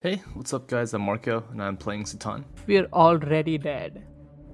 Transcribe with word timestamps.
Hey, 0.00 0.22
what's 0.34 0.54
up, 0.54 0.68
guys? 0.68 0.94
I'm 0.94 1.02
Marco, 1.02 1.42
and 1.50 1.60
I'm 1.60 1.76
playing 1.76 2.04
Sitan. 2.04 2.44
We're 2.68 2.86
already 2.92 3.58
dead. 3.58 4.06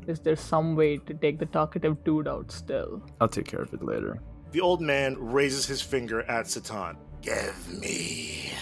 Is 0.06 0.18
there 0.20 0.36
some 0.36 0.74
way 0.74 0.96
to 0.96 1.12
take 1.12 1.38
the 1.38 1.44
talkative 1.44 2.02
dude 2.02 2.26
out 2.26 2.50
still? 2.50 3.02
I'll 3.20 3.28
take 3.28 3.44
care 3.44 3.60
of 3.60 3.74
it 3.74 3.82
later. 3.82 4.22
The 4.52 4.62
old 4.62 4.80
man 4.80 5.16
raises 5.18 5.66
his 5.66 5.82
finger 5.82 6.22
at 6.30 6.46
Sitan. 6.46 6.96
Give 7.20 7.78
me 7.78 8.52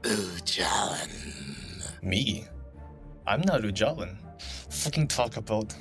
Ujalan. 0.00 1.12
Me? 2.02 2.46
I'm 3.26 3.42
not 3.42 3.60
Ujalan. 3.60 4.16
Fucking 4.70 5.08
talk 5.08 5.36
about 5.36 5.74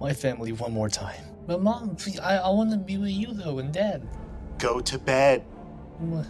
my 0.00 0.12
family 0.12 0.50
one 0.50 0.72
more 0.72 0.88
time. 0.88 1.24
But 1.46 1.62
mom, 1.62 1.94
please, 1.94 2.18
I, 2.18 2.38
I 2.38 2.48
want 2.48 2.72
to 2.72 2.76
be 2.76 2.98
with 2.98 3.10
you 3.10 3.34
though, 3.34 3.60
and 3.60 3.72
dad. 3.72 4.04
Go 4.58 4.80
to 4.80 4.98
bed. 4.98 5.44
What? 5.98 6.26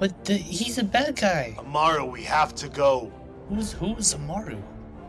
But 0.00 0.24
the, 0.24 0.32
he's 0.32 0.78
a 0.78 0.82
bad 0.82 1.16
guy. 1.16 1.54
Amaru, 1.58 2.06
we 2.06 2.22
have 2.22 2.54
to 2.54 2.70
go. 2.70 3.12
Who's 3.50 3.72
who's 3.72 4.14
Amaru? 4.14 4.56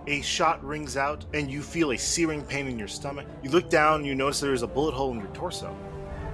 A 0.07 0.19
shot 0.21 0.61
rings 0.65 0.97
out, 0.97 1.23
and 1.33 1.49
you 1.49 1.61
feel 1.61 1.91
a 1.91 1.97
searing 1.97 2.43
pain 2.43 2.67
in 2.67 2.77
your 2.77 2.89
stomach. 2.89 3.25
You 3.41 3.51
look 3.51 3.69
down, 3.69 4.03
you 4.03 4.15
notice 4.15 4.41
there 4.41 4.51
is 4.51 4.63
a 4.63 4.67
bullet 4.67 4.93
hole 4.93 5.13
in 5.13 5.19
your 5.19 5.29
torso. 5.29 5.73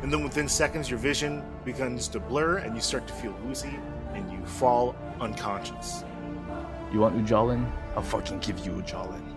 And 0.02 0.12
then 0.12 0.24
within 0.24 0.48
seconds, 0.50 0.90
your 0.90 0.98
vision 0.98 1.44
begins 1.66 2.08
to 2.08 2.20
blur, 2.20 2.58
and 2.58 2.74
you 2.74 2.82
start 2.82 3.08
to 3.08 3.14
feel 3.14 3.36
woozy, 3.46 3.78
and 4.16 4.32
you 4.32 4.44
fall 4.46 4.96
unconscious. 5.22 6.04
You 6.92 7.02
want 7.02 7.16
Ujalan? 7.24 7.70
I'll 7.96 8.02
fucking 8.02 8.40
give 8.40 8.66
you 8.66 8.72
Ujalan. 8.72 9.37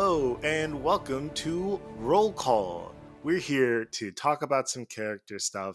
Hello, 0.00 0.38
and 0.44 0.84
welcome 0.84 1.28
to 1.30 1.80
Roll 1.96 2.32
Call. 2.32 2.94
We're 3.24 3.40
here 3.40 3.84
to 3.84 4.12
talk 4.12 4.42
about 4.42 4.68
some 4.68 4.86
character 4.86 5.40
stuff, 5.40 5.74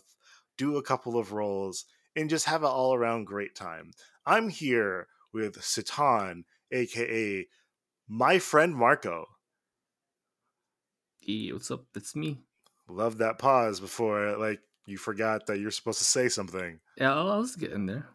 do 0.57 0.77
a 0.77 0.81
couple 0.81 1.17
of 1.17 1.33
rolls, 1.33 1.83
and 2.15 2.29
just 2.29 2.45
have 2.45 2.63
an 2.63 2.69
all 2.69 2.93
around 2.93 3.25
great 3.25 3.53
time. 3.53 3.91
I'm 4.25 4.47
here 4.47 5.09
with 5.33 5.59
Sitan, 5.59 6.45
aka 6.71 7.45
my 8.07 8.39
friend 8.39 8.73
Marco. 8.73 9.25
Hey, 11.19 11.51
what's 11.51 11.69
up? 11.69 11.83
That's 11.93 12.15
me. 12.15 12.39
Love 12.87 13.17
that 13.17 13.39
pause 13.39 13.81
before 13.81 14.37
like 14.37 14.61
you 14.85 14.97
forgot 14.97 15.47
that 15.47 15.59
you're 15.59 15.69
supposed 15.69 15.99
to 15.99 16.05
say 16.05 16.29
something. 16.29 16.79
Yeah, 16.95 17.13
I 17.13 17.37
was 17.37 17.57
getting 17.57 17.87
there. 17.87 18.07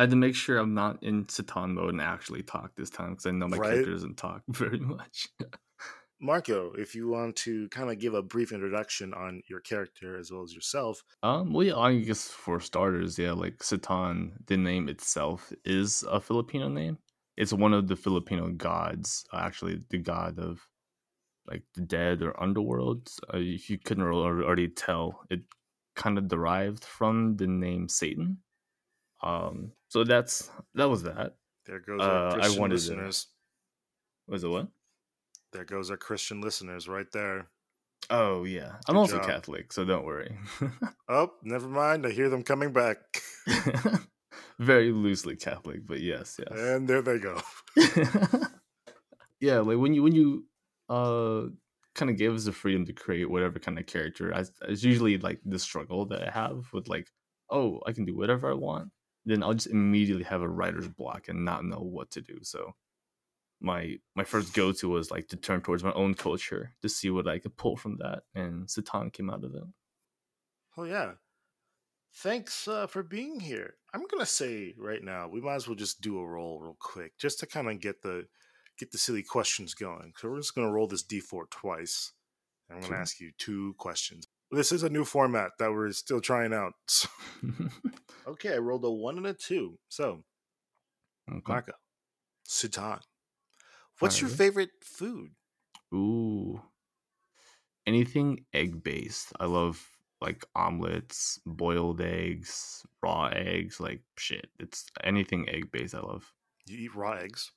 I 0.00 0.04
had 0.04 0.10
to 0.12 0.16
make 0.16 0.34
sure 0.34 0.56
I'm 0.56 0.72
not 0.72 1.02
in 1.02 1.26
Sitan 1.26 1.74
mode 1.74 1.90
and 1.90 2.00
actually 2.00 2.42
talk 2.42 2.74
this 2.74 2.88
time 2.88 3.10
because 3.10 3.26
I 3.26 3.32
know 3.32 3.46
my 3.46 3.58
Right. 3.58 3.72
character 3.72 3.92
doesn't 3.92 4.16
talk 4.16 4.42
very 4.48 4.78
much. 4.78 5.28
Marco, 6.18 6.72
if 6.72 6.94
you 6.94 7.08
want 7.08 7.36
to 7.36 7.68
kind 7.68 7.90
of 7.90 7.98
give 7.98 8.14
a 8.14 8.22
brief 8.22 8.50
introduction 8.50 9.12
on 9.12 9.42
your 9.46 9.60
character 9.60 10.16
as 10.18 10.32
well 10.32 10.42
as 10.42 10.54
yourself. 10.54 11.04
Um, 11.22 11.52
well, 11.52 11.66
yeah, 11.66 11.76
I 11.76 11.98
guess 11.98 12.28
for 12.28 12.60
starters, 12.60 13.18
yeah, 13.18 13.32
like 13.32 13.58
Sitan, 13.58 14.32
the 14.46 14.56
name 14.56 14.88
itself 14.88 15.52
is 15.66 16.02
a 16.10 16.18
Filipino 16.18 16.70
name. 16.70 16.96
It's 17.36 17.52
one 17.52 17.74
of 17.74 17.86
the 17.86 17.96
Filipino 17.96 18.48
gods, 18.48 19.26
uh, 19.34 19.36
actually, 19.36 19.82
the 19.90 19.98
god 19.98 20.38
of 20.38 20.66
like 21.46 21.64
the 21.74 21.82
dead 21.82 22.22
or 22.22 22.42
underworld. 22.42 23.10
Uh, 23.34 23.36
if 23.36 23.68
you 23.68 23.76
couldn't 23.76 24.04
already 24.04 24.68
tell, 24.68 25.26
it 25.28 25.42
kind 25.94 26.16
of 26.16 26.26
derived 26.26 26.84
from 26.84 27.36
the 27.36 27.46
name 27.46 27.86
Satan. 27.86 28.38
Um, 29.22 29.72
so 29.90 30.02
that's 30.04 30.48
that 30.74 30.88
was 30.88 31.02
that. 31.02 31.36
There 31.66 31.80
goes 31.80 32.00
Uh, 32.00 32.04
our 32.04 32.28
I 32.30 32.34
Christian 32.40 32.60
wanted 32.60 32.70
to- 32.70 32.74
listeners. 32.80 33.26
Was 34.26 34.42
it 34.44 34.48
what? 34.48 34.68
There 35.52 35.64
goes 35.64 35.90
our 35.90 35.96
Christian 35.98 36.40
listeners 36.40 36.88
right 36.88 37.10
there. 37.12 37.48
Oh 38.08 38.44
yeah, 38.44 38.76
I'm 38.88 38.96
also 38.96 39.18
job. 39.18 39.26
Catholic, 39.26 39.72
so 39.72 39.84
don't 39.84 40.04
worry. 40.06 40.36
Oh, 41.08 41.32
never 41.42 41.66
mind. 41.68 42.06
I 42.06 42.10
hear 42.10 42.28
them 42.30 42.44
coming 42.44 42.72
back. 42.72 42.98
Very 44.60 44.92
loosely 44.92 45.34
Catholic, 45.34 45.84
but 45.84 46.00
yes, 46.00 46.38
yes. 46.38 46.56
And 46.56 46.86
there 46.88 47.02
they 47.02 47.18
go. 47.18 47.40
yeah, 49.40 49.58
like 49.60 49.78
when 49.78 49.94
you 49.94 50.02
when 50.02 50.14
you 50.14 50.46
uh 50.88 51.46
kind 51.94 52.10
of 52.10 52.16
gave 52.16 52.32
us 52.34 52.44
the 52.44 52.52
freedom 52.52 52.84
to 52.86 52.92
create 52.92 53.28
whatever 53.28 53.58
kind 53.58 53.78
of 53.78 53.86
character, 53.86 54.32
I, 54.34 54.44
it's 54.68 54.84
usually 54.84 55.18
like 55.18 55.40
the 55.44 55.58
struggle 55.58 56.06
that 56.06 56.22
I 56.26 56.30
have 56.30 56.64
with 56.72 56.88
like, 56.88 57.08
oh, 57.50 57.80
I 57.86 57.92
can 57.92 58.04
do 58.04 58.16
whatever 58.16 58.50
I 58.50 58.54
want. 58.54 58.90
Then 59.26 59.42
I'll 59.42 59.54
just 59.54 59.66
immediately 59.66 60.24
have 60.24 60.42
a 60.42 60.48
writer's 60.48 60.88
block 60.88 61.28
and 61.28 61.44
not 61.44 61.64
know 61.64 61.80
what 61.80 62.10
to 62.12 62.20
do. 62.22 62.38
So 62.42 62.74
my 63.60 63.98
my 64.16 64.24
first 64.24 64.54
go 64.54 64.72
to 64.72 64.88
was 64.88 65.10
like 65.10 65.28
to 65.28 65.36
turn 65.36 65.60
towards 65.60 65.84
my 65.84 65.92
own 65.92 66.14
culture 66.14 66.72
to 66.82 66.88
see 66.88 67.10
what 67.10 67.28
I 67.28 67.38
could 67.38 67.56
pull 67.56 67.76
from 67.76 67.98
that, 67.98 68.22
and 68.34 68.66
Sitan 68.66 69.12
came 69.12 69.28
out 69.30 69.44
of 69.44 69.54
it. 69.54 69.62
Oh 70.76 70.84
yeah. 70.84 71.12
Thanks 72.12 72.66
uh, 72.66 72.86
for 72.86 73.02
being 73.02 73.38
here. 73.40 73.74
I'm 73.94 74.06
gonna 74.10 74.26
say 74.26 74.74
right 74.78 75.02
now 75.02 75.28
we 75.28 75.40
might 75.40 75.56
as 75.56 75.68
well 75.68 75.76
just 75.76 76.00
do 76.00 76.18
a 76.18 76.26
roll 76.26 76.58
real 76.60 76.76
quick, 76.80 77.18
just 77.18 77.38
to 77.40 77.46
kind 77.46 77.68
of 77.68 77.80
get 77.80 78.02
the 78.02 78.26
get 78.78 78.90
the 78.92 78.98
silly 78.98 79.22
questions 79.22 79.74
going. 79.74 80.14
So 80.16 80.28
we're 80.30 80.38
just 80.38 80.54
gonna 80.54 80.72
roll 80.72 80.86
this 80.88 81.04
d4 81.04 81.50
twice. 81.50 82.12
I'm 82.70 82.76
gonna 82.80 82.86
Sure. 82.88 82.96
ask 82.96 83.20
you 83.20 83.32
two 83.36 83.74
questions. 83.78 84.26
This 84.50 84.72
is 84.72 84.82
a 84.82 84.88
new 84.90 85.04
format 85.04 85.52
that 85.58 85.70
we're 85.72 85.92
still 85.92 86.20
trying 86.20 86.52
out. 86.54 86.72
So- 86.88 87.08
okay, 88.30 88.54
I 88.54 88.58
rolled 88.58 88.84
a 88.84 88.90
one 88.90 89.16
and 89.16 89.26
a 89.26 89.34
two. 89.34 89.78
So 89.88 90.24
Okay. 91.30 91.52
Marco, 91.52 91.74
Sitan, 92.48 93.02
what's 94.00 94.20
your 94.20 94.30
favorite 94.30 94.70
food? 94.84 95.32
Ooh. 95.94 96.60
Anything 97.86 98.46
egg 98.54 98.82
based. 98.82 99.32
I 99.40 99.46
love 99.46 99.98
like 100.20 100.44
omelets, 100.54 101.40
boiled 101.46 102.00
eggs, 102.00 102.86
raw 103.02 103.26
eggs, 103.26 103.80
like 103.80 104.02
shit. 104.18 104.50
It's 104.58 104.86
anything 105.02 105.48
egg 105.48 105.70
based 105.72 105.94
I 105.94 106.00
love. 106.00 106.32
You 106.66 106.78
eat 106.78 106.94
raw 106.94 107.12
eggs. 107.12 107.52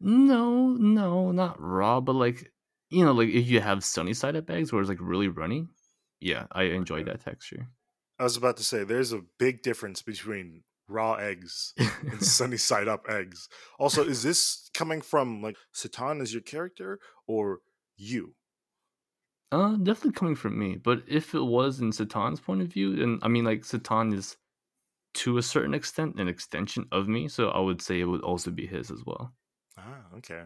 No, 0.00 0.68
no, 0.74 1.30
not 1.32 1.60
raw, 1.60 2.00
but 2.00 2.14
like 2.14 2.52
you 2.90 3.04
know, 3.04 3.12
like 3.12 3.28
if 3.28 3.48
you 3.48 3.60
have 3.60 3.84
sunny 3.84 4.14
side 4.14 4.36
up 4.36 4.48
eggs 4.50 4.72
where 4.72 4.80
it's 4.80 4.88
like 4.88 4.98
really 5.00 5.28
runny. 5.28 5.66
Yeah, 6.20 6.46
I 6.52 6.64
enjoy 6.64 7.02
Okay. 7.02 7.04
that 7.04 7.20
texture. 7.20 7.68
I 8.18 8.24
was 8.24 8.36
about 8.36 8.56
to 8.58 8.64
say 8.64 8.84
there's 8.84 9.12
a 9.12 9.22
big 9.38 9.62
difference 9.62 10.02
between 10.02 10.64
raw 10.88 11.14
eggs 11.14 11.74
and 12.10 12.22
sunny 12.24 12.56
side 12.56 12.88
up 12.88 13.06
eggs. 13.08 13.48
Also, 13.78 14.02
is 14.04 14.22
this 14.22 14.70
coming 14.74 15.00
from 15.00 15.42
like 15.42 15.56
Sitan 15.74 16.20
as 16.20 16.32
your 16.32 16.42
character 16.42 16.98
or 17.26 17.60
you? 17.96 18.34
Uh, 19.52 19.76
definitely 19.76 20.12
coming 20.12 20.34
from 20.34 20.58
me. 20.58 20.76
But 20.76 21.02
if 21.06 21.34
it 21.34 21.42
was 21.42 21.80
in 21.80 21.90
Sitan's 21.90 22.40
point 22.40 22.62
of 22.62 22.68
view, 22.68 22.96
then 22.96 23.18
I 23.22 23.28
mean, 23.28 23.44
like 23.44 23.62
Sitan 23.62 24.12
is 24.14 24.36
to 25.14 25.38
a 25.38 25.42
certain 25.42 25.74
extent 25.74 26.20
an 26.20 26.28
extension 26.28 26.88
of 26.92 27.08
me, 27.08 27.28
so 27.28 27.50
I 27.50 27.60
would 27.60 27.82
say 27.82 28.00
it 28.00 28.06
would 28.06 28.22
also 28.22 28.50
be 28.52 28.66
his 28.66 28.90
as 28.90 29.04
well. 29.06 29.34
Ah, 29.76 30.04
okay. 30.16 30.44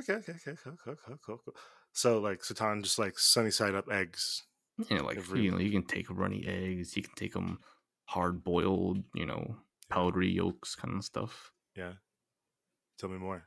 Okay, 0.00 0.14
okay, 0.14 0.34
okay, 0.34 0.56
cool, 0.62 0.76
cool, 0.84 0.96
cool, 0.96 1.18
cool, 1.24 1.38
cool. 1.44 1.56
So 1.92 2.20
like 2.20 2.40
Sitan 2.42 2.82
just 2.82 2.98
like 2.98 3.18
sunny 3.18 3.50
side 3.52 3.74
up 3.74 3.90
eggs. 3.90 4.44
You 4.88 4.98
know, 4.98 5.04
like 5.04 5.18
Every- 5.18 5.42
you 5.42 5.50
know, 5.50 5.58
you 5.58 5.70
can 5.70 5.84
take 5.84 6.10
runny 6.10 6.44
eggs, 6.46 6.96
you 6.96 7.02
can 7.02 7.14
take 7.14 7.32
them 7.32 7.60
hard 8.06 8.42
boiled, 8.44 9.04
you 9.14 9.24
know, 9.26 9.56
powdery 9.88 10.30
yolks, 10.30 10.74
kind 10.74 10.96
of 10.96 11.04
stuff. 11.04 11.52
Yeah. 11.76 11.92
Tell 12.98 13.08
me 13.08 13.18
more. 13.18 13.44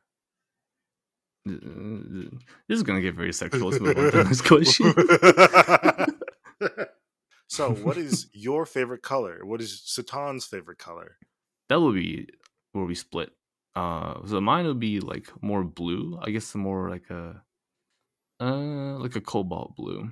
Uh, 1.49 2.29
This 2.67 2.77
is 2.77 2.83
gonna 2.83 3.01
get 3.01 3.15
very 3.15 3.33
sexual. 3.33 3.69
Let's 3.69 3.81
move 3.81 3.97
on 3.97 4.11
to 4.11 4.23
the 4.23 4.43
question. 4.47 4.93
so, 7.49 7.71
what 7.71 7.97
is 8.07 8.27
your 8.33 8.65
favorite 8.65 9.01
color? 9.01 9.45
What 9.45 9.61
is 9.61 9.81
Sitan's 9.85 10.45
favorite 10.45 10.77
color? 10.79 11.17
that 11.69 11.81
would 11.81 11.95
be 11.95 12.27
where 12.71 12.85
we 12.85 12.95
split. 12.95 13.29
Uh, 13.75 14.25
so 14.25 14.39
mine 14.39 14.65
would 14.65 14.79
be 14.79 14.99
like 15.01 15.27
more 15.43 15.63
blue. 15.63 16.17
I 16.21 16.31
guess 16.31 16.55
more 16.55 16.89
like 16.89 17.09
a, 17.09 17.41
uh, 18.39 18.97
like 18.99 19.15
a 19.17 19.21
cobalt 19.21 19.75
blue. 19.75 20.09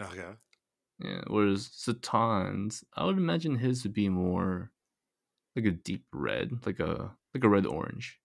Okay. 0.00 0.32
Yeah. 0.98 1.22
Whereas 1.26 1.68
Sitan's, 1.72 2.84
I 2.94 3.04
would 3.04 3.16
imagine 3.18 3.56
his 3.58 3.84
would 3.84 3.92
be 3.94 4.08
more 4.08 4.72
like 5.56 5.66
a 5.66 5.70
deep 5.72 6.06
red, 6.12 6.66
like 6.66 6.80
a 6.80 7.16
like 7.34 7.44
a 7.44 7.48
red 7.48 7.66
orange. 7.66 8.20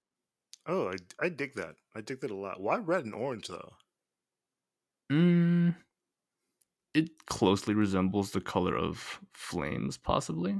Oh, 0.65 0.89
I, 0.89 0.95
I 1.19 1.29
dig 1.29 1.55
that. 1.55 1.75
I 1.95 2.01
dig 2.01 2.21
that 2.21 2.31
a 2.31 2.35
lot. 2.35 2.61
Why 2.61 2.77
red 2.77 3.05
and 3.05 3.13
orange 3.13 3.47
though? 3.47 3.73
Mm, 5.11 5.75
it 6.93 7.25
closely 7.27 7.73
resembles 7.73 8.31
the 8.31 8.41
color 8.41 8.75
of 8.75 9.19
flames, 9.33 9.97
possibly. 9.97 10.51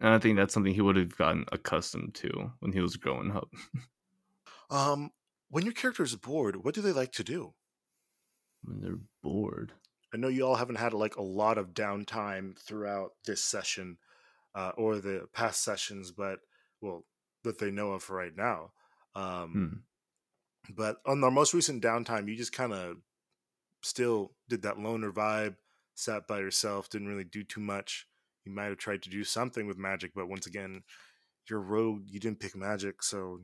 And 0.00 0.14
I 0.14 0.18
think 0.18 0.36
that's 0.36 0.54
something 0.54 0.74
he 0.74 0.80
would 0.80 0.96
have 0.96 1.16
gotten 1.16 1.44
accustomed 1.52 2.14
to 2.16 2.52
when 2.60 2.72
he 2.72 2.80
was 2.80 2.96
growing 2.96 3.32
up. 3.36 3.52
Um, 4.70 5.10
when 5.48 5.64
your 5.64 5.74
character 5.74 6.02
is 6.02 6.14
bored, 6.16 6.64
what 6.64 6.74
do 6.74 6.80
they 6.80 6.92
like 6.92 7.12
to 7.12 7.24
do? 7.24 7.54
when 8.62 8.80
they're 8.80 9.00
bored. 9.22 9.72
I 10.12 10.16
know 10.16 10.28
you 10.28 10.46
all 10.46 10.56
haven't 10.56 10.78
had 10.78 10.92
like 10.92 11.16
a 11.16 11.22
lot 11.22 11.58
of 11.58 11.74
downtime 11.74 12.58
throughout 12.58 13.12
this 13.26 13.42
session 13.42 13.98
uh, 14.54 14.72
or 14.76 14.96
the 14.96 15.28
past 15.32 15.62
sessions, 15.62 16.10
but 16.10 16.40
well, 16.80 17.04
that 17.44 17.58
they 17.58 17.70
know 17.70 17.92
of 17.92 18.10
right 18.10 18.36
now. 18.36 18.72
Um, 19.14 19.52
Hmm. 19.52 19.76
But 20.74 20.98
on 21.06 21.24
our 21.24 21.30
most 21.30 21.54
recent 21.54 21.82
downtime, 21.82 22.28
you 22.28 22.36
just 22.36 22.52
kind 22.52 22.72
of 22.72 22.96
still 23.82 24.32
did 24.48 24.62
that 24.62 24.78
loner 24.78 25.10
vibe, 25.10 25.56
sat 25.94 26.26
by 26.28 26.38
yourself, 26.38 26.90
didn't 26.90 27.08
really 27.08 27.24
do 27.24 27.42
too 27.42 27.60
much. 27.60 28.06
You 28.44 28.52
might 28.52 28.66
have 28.66 28.78
tried 28.78 29.02
to 29.02 29.10
do 29.10 29.24
something 29.24 29.66
with 29.66 29.78
magic, 29.78 30.12
but 30.14 30.28
once 30.28 30.46
again, 30.46 30.82
you're 31.48 31.60
rogue. 31.60 32.04
You 32.06 32.20
didn't 32.20 32.40
pick 32.40 32.54
magic, 32.54 33.02
so 33.02 33.40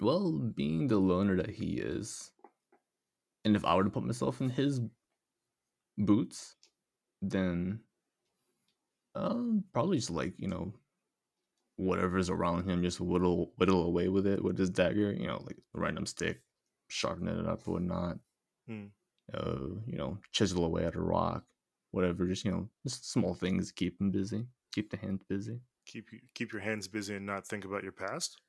Well, 0.00 0.32
being 0.32 0.88
the 0.88 0.98
loner 0.98 1.36
that 1.36 1.50
he 1.50 1.74
is, 1.74 2.32
and 3.44 3.54
if 3.54 3.64
I 3.64 3.74
were 3.76 3.84
to 3.84 3.90
put 3.90 4.04
myself 4.04 4.40
in 4.40 4.50
his 4.50 4.80
boots, 5.98 6.56
then 7.22 7.80
um, 9.14 9.64
probably 9.72 9.98
just 9.98 10.10
like 10.10 10.34
you 10.38 10.48
know 10.48 10.72
whatever's 11.76 12.30
around 12.30 12.68
him, 12.68 12.82
just 12.82 13.00
whittle 13.00 13.52
whittle 13.56 13.84
away 13.84 14.08
with 14.08 14.26
it 14.26 14.42
with 14.42 14.58
his 14.58 14.70
dagger. 14.70 15.12
You 15.12 15.26
know, 15.26 15.42
like 15.46 15.58
a 15.76 15.80
random 15.80 16.06
stick, 16.06 16.40
sharpen 16.88 17.28
it 17.28 17.46
up, 17.46 17.66
or 17.66 17.74
whatnot. 17.74 18.18
Hmm. 18.68 18.86
Uh, 19.32 19.80
you 19.86 19.96
know, 19.96 20.18
chisel 20.32 20.64
away 20.66 20.84
at 20.84 20.94
a 20.96 21.00
rock, 21.00 21.44
whatever. 21.92 22.26
Just 22.26 22.44
you 22.44 22.50
know, 22.50 22.68
just 22.86 23.10
small 23.10 23.34
things 23.34 23.68
to 23.68 23.74
keep 23.74 24.00
him 24.00 24.10
busy, 24.10 24.46
keep 24.72 24.90
the 24.90 24.96
hands 24.96 25.22
busy. 25.28 25.60
keep 25.86 26.12
you 26.12 26.20
keep 26.34 26.52
your 26.52 26.62
hands 26.62 26.88
busy 26.88 27.14
and 27.16 27.26
not 27.26 27.46
think 27.46 27.64
about 27.64 27.82
your 27.82 27.92
past. 27.92 28.40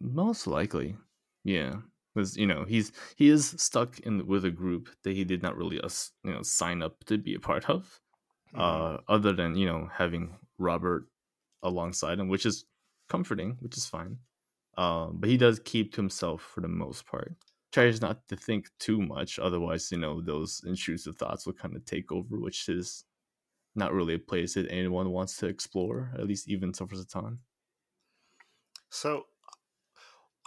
Most 0.00 0.46
likely, 0.46 0.96
yeah, 1.44 1.76
because 2.14 2.36
you 2.36 2.46
know 2.46 2.64
he's 2.64 2.92
he 3.16 3.28
is 3.28 3.54
stuck 3.58 3.98
in 4.00 4.26
with 4.26 4.44
a 4.44 4.50
group 4.50 4.88
that 5.04 5.14
he 5.14 5.24
did 5.24 5.42
not 5.42 5.56
really 5.56 5.80
us 5.80 6.12
you 6.24 6.32
know 6.32 6.42
sign 6.42 6.82
up 6.82 7.04
to 7.04 7.18
be 7.18 7.34
a 7.34 7.40
part 7.40 7.68
of. 7.70 8.00
Mhm. 8.54 8.60
Uh, 8.60 8.98
other 9.08 9.32
than 9.32 9.56
you 9.56 9.66
know 9.66 9.88
having 9.92 10.38
Robert 10.58 11.08
alongside 11.62 12.18
him, 12.20 12.28
which 12.28 12.46
is 12.46 12.66
comforting, 13.08 13.56
which 13.60 13.76
is 13.76 13.86
fine. 13.86 14.18
Um, 14.76 15.18
but 15.20 15.30
he 15.30 15.36
does 15.36 15.60
keep 15.60 15.92
to 15.94 15.96
himself 16.02 16.42
for 16.42 16.60
the 16.60 16.68
most 16.68 17.06
part. 17.06 17.34
Tries 17.72 18.00
not 18.00 18.28
to 18.28 18.36
think 18.36 18.70
too 18.78 19.00
much, 19.02 19.38
otherwise, 19.38 19.90
you 19.92 19.98
know, 19.98 20.20
those 20.22 20.62
intrusive 20.66 21.16
thoughts 21.16 21.46
will 21.46 21.54
kind 21.54 21.76
of 21.76 21.84
take 21.84 22.12
over, 22.12 22.38
which 22.40 22.68
is 22.68 23.04
not 23.76 23.92
really 23.92 24.14
a 24.14 24.18
place 24.18 24.54
that 24.54 24.70
anyone 24.70 25.10
wants 25.10 25.36
to 25.38 25.46
explore, 25.48 26.12
at 26.18 26.26
least 26.26 26.48
even 26.48 26.74
so 26.74 26.86
for 26.86 26.96
Sitan. 26.96 27.38
So, 28.90 29.26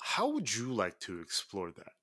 how 0.01 0.29
would 0.29 0.53
you 0.53 0.73
like 0.73 0.99
to 1.01 1.19
explore 1.21 1.71
that? 1.71 1.93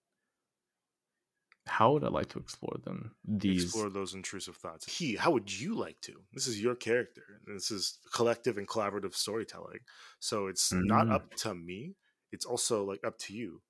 How 1.66 1.92
would 1.92 2.04
I 2.04 2.08
like 2.08 2.28
to 2.30 2.38
explore 2.38 2.78
them? 2.82 3.16
These 3.24 3.64
Explore 3.64 3.90
those 3.90 4.14
intrusive 4.14 4.56
thoughts. 4.56 4.98
He, 4.98 5.16
how 5.16 5.30
would 5.30 5.52
you 5.52 5.74
like 5.74 6.00
to? 6.02 6.24
This 6.32 6.46
is 6.46 6.62
your 6.62 6.74
character. 6.74 7.40
and 7.46 7.56
This 7.56 7.70
is 7.70 7.98
collective 8.12 8.56
and 8.56 8.66
collaborative 8.66 9.14
storytelling. 9.14 9.80
So 10.18 10.46
it's 10.46 10.78
not 10.82 11.06
Mm. 11.06 11.12
up 11.12 11.34
to 11.36 11.54
me. 11.54 11.96
It's 12.32 12.46
also 12.46 12.84
like 12.84 13.04
up 13.04 13.18
to 13.18 13.34
you 13.34 13.62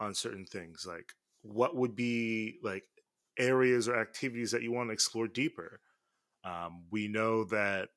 on 0.00 0.14
certain 0.14 0.46
things. 0.46 0.86
Like 0.86 1.14
what 1.42 1.76
would 1.76 1.96
be 1.96 2.58
like 2.62 2.84
areas 3.38 3.88
or 3.88 3.96
activities 4.00 4.52
that 4.52 4.62
you 4.62 4.72
want 4.72 4.90
to 4.90 4.94
explore 4.94 5.28
deeper. 5.28 5.80
Um, 6.44 6.86
we 6.90 7.08
know 7.08 7.44
that 7.44 7.90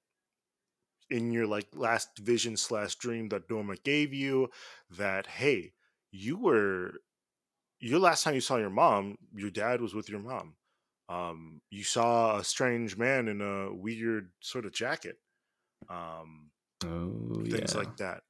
in 1.09 1.31
your 1.31 1.47
like 1.47 1.67
last 1.73 2.17
vision 2.19 2.57
slash 2.57 2.95
dream 2.95 3.29
that 3.29 3.47
Dorma 3.47 3.81
gave 3.83 4.13
you, 4.13 4.49
that 4.89 5.27
hey, 5.27 5.73
you 6.11 6.37
were 6.37 6.93
your 7.79 7.99
last 7.99 8.23
time 8.23 8.33
you 8.33 8.41
saw 8.41 8.57
your 8.57 8.69
mom, 8.69 9.17
your 9.33 9.51
dad 9.51 9.81
was 9.81 9.93
with 9.93 10.09
your 10.09 10.19
mom. 10.19 10.55
Um, 11.09 11.61
you 11.69 11.83
saw 11.83 12.37
a 12.37 12.43
strange 12.43 12.97
man 12.97 13.27
in 13.27 13.41
a 13.41 13.73
weird 13.73 14.31
sort 14.41 14.65
of 14.65 14.73
jacket. 14.73 15.17
Um, 15.89 16.49
oh 16.85 17.43
things 17.45 17.73
yeah. 17.73 17.77
like 17.77 17.97
that. 17.97 18.23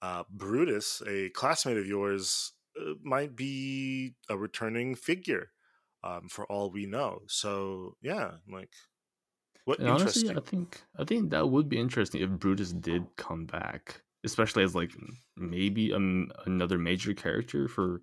Uh, 0.00 0.24
Brutus, 0.30 1.02
a 1.06 1.28
classmate 1.30 1.76
of 1.76 1.86
yours, 1.86 2.52
uh, 2.80 2.94
might 3.02 3.36
be 3.36 4.14
a 4.28 4.36
returning 4.36 4.94
figure, 4.94 5.50
um, 6.02 6.28
for 6.28 6.46
all 6.46 6.70
we 6.70 6.86
know. 6.86 7.20
So 7.28 7.96
yeah, 8.02 8.32
like 8.50 8.70
what 9.64 9.78
And 9.78 9.88
honestly. 9.88 10.36
I 10.36 10.40
think 10.40 10.82
I 10.98 11.04
think 11.04 11.30
that 11.30 11.48
would 11.50 11.68
be 11.68 11.78
interesting 11.78 12.22
if 12.22 12.30
Brutus 12.30 12.72
did 12.72 13.16
come 13.16 13.46
back, 13.46 14.02
especially 14.24 14.64
as 14.64 14.74
like 14.74 14.92
maybe 15.36 15.92
um, 15.92 16.30
another 16.46 16.78
major 16.78 17.14
character 17.14 17.68
for 17.68 18.02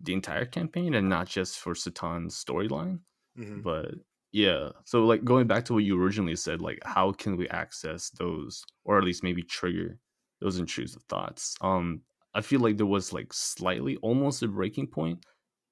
the 0.00 0.14
entire 0.14 0.46
campaign 0.46 0.94
and 0.94 1.08
not 1.08 1.28
just 1.28 1.58
for 1.60 1.74
Sitan's 1.74 2.42
storyline. 2.42 3.00
Mhm. 3.36 3.62
But 3.62 3.94
yeah, 4.32 4.70
so 4.86 5.04
like 5.06 5.24
going 5.24 5.46
back 5.48 5.64
to 5.66 5.74
what 5.74 5.84
you 5.84 6.00
originally 6.02 6.36
said, 6.36 6.62
like 6.62 6.80
how 6.84 7.12
can 7.12 7.36
we 7.36 7.48
access 7.50 8.10
those, 8.10 8.64
or 8.84 8.98
at 8.98 9.04
least 9.04 9.24
maybe 9.24 9.42
trigger 9.42 10.00
those 10.40 10.58
intrusive 10.58 11.02
thoughts? 11.04 11.56
Um, 11.62 12.02
I 12.34 12.42
feel 12.42 12.60
like 12.60 12.76
there 12.78 12.86
was 12.86 13.12
like 13.12 13.32
slightly 13.32 13.96
almost 13.98 14.42
a 14.42 14.48
breaking 14.48 14.88
point 14.88 15.24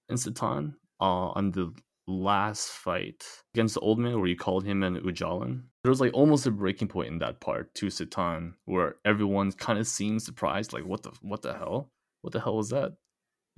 in 0.08 0.16
Sitan 0.16 0.74
uh, 1.00 1.30
on 1.36 1.52
the 1.52 1.74
last 2.06 2.70
fight 2.70 3.24
against 3.54 3.74
the 3.74 3.80
old 3.80 3.98
man 3.98 4.18
where 4.18 4.28
you 4.28 4.36
called 4.36 4.64
him 4.64 4.82
an 4.82 4.96
Ujalan. 5.00 5.64
There 5.82 5.90
was 5.90 6.00
like 6.00 6.14
almost 6.14 6.46
a 6.46 6.50
breaking 6.50 6.88
point 6.88 7.08
in 7.08 7.18
that 7.18 7.40
part 7.40 7.74
to 7.76 7.86
Sitan 7.86 8.54
where 8.64 8.96
everyone 9.04 9.52
kind 9.52 9.78
of 9.78 9.86
seemed 9.86 10.22
surprised, 10.22 10.72
like 10.72 10.84
what 10.84 11.02
the 11.02 11.12
what 11.22 11.42
the 11.42 11.54
hell? 11.54 11.90
What 12.22 12.32
the 12.32 12.40
hell 12.40 12.56
was 12.56 12.70
that? 12.70 12.96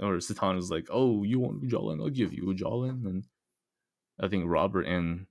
Or 0.01 0.15
Sitan 0.17 0.57
was 0.57 0.71
like, 0.71 0.89
Oh, 0.91 1.23
you 1.25 1.41
want 1.41 1.63
Ujalan? 1.63 2.01
I'll 2.01 2.11
give 2.11 2.33
you 2.33 2.45
Ujalan. 2.45 3.07
And 3.07 3.25
I 4.21 4.29
think 4.29 4.45
Robert 4.47 4.87
and 4.87 5.27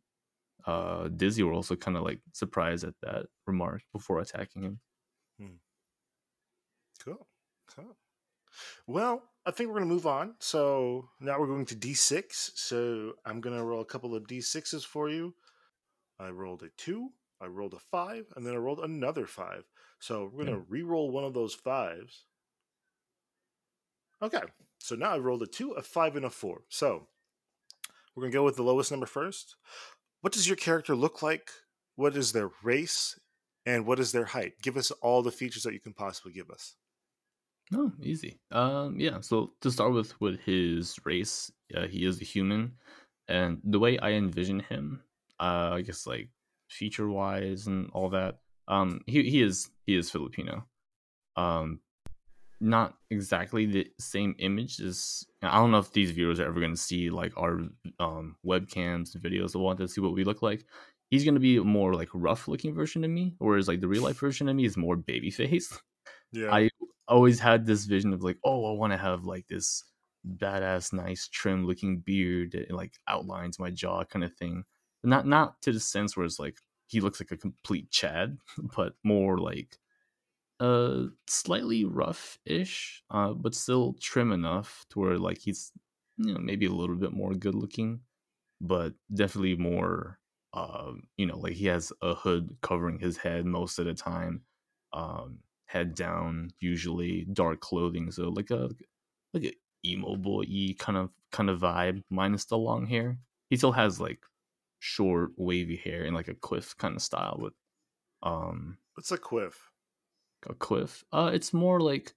uh 0.66 1.08
Dizzy 1.10 1.44
were 1.44 1.54
also 1.54 1.76
kind 1.76 1.98
of 1.98 2.04
like 2.04 2.20
surprised 2.34 2.84
at 2.84 2.96
that 3.02 3.28
remark 3.48 3.82
before 3.94 4.20
attacking 4.20 4.64
him. 4.64 4.80
Cool. 7.04 7.28
Cool. 7.76 7.96
Well, 8.88 9.24
I 9.48 9.52
think 9.52 9.70
we're 9.70 9.78
going 9.78 9.88
to 9.88 9.96
move 9.96 10.06
on. 10.06 10.36
So 10.40 11.08
now 11.22 11.40
we're 11.40 11.48
going 11.48 11.66
to 11.68 11.76
D6. 11.76 12.52
So 12.56 13.14
I'm 13.26 13.40
going 13.40 13.56
to 13.58 13.64
roll 13.64 13.80
a 13.80 13.86
couple 13.86 14.14
of 14.14 14.28
D6s 14.28 14.84
for 14.84 15.10
you. 15.10 15.36
I 16.20 16.30
rolled 16.30 16.64
a 16.64 16.70
two, 16.78 17.12
I 17.40 17.46
rolled 17.46 17.74
a 17.74 17.80
five, 17.80 18.26
and 18.36 18.46
then 18.46 18.54
I 18.54 18.58
rolled 18.58 18.80
another 18.80 19.26
five. 19.26 19.64
So 20.00 20.26
we're 20.26 20.44
going 20.44 20.58
to 20.58 20.64
hmm. 20.64 20.72
re-roll 20.72 21.12
one 21.12 21.24
of 21.24 21.34
those 21.34 21.54
fives. 21.54 22.26
Okay. 24.22 24.42
So 24.80 24.96
now 24.96 25.12
I 25.12 25.18
rolled 25.18 25.44
a 25.44 25.48
two, 25.48 25.72
a 25.72 25.82
five, 25.82 26.18
and 26.18 26.26
a 26.26 26.30
four. 26.30 26.64
So 26.68 27.08
we're 28.16 28.22
going 28.22 28.32
to 28.32 28.38
go 28.38 28.44
with 28.44 28.58
the 28.58 28.64
lowest 28.64 28.92
number 28.92 29.06
first. 29.06 29.56
What 30.22 30.34
does 30.34 30.48
your 30.48 30.58
character 30.58 30.94
look 30.94 31.22
like? 31.22 31.52
What 31.96 32.18
is 32.18 32.34
their 32.34 32.50
race? 32.64 33.18
And 33.66 33.86
what 33.86 34.00
is 34.00 34.12
their 34.12 34.26
height? 34.26 34.54
Give 34.62 34.76
us 34.76 34.92
all 34.92 35.22
the 35.22 35.32
features 35.32 35.64
that 35.64 35.74
you 35.74 35.80
can 35.80 35.94
possibly 35.94 36.34
give 36.34 36.50
us. 36.50 36.76
Oh, 37.74 37.92
easy. 38.02 38.40
Um, 38.52 39.00
yeah. 39.00 39.20
So 39.22 39.52
to 39.62 39.72
start 39.72 39.94
with, 39.94 40.20
with 40.22 40.40
his 40.42 40.98
race, 41.06 41.52
uh, 41.76 41.88
he 41.88 42.06
is 42.06 42.22
a 42.22 42.26
human, 42.26 42.74
and 43.28 43.60
the 43.64 43.80
way 43.80 44.00
I 44.00 44.12
envision 44.12 44.62
him, 44.62 45.04
uh, 45.40 45.72
I 45.74 45.82
guess 45.82 46.08
like 46.08 46.30
feature 46.70 47.10
wise 47.10 47.68
and 47.68 47.90
all 47.94 48.10
that, 48.10 48.40
um, 48.70 49.02
he 49.06 49.30
he 49.30 49.42
is 49.42 49.70
he 49.86 49.98
is 49.98 50.10
Filipino. 50.10 50.66
Um, 51.36 51.82
not 52.60 52.96
exactly 53.12 53.66
the 53.66 53.88
same 54.00 54.36
image 54.40 54.80
as 54.80 55.26
I 55.44 55.58
don't 55.58 55.72
know 55.72 55.80
if 55.80 55.92
these 55.94 56.12
viewers 56.12 56.40
are 56.40 56.48
ever 56.48 56.60
going 56.60 56.74
to 56.74 56.82
see 56.82 57.10
like 57.10 57.34
our 57.38 57.60
um 58.00 58.38
webcams 58.46 59.14
and 59.14 59.24
videos. 59.24 59.54
They 59.54 59.60
want 59.60 59.80
to 59.80 59.88
see 59.90 60.02
what 60.02 60.14
we 60.14 60.24
look 60.24 60.42
like. 60.42 60.66
He's 61.10 61.24
going 61.24 61.36
to 61.36 61.40
be 61.42 61.58
a 61.58 61.64
more 61.64 61.94
like 61.94 62.10
rough 62.14 62.48
looking 62.48 62.74
version 62.74 63.04
of 63.04 63.12
me, 63.12 63.36
whereas 63.40 63.68
like 63.68 63.82
the 63.82 63.88
real 63.88 64.04
life 64.04 64.20
version 64.20 64.50
of 64.50 64.56
me 64.56 64.66
is 64.66 64.78
more 64.78 64.96
baby 64.96 65.32
face. 65.32 65.78
Yeah. 66.38 66.52
I 66.52 66.70
always 67.08 67.40
had 67.40 67.66
this 67.66 67.86
vision 67.86 68.14
of 68.14 68.24
like, 68.24 68.38
oh, 68.44 68.72
I 68.74 68.78
want 68.78 68.94
to 68.94 68.98
have 68.98 69.26
like 69.26 69.48
this 69.48 69.84
badass, 70.26 70.94
nice, 70.94 71.28
trim 71.28 71.66
looking 71.66 72.00
beard 72.00 72.52
that 72.54 72.72
like 72.72 73.00
outlines 73.08 73.60
my 73.60 73.72
jaw, 73.72 74.04
kind 74.06 74.24
of 74.26 74.36
thing. 74.36 74.66
But 75.04 75.10
Not 75.10 75.28
not 75.28 75.62
to 75.64 75.72
the 75.72 75.80
sense 75.80 76.16
where 76.18 76.26
it's 76.26 76.40
like 76.40 76.60
he 76.88 77.02
looks 77.02 77.20
like 77.20 77.32
a 77.32 77.38
complete 77.38 77.92
Chad, 77.92 78.38
but 78.76 78.96
more 79.04 79.38
like 79.40 79.78
uh 80.60 81.06
slightly 81.28 81.86
rough-ish, 81.86 83.04
uh, 83.12 83.34
but 83.34 83.54
still 83.56 83.94
trim 84.00 84.32
enough 84.32 84.86
to 84.90 85.00
where 85.00 85.18
like 85.20 85.38
he's 85.40 85.72
you 86.18 86.34
know 86.34 86.40
maybe 86.40 86.66
a 86.66 86.72
little 86.72 86.96
bit 86.96 87.14
more 87.14 87.34
good 87.36 87.56
looking, 87.56 88.02
but 88.62 88.94
definitely 89.14 89.56
more 89.58 90.20
um 90.54 91.04
you 91.18 91.26
know 91.26 91.38
like 91.40 91.54
he 91.54 91.66
has 91.68 91.94
a 92.02 92.16
hood 92.16 92.58
covering 92.62 93.00
his 93.00 93.18
head 93.18 93.46
most 93.46 93.80
of 93.80 93.86
the 93.86 93.94
time 93.94 94.44
um 94.94 95.40
head 95.68 95.96
down 95.96 96.50
usually 96.60 97.26
dark 97.34 97.60
clothing 97.62 98.12
so 98.12 98.30
like 98.30 98.52
a 98.52 98.70
like 99.34 99.44
a 99.44 99.54
emo 99.86 100.16
boy 100.16 100.46
kind 100.80 100.98
of 100.98 101.12
kind 101.32 101.50
of 101.50 101.60
vibe 101.62 102.04
minus 102.10 102.46
the 102.46 102.58
long 102.58 102.86
hair 102.88 103.18
he 103.50 103.58
still 103.58 103.72
has 103.74 104.00
like 104.00 104.26
short 104.80 105.32
wavy 105.38 105.76
hair 105.78 106.06
and 106.06 106.16
like 106.16 106.28
a 106.28 106.36
quiff 106.36 106.78
kind 106.78 106.96
of 106.96 107.02
style 107.02 107.38
with 107.40 107.54
um 108.24 108.78
What's 108.96 109.12
a 109.14 109.18
quiff? 109.18 109.72
a 110.48 110.54
quiff 110.54 111.04
uh 111.12 111.32
it's 111.34 111.54
more 111.54 111.80
like 111.80 112.16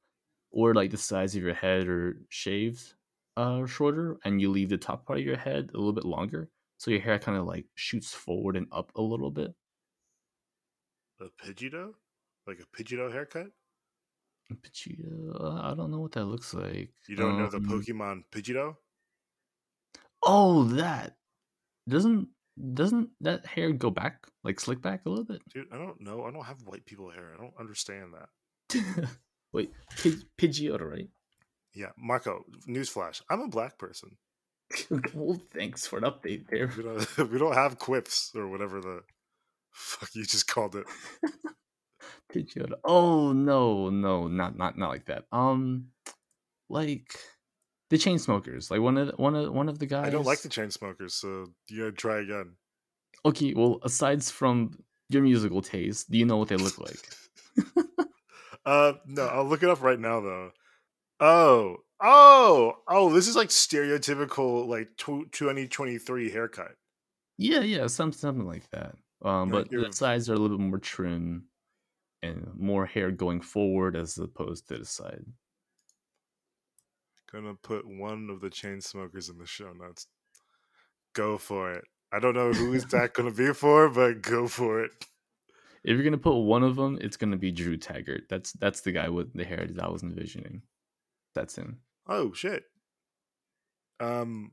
or 0.50 0.74
like 0.74 0.90
the 0.90 0.96
size 0.96 1.34
of 1.36 1.42
your 1.42 1.54
head 1.54 1.88
or 1.88 2.16
shaved 2.28 2.94
uh 3.36 3.64
shorter 3.66 4.18
and 4.24 4.40
you 4.40 4.50
leave 4.50 4.68
the 4.68 4.78
top 4.78 5.06
part 5.06 5.18
of 5.18 5.24
your 5.24 5.36
head 5.36 5.70
a 5.74 5.76
little 5.76 5.92
bit 5.92 6.04
longer 6.04 6.50
so 6.78 6.90
your 6.90 7.00
hair 7.00 7.18
kind 7.18 7.38
of 7.38 7.46
like 7.46 7.66
shoots 7.74 8.12
forward 8.14 8.56
and 8.56 8.66
up 8.72 8.92
a 8.96 9.02
little 9.02 9.30
bit 9.30 9.54
A 11.20 11.28
pidgeotto? 11.30 11.94
Like 12.50 12.58
a 12.58 12.76
pidgeotto 12.76 13.12
haircut? 13.12 13.46
Pidgeotto. 14.52 15.62
I 15.64 15.72
don't 15.76 15.92
know 15.92 16.00
what 16.00 16.10
that 16.12 16.24
looks 16.24 16.52
like. 16.52 16.90
You 17.08 17.14
don't 17.14 17.38
know 17.38 17.48
the 17.48 17.58
Um, 17.58 17.66
Pokemon 17.66 18.24
Pidgeotto? 18.32 18.74
Oh, 20.24 20.64
that 20.64 21.16
doesn't 21.88 22.28
doesn't 22.74 23.10
that 23.20 23.46
hair 23.46 23.70
go 23.72 23.90
back 23.90 24.26
like 24.42 24.58
slick 24.58 24.82
back 24.82 25.02
a 25.06 25.08
little 25.08 25.24
bit? 25.24 25.42
Dude, 25.54 25.68
I 25.72 25.76
don't 25.76 26.00
know. 26.00 26.24
I 26.24 26.32
don't 26.32 26.44
have 26.44 26.60
white 26.66 26.84
people 26.86 27.08
hair. 27.10 27.32
I 27.32 27.40
don't 27.40 27.54
understand 27.60 28.14
that. 28.14 29.08
Wait, 29.52 29.70
Pid- 29.98 30.24
Pidgeotto, 30.36 30.90
right? 30.90 31.08
Yeah, 31.72 31.90
Marco. 31.96 32.44
Newsflash: 32.68 33.22
I'm 33.30 33.42
a 33.42 33.48
black 33.48 33.78
person. 33.78 34.16
well, 35.14 35.40
thanks 35.54 35.86
for 35.86 35.98
an 35.98 36.04
update 36.04 36.48
there. 36.48 36.68
We 36.76 36.82
don't, 36.82 37.18
we 37.30 37.38
don't 37.38 37.54
have 37.54 37.78
quips 37.78 38.32
or 38.34 38.48
whatever 38.48 38.80
the 38.80 39.02
fuck 39.70 40.10
you 40.14 40.24
just 40.24 40.48
called 40.48 40.74
it. 40.74 40.84
Oh 42.84 43.32
no, 43.32 43.90
no, 43.90 44.28
not 44.28 44.56
not 44.56 44.78
not 44.78 44.90
like 44.90 45.06
that. 45.06 45.24
Um, 45.32 45.88
like 46.68 47.14
the 47.90 47.96
Chainsmokers, 47.96 48.70
like 48.70 48.80
one 48.80 48.96
of 48.96 49.08
the, 49.08 49.12
one 49.16 49.34
of 49.34 49.52
one 49.52 49.68
of 49.68 49.78
the 49.78 49.86
guys. 49.86 50.06
I 50.06 50.10
don't 50.10 50.26
like 50.26 50.40
the 50.40 50.48
Chainsmokers, 50.48 51.12
so 51.12 51.46
you 51.68 51.78
gotta 51.84 51.92
try 51.92 52.20
again. 52.20 52.52
Okay, 53.24 53.52
well, 53.54 53.80
aside 53.82 54.24
from 54.24 54.78
your 55.08 55.22
musical 55.22 55.60
taste, 55.60 56.10
do 56.10 56.18
you 56.18 56.24
know 56.24 56.36
what 56.36 56.48
they 56.48 56.56
look 56.56 56.78
like? 56.78 57.86
Uh, 58.64 58.92
no, 59.06 59.26
I'll 59.26 59.46
look 59.46 59.62
it 59.62 59.68
up 59.68 59.82
right 59.82 59.98
now 59.98 60.20
though. 60.20 60.50
Oh, 61.18 61.78
oh, 62.00 62.74
oh! 62.86 63.12
This 63.12 63.26
is 63.26 63.36
like 63.36 63.48
stereotypical 63.48 64.66
like 64.66 64.96
tw- 64.96 65.32
2023 65.32 66.30
haircut. 66.30 66.72
Yeah, 67.38 67.60
yeah, 67.60 67.86
some 67.86 68.12
something 68.12 68.46
like 68.46 68.68
that. 68.70 68.96
Um, 69.22 69.50
but 69.50 69.70
the 69.70 69.88
sides 69.92 70.28
are 70.28 70.34
a 70.34 70.38
little 70.38 70.58
bit 70.58 70.68
more 70.68 70.78
trim 70.78 71.44
and 72.22 72.50
more 72.56 72.86
hair 72.86 73.10
going 73.10 73.40
forward 73.40 73.96
as 73.96 74.18
opposed 74.18 74.68
to 74.68 74.78
the 74.78 74.84
side. 74.84 75.24
Gonna 77.32 77.54
put 77.54 77.86
one 77.86 78.28
of 78.30 78.40
the 78.40 78.50
Chainsmokers 78.50 79.30
in 79.30 79.38
the 79.38 79.46
show 79.46 79.72
notes. 79.72 80.06
Go 81.14 81.38
for 81.38 81.72
it. 81.72 81.84
I 82.12 82.18
don't 82.18 82.34
know 82.34 82.52
who 82.52 82.72
is 82.72 82.84
that 82.86 83.14
gonna 83.14 83.30
be 83.30 83.52
for, 83.52 83.88
but 83.88 84.20
go 84.22 84.48
for 84.48 84.82
it. 84.82 84.90
If 85.84 85.94
you're 85.94 86.02
gonna 86.02 86.18
put 86.18 86.36
one 86.36 86.62
of 86.64 86.76
them, 86.76 86.98
it's 87.00 87.16
gonna 87.16 87.36
be 87.36 87.52
Drew 87.52 87.76
Taggart. 87.76 88.24
That's 88.28 88.52
that's 88.52 88.80
the 88.80 88.92
guy 88.92 89.08
with 89.08 89.32
the 89.32 89.44
hair 89.44 89.66
that 89.66 89.82
I 89.84 89.88
was 89.88 90.02
envisioning. 90.02 90.62
That's 91.34 91.56
him. 91.56 91.80
Oh 92.06 92.32
shit. 92.32 92.64
Um. 94.00 94.52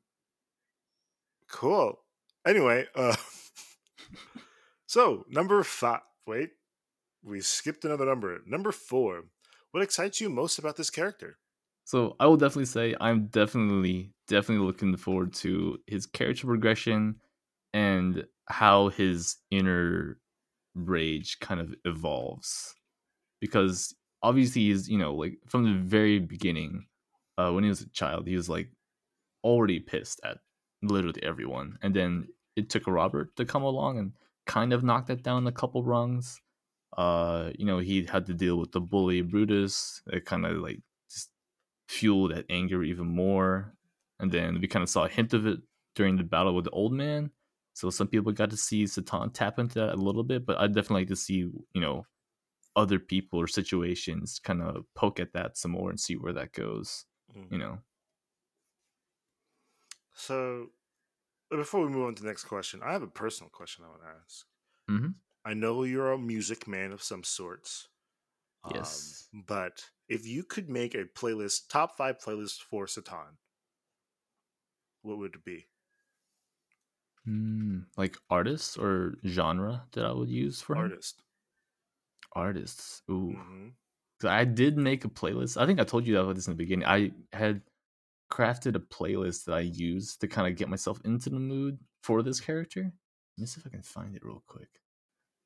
Cool. 1.50 2.00
Anyway, 2.46 2.86
uh. 2.96 3.16
so 4.86 5.26
number 5.30 5.64
five. 5.64 6.02
Wait, 6.28 6.52
we 7.28 7.42
skipped 7.42 7.86
another 7.86 8.06
number. 8.06 8.40
Number 8.46 8.72
four. 8.72 9.26
What 9.72 9.84
excites 9.84 10.22
you 10.22 10.30
most 10.30 10.58
about 10.58 10.78
this 10.78 10.90
character? 10.90 11.38
So 11.84 12.16
I 12.20 12.26
will 12.26 12.38
definitely 12.38 12.66
say 12.66 12.96
I'm 13.00 13.28
definitely 13.28 14.12
definitely 14.28 14.66
looking 14.66 14.96
forward 14.98 15.34
to 15.34 15.78
his 15.88 16.06
character 16.06 16.48
progression 16.48 17.16
and 17.74 18.26
how 18.50 18.90
his 18.90 19.38
inner 19.52 20.18
rage 20.74 21.40
kind 21.40 21.60
of 21.60 21.76
evolves. 21.86 22.76
Because 23.40 23.94
obviously 24.24 24.64
he's, 24.64 24.90
you 24.90 24.98
know, 24.98 25.14
like 25.14 25.38
from 25.48 25.64
the 25.64 25.80
very 25.80 26.20
beginning, 26.20 26.88
uh 27.38 27.52
when 27.52 27.64
he 27.64 27.70
was 27.70 27.82
a 27.82 27.90
child, 27.90 28.28
he 28.28 28.36
was 28.36 28.50
like 28.50 28.72
already 29.44 29.80
pissed 29.80 30.20
at 30.24 30.40
literally 30.82 31.22
everyone. 31.24 31.78
And 31.82 31.94
then 31.94 32.30
it 32.56 32.70
took 32.70 32.88
a 32.88 32.92
Robert 32.92 33.36
to 33.36 33.46
come 33.46 33.64
along 33.64 34.00
and 34.00 34.14
kind 34.46 34.74
of 34.74 34.84
knock 34.84 35.08
that 35.08 35.24
down 35.24 35.46
a 35.46 35.52
couple 35.52 35.84
rungs. 35.84 36.42
Uh, 36.96 37.52
you 37.58 37.66
know, 37.66 37.80
he 37.80 38.06
had 38.06 38.26
to 38.28 38.34
deal 38.34 38.58
with 38.58 38.72
the 38.72 38.82
bully 38.82 39.22
Brutus. 39.22 40.02
It 40.08 40.26
kind 40.26 40.46
of 40.46 40.58
like 40.58 40.82
just 41.12 41.30
fueled 41.90 42.32
that 42.32 42.46
anger 42.50 42.84
even 42.84 43.08
more. 43.08 43.76
And 44.20 44.32
then 44.32 44.60
we 44.62 44.68
kind 44.68 44.84
of 44.84 44.90
saw 44.90 45.06
a 45.06 45.10
hint 45.10 45.34
of 45.34 45.46
it 45.48 45.60
during 45.96 46.18
the 46.18 46.24
battle 46.24 46.56
with 46.56 46.66
the 46.66 46.72
old 46.72 46.94
man. 46.94 47.32
So 47.74 47.90
some 47.92 48.08
people 48.08 48.32
got 48.32 48.50
to 48.52 48.58
see 48.58 48.86
Sitan 48.86 49.34
tap 49.34 49.60
into 49.60 49.80
that 49.80 49.94
a 49.96 49.98
little 49.98 50.24
bit, 50.24 50.46
but 50.46 50.58
I'd 50.58 50.74
definitely 50.74 51.02
like 51.02 51.10
to 51.10 51.16
see, 51.16 51.38
you 51.74 51.82
know, 51.82 52.06
other 52.76 53.00
people 53.00 53.40
or 53.40 53.48
situations 53.48 54.40
kind 54.40 54.62
of 54.62 54.86
poke 54.96 55.20
at 55.20 55.34
that 55.34 55.58
some 55.58 55.72
more 55.72 55.90
and 55.90 56.00
see 56.00 56.16
where 56.16 56.34
that 56.34 56.54
goes. 56.54 57.06
You 57.52 57.58
know. 57.60 57.80
So, 60.14 60.72
before 61.50 61.82
we 61.86 61.90
move 61.90 62.08
on 62.08 62.16
to 62.16 62.22
the 62.24 62.28
next 62.30 62.46
question, 62.46 62.82
I 62.84 62.92
have 62.94 63.04
a 63.04 63.08
personal 63.08 63.50
question 63.50 63.86
I 63.86 63.90
want 63.90 64.02
to 64.02 64.08
ask. 64.08 64.48
Mhm. 64.90 65.16
I 65.48 65.56
know 65.56 65.82
you're 65.84 66.12
a 66.12 66.18
music 66.20 66.68
man 66.68 66.92
of 66.92 67.02
some 67.02 67.24
sorts. 67.24 67.88
Yes. 68.66 69.30
Um, 69.34 69.44
but 69.46 69.92
if 70.10 70.28
you 70.28 70.44
could 70.44 70.70
make 70.70 70.96
a 70.96 71.06
playlist, 71.06 71.70
top 71.70 71.98
five 71.98 72.20
playlist 72.20 72.62
for 72.64 72.86
Sitan, 72.88 73.38
what 75.02 75.18
would 75.18 75.34
it 75.36 75.44
be? 75.44 75.70
Mm, 77.28 77.86
like 77.98 78.18
artists 78.30 78.76
or 78.78 79.16
genre 79.26 79.88
that 79.92 80.06
I 80.06 80.12
would 80.14 80.30
use 80.30 80.62
for? 80.62 80.76
Artist. 80.78 81.24
Artists. 82.34 83.02
Ooh. 83.10 83.34
hmm 83.34 83.70
'Cause 84.20 84.30
I 84.30 84.46
did 84.46 84.78
make 84.78 85.06
a 85.06 85.10
playlist. 85.10 85.58
I 85.62 85.66
think 85.68 85.80
I 85.80 85.86
told 85.86 86.08
you 86.08 86.16
that 86.16 86.34
this 86.36 86.48
in 86.48 86.54
the 86.54 86.58
beginning. 86.58 86.88
I 86.88 87.12
had 87.34 87.64
crafted 88.32 88.76
a 88.76 88.80
playlist 88.80 89.46
that 89.46 89.56
I 89.56 89.62
used 89.62 90.22
to 90.22 90.28
kind 90.30 90.48
of 90.52 90.58
get 90.58 90.70
myself 90.70 91.02
into 91.06 91.30
the 91.32 91.40
mood 91.40 91.80
for 92.04 92.24
this 92.24 92.42
character. 92.42 92.84
Let 92.84 93.42
me 93.42 93.46
see 93.48 93.62
if 93.62 93.68
I 93.68 93.72
can 93.72 93.84
find 93.84 94.16
it 94.16 94.26
real 94.26 94.44
quick. 94.48 94.82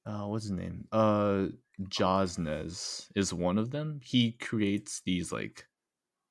Uh, 0.05 0.25
what's 0.25 0.45
his 0.45 0.51
name? 0.53 0.87
Uh, 0.91 1.47
Josnez 1.83 3.07
is 3.15 3.33
one 3.33 3.57
of 3.57 3.71
them. 3.71 3.99
He 4.03 4.33
creates 4.33 5.01
these 5.05 5.31
like 5.31 5.67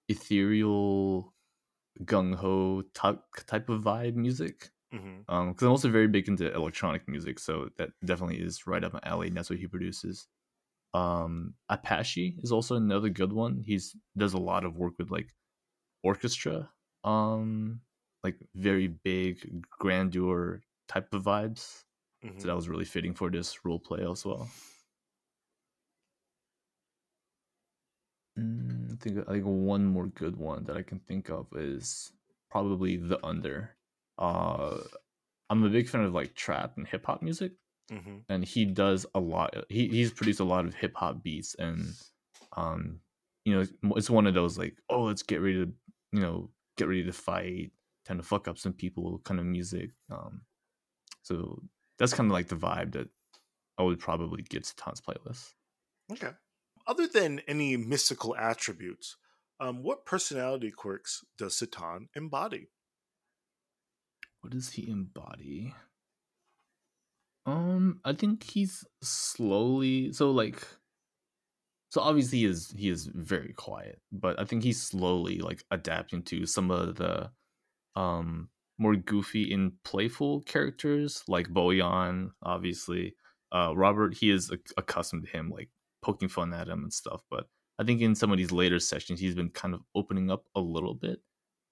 ethereal, 0.09 1.35
gung 2.05 2.35
ho 2.37 2.83
type 2.95 3.23
type 3.47 3.69
of 3.69 3.83
vibe 3.83 4.15
music. 4.17 4.71
hmm 4.93 5.21
Um, 5.29 5.51
because 5.51 5.65
I'm 5.67 5.71
also 5.73 5.91
very 5.91 6.09
big 6.09 6.29
into 6.29 6.53
electronic 6.55 7.09
music, 7.09 7.39
so 7.39 7.71
that 7.79 7.91
definitely 8.05 8.39
is 8.41 8.67
right 8.67 8.85
up 8.85 8.95
my 8.95 9.01
alley. 9.05 9.29
And 9.29 9.37
that's 9.37 9.51
what 9.51 9.61
he 9.61 9.67
produces. 9.69 10.29
Um, 10.95 11.55
Apache 11.69 12.39
is 12.43 12.53
also 12.53 12.77
another 12.77 13.11
good 13.11 13.33
one. 13.33 13.63
He's 13.67 13.97
does 14.17 14.35
a 14.35 14.39
lot 14.39 14.65
of 14.65 14.77
work 14.79 14.95
with 14.99 15.11
like 15.11 15.35
orchestra, 16.03 16.71
um, 17.05 17.81
like 18.25 18.37
very 18.55 18.89
big 18.89 19.65
grandeur 19.79 20.63
type 20.89 21.13
of 21.15 21.25
vibes. 21.25 21.85
Hmm 22.23 22.31
So 22.39 22.49
that 22.49 22.57
was 22.57 22.69
really 22.69 22.85
fitting 22.85 23.15
for 23.15 23.31
this 23.31 23.65
role 23.65 23.79
play 23.81 24.05
as 24.09 24.25
well. 24.25 24.49
Mm, 28.39 28.93
I 28.93 28.97
think 28.97 29.29
like 29.29 29.43
one 29.43 29.87
more 29.87 30.07
good 30.07 30.37
one 30.37 30.65
that 30.65 30.77
I 30.77 30.83
can 30.83 31.01
think 31.01 31.29
of 31.31 31.47
is 31.55 32.13
probably 32.51 32.97
the 32.97 33.25
under. 33.25 33.77
Uh, 34.19 34.79
I'm 35.51 35.65
a 35.65 35.69
big 35.71 35.89
fan 35.89 36.03
of 36.05 36.15
like 36.15 36.35
trap 36.35 36.77
and 36.77 36.87
hip 36.87 37.07
hop 37.07 37.23
music, 37.23 37.53
hmm 37.91 38.21
and 38.29 38.45
he 38.45 38.65
does 38.65 39.07
a 39.15 39.21
lot. 39.21 39.55
He 39.69 39.89
he's 39.89 40.13
produced 40.13 40.41
a 40.41 40.45
lot 40.45 40.67
of 40.67 40.75
hip 40.75 40.95
hop 40.97 41.23
beats, 41.23 41.55
and 41.57 41.95
um, 42.57 43.01
you 43.45 43.55
know, 43.55 43.63
it's- 43.63 43.77
it's 43.97 44.11
one 44.11 44.27
of 44.27 44.35
those 44.35 44.59
like, 44.59 44.77
oh, 44.91 45.05
let's 45.05 45.23
get 45.23 45.41
ready 45.41 45.65
to, 45.67 45.73
you 46.13 46.21
know, 46.21 46.51
get 46.77 46.89
ready 46.89 47.05
to 47.05 47.13
fight, 47.13 47.73
tend 48.05 48.21
to 48.21 48.27
fuck 48.27 48.49
up 48.49 48.59
some 48.59 48.73
people 48.75 49.21
kind 49.25 49.41
of 49.41 49.47
music. 49.47 49.91
Um, 50.11 50.43
so 51.23 51.63
that's 52.01 52.15
kind 52.15 52.29
of 52.29 52.33
like 52.33 52.49
the 52.49 52.57
vibe 52.57 52.93
that 52.93 53.09
I 53.79 53.83
would 53.83 54.01
probably 54.01 54.43
give 54.43 54.65
to 54.65 54.75
Tom's 54.75 55.01
playlist. 55.01 55.53
Okay. 56.11 56.31
Other 56.87 57.07
than 57.07 57.41
any 57.47 57.77
mystical 57.77 58.35
attributes, 58.35 59.17
um, 59.61 59.83
what 59.83 60.07
personality 60.07 60.71
quirks 60.71 61.25
does 61.39 61.55
Sitan 61.55 62.07
embody? 62.17 62.71
What 64.41 64.53
does 64.53 64.71
he 64.71 64.89
embody? 64.89 65.75
Um, 67.45 68.01
I 68.05 68.15
think 68.15 68.43
he's 68.43 68.85
slowly 69.03 70.13
so 70.13 70.31
like 70.31 70.67
so 71.91 72.01
obviously 72.01 72.39
he 72.39 72.45
is 72.47 72.75
he 72.77 72.89
is 72.89 73.07
very 73.07 73.53
quiet, 73.53 74.01
but 74.11 74.41
I 74.41 74.45
think 74.45 74.63
he's 74.63 74.81
slowly 74.81 75.39
like 75.39 75.65
adapting 75.71 76.23
to 76.25 76.47
some 76.47 76.71
of 76.71 76.97
the 76.97 77.31
um 77.95 78.49
more 78.81 78.97
goofy 78.97 79.53
and 79.53 79.73
playful 79.85 80.43
characters 80.43 81.25
like 81.29 81.49
Boyan, 81.49 82.33
obviously. 82.43 83.17
Uh 83.53 83.75
Robert, 83.77 84.15
he 84.15 84.31
is 84.31 84.51
ac- 84.53 84.75
accustomed 84.79 85.25
to 85.27 85.31
him 85.31 85.51
like 85.51 85.71
poking 86.03 86.29
fun 86.29 86.53
at 86.55 86.69
him 86.69 86.83
and 86.85 86.93
stuff, 86.93 87.23
but 87.31 87.49
I 87.79 87.85
think 87.85 88.01
in 88.03 88.15
some 88.15 88.33
of 88.33 88.39
these 88.39 88.53
later 88.53 88.79
sessions 88.81 89.21
he's 89.21 89.35
been 89.35 89.51
kind 89.51 89.75
of 89.75 89.83
opening 89.95 90.31
up 90.31 90.47
a 90.55 90.61
little 90.61 90.95
bit 90.95 91.21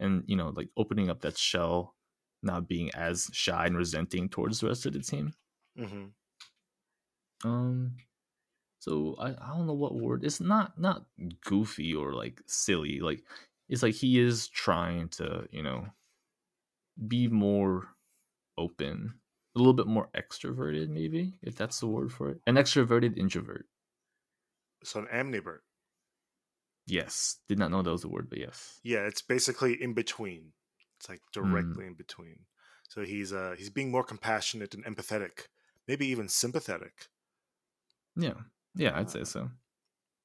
and 0.01 0.25
you 0.27 0.37
know 0.37 0.51
like 0.51 0.71
opening 0.77 1.11
up 1.11 1.21
that 1.23 1.39
shell 1.39 1.97
not 2.43 2.69
being 2.69 2.91
as 2.95 3.31
shy 3.33 3.67
and 3.67 3.77
resenting 3.77 4.29
towards 4.29 4.61
the 4.61 4.69
rest 4.69 4.87
of 4.87 4.93
the 4.93 5.01
team. 5.01 5.35
hmm 5.77 6.09
Um, 7.45 7.97
so 8.81 9.17
I, 9.19 9.31
I 9.31 9.57
don't 9.57 9.67
know 9.67 9.75
what 9.75 9.97
word. 9.97 10.25
It's 10.25 10.41
not 10.41 10.79
not 10.79 11.07
goofy 11.45 11.95
or 11.95 12.15
like 12.15 12.43
silly. 12.47 13.01
Like 13.01 13.25
it's 13.69 13.83
like 13.83 13.97
he 13.97 14.21
is 14.21 14.49
trying 14.49 15.11
to 15.11 15.49
you 15.53 15.63
know 15.65 15.87
be 17.07 17.29
more 17.29 17.89
open, 18.57 19.15
a 19.55 19.59
little 19.59 19.75
bit 19.75 19.87
more 19.87 20.09
extroverted, 20.17 20.89
maybe, 20.89 21.35
if 21.43 21.57
that's 21.57 21.81
the 21.81 21.87
word 21.87 22.13
for 22.13 22.31
it. 22.31 22.41
An 22.47 22.57
extroverted 22.57 23.17
introvert. 23.17 23.67
So 24.85 25.01
an 25.01 25.07
ambivert. 25.07 25.61
Yes, 26.87 27.37
did 27.49 27.59
not 27.59 27.71
know 27.71 27.83
that 27.83 27.91
was 27.91 28.05
a 28.05 28.09
word, 28.09 28.31
but 28.31 28.39
yes. 28.39 28.81
Yeah, 28.83 29.01
it's 29.01 29.21
basically 29.21 29.81
in 29.81 29.93
between. 29.93 30.53
It's 30.99 31.09
like 31.09 31.21
directly 31.33 31.87
in 31.87 31.95
between. 31.95 32.41
So 32.89 33.03
he's 33.03 33.33
uh 33.33 33.55
he's 33.59 33.71
being 33.71 33.91
more 33.91 34.03
compassionate 34.03 34.75
and 34.75 34.85
empathetic, 34.85 35.49
maybe 35.87 36.07
even 36.07 36.29
sympathetic. 36.29 37.09
Yeah, 38.17 38.35
yeah, 38.75 38.99
I'd 38.99 39.11
say 39.11 39.25
so. 39.25 39.51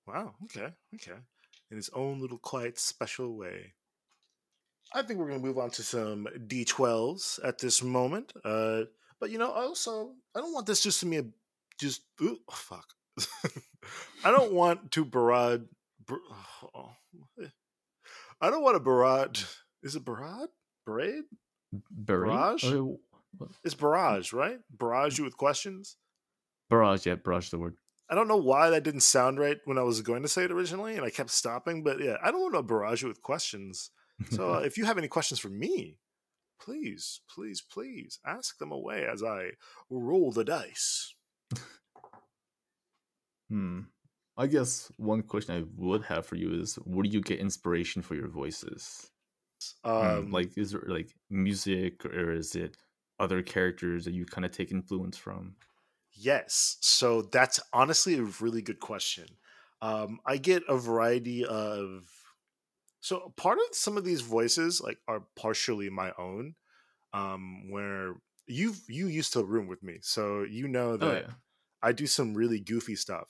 Wow. 0.08 0.36
Okay. 0.46 0.70
Okay. 0.96 1.20
In 1.70 1.78
his 1.78 1.90
own 1.94 2.20
little 2.20 2.38
quiet, 2.38 2.80
special 2.80 3.36
way. 3.36 3.74
I 4.94 5.02
think 5.02 5.20
we're 5.20 5.28
going 5.28 5.42
to 5.42 5.46
move 5.46 5.58
on 5.58 5.72
to 5.72 5.84
some 5.84 6.28
D12s 6.48 7.40
at 7.44 7.58
this 7.58 7.82
moment. 7.82 8.32
Uh, 8.46 8.84
but 9.20 9.32
you 9.32 9.38
know, 9.38 9.52
I 9.52 9.62
also 9.62 10.12
I 10.36 10.40
don't 10.40 10.54
want 10.54 10.68
this 10.68 10.82
just 10.82 11.00
to 11.00 11.06
be 11.06 11.18
a 11.18 11.26
just 11.80 12.02
ooh, 12.22 12.38
oh, 12.50 12.54
fuck. 12.54 12.86
I 14.26 14.32
don't 14.32 14.54
want 14.54 14.92
to 14.92 15.06
barrage. 15.06 15.62
Bar, 16.08 16.20
oh, 16.76 16.92
I 18.42 18.50
don't 18.50 18.64
want 18.64 18.76
to 18.76 18.80
barrage. 18.80 19.46
Is 19.82 19.96
it 19.96 20.06
barrage? 20.06 20.50
Barrage? 20.86 21.24
Barrage? 21.72 22.64
Barrage? 22.64 22.66
Oh. 22.66 23.00
It's 23.64 23.74
barrage, 23.74 24.32
right? 24.32 24.60
Barrage 24.70 25.18
you 25.18 25.24
with 25.24 25.38
questions. 25.38 25.98
Barrage, 26.70 27.06
yeah, 27.06 27.16
barrage 27.16 27.50
the 27.50 27.58
word. 27.58 27.76
I 28.10 28.16
don't 28.16 28.28
know 28.28 28.38
why 28.38 28.70
that 28.70 28.84
didn't 28.84 29.02
sound 29.02 29.40
right 29.40 29.58
when 29.66 29.78
I 29.78 29.84
was 29.84 30.02
going 30.02 30.22
to 30.22 30.28
say 30.28 30.44
it 30.44 30.52
originally, 30.52 30.96
and 30.96 31.06
I 31.06 31.10
kept 31.10 31.32
stopping. 31.32 31.84
But 31.84 32.00
yeah, 32.00 32.18
I 32.24 32.32
don't 32.32 32.42
want 32.42 32.54
to 32.56 32.64
barrage 32.64 33.02
you 33.02 33.08
with 33.08 33.22
questions. 33.22 33.90
So 34.28 34.54
uh, 34.56 34.60
if 34.66 34.78
you 34.78 34.86
have 34.86 34.98
any 34.98 35.08
questions 35.08 35.40
for 35.40 35.50
me, 35.50 36.00
please, 36.60 37.22
please, 37.30 37.62
please 37.62 38.20
ask 38.26 38.58
them 38.60 38.72
away 38.72 39.06
as 39.08 39.24
I 39.24 39.54
roll 39.90 40.32
the 40.32 40.46
dice. 40.46 41.16
hmm. 43.50 43.82
I 44.38 44.48
guess 44.48 44.92
one 44.98 45.22
question 45.24 45.56
I 45.56 45.66
would 45.76 46.04
have 46.06 46.26
for 46.26 46.36
you 46.36 46.60
is 46.60 46.76
where 46.78 47.04
do 47.04 47.10
you 47.10 47.22
get 47.22 47.40
inspiration 47.40 48.02
for 48.02 48.16
your 48.16 48.28
voices? 48.30 49.12
Hmm, 50.00 50.24
Um, 50.24 50.32
like, 50.32 50.58
is 50.58 50.74
it 50.74 50.88
like 50.90 51.16
music 51.30 52.06
or 52.06 52.34
is 52.34 52.56
it 52.56 52.78
other 53.20 53.44
characters 53.44 54.06
that 54.06 54.14
you 54.14 54.26
kind 54.26 54.46
of 54.46 54.52
take 54.52 54.72
influence 54.72 55.18
from? 55.18 55.58
Yes. 56.12 56.78
So 56.82 57.22
that's 57.24 57.60
honestly 57.72 58.16
a 58.16 58.24
really 58.24 58.62
good 58.62 58.80
question. 58.80 59.38
Um, 59.82 60.20
I 60.26 60.38
get 60.38 60.64
a 60.68 60.78
variety 60.78 61.46
of. 61.46 62.10
So 63.04 63.34
part 63.38 63.60
of 63.60 63.76
some 63.76 63.98
of 63.98 64.06
these 64.06 64.22
voices 64.22 64.82
like 64.82 65.00
are 65.10 65.24
partially 65.36 65.90
my 65.92 66.14
own, 66.18 66.56
um, 67.14 67.70
where 67.72 68.16
you 68.48 68.76
you 68.90 69.08
used 69.08 69.34
to 69.34 69.44
room 69.44 69.68
with 69.68 69.84
me, 69.84 70.00
so 70.02 70.44
you 70.44 70.68
know 70.68 70.98
Oh, 71.00 71.12
that 71.12 71.14
yeah. 71.14 71.32
I 71.84 71.94
do 71.94 72.08
some 72.08 72.36
really 72.36 72.60
goofy 72.62 72.96
stuff. 72.96 73.30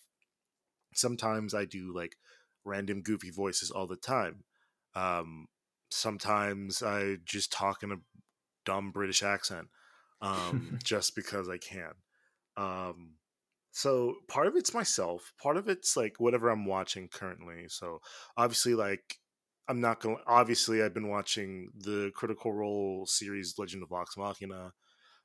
Sometimes 0.93 1.53
I 1.53 1.65
do 1.65 1.93
like 1.93 2.17
random 2.65 3.01
goofy 3.01 3.31
voices 3.31 3.71
all 3.71 3.87
the 3.87 3.95
time. 3.95 4.43
Um, 4.95 5.47
sometimes 5.91 6.83
I 6.83 7.17
just 7.25 7.51
talk 7.51 7.83
in 7.83 7.91
a 7.91 7.97
dumb 8.65 8.91
British 8.91 9.23
accent, 9.23 9.69
um, 10.21 10.79
just 10.83 11.15
because 11.15 11.49
I 11.49 11.57
can. 11.57 11.93
Um, 12.57 13.15
so 13.71 14.15
part 14.27 14.47
of 14.47 14.55
it's 14.55 14.73
myself, 14.73 15.33
part 15.41 15.57
of 15.57 15.67
it's 15.67 15.97
like 15.97 16.19
whatever 16.19 16.49
I'm 16.49 16.65
watching 16.65 17.07
currently. 17.09 17.67
So 17.69 18.01
obviously, 18.37 18.75
like 18.75 19.17
I'm 19.67 19.79
not 19.79 20.01
going. 20.01 20.17
to 20.17 20.23
Obviously, 20.27 20.83
I've 20.83 20.93
been 20.93 21.09
watching 21.09 21.71
the 21.75 22.11
Critical 22.15 22.51
Role 22.53 23.05
series, 23.05 23.57
Legend 23.57 23.83
of 23.83 23.89
Vox 23.89 24.17
Machina. 24.17 24.73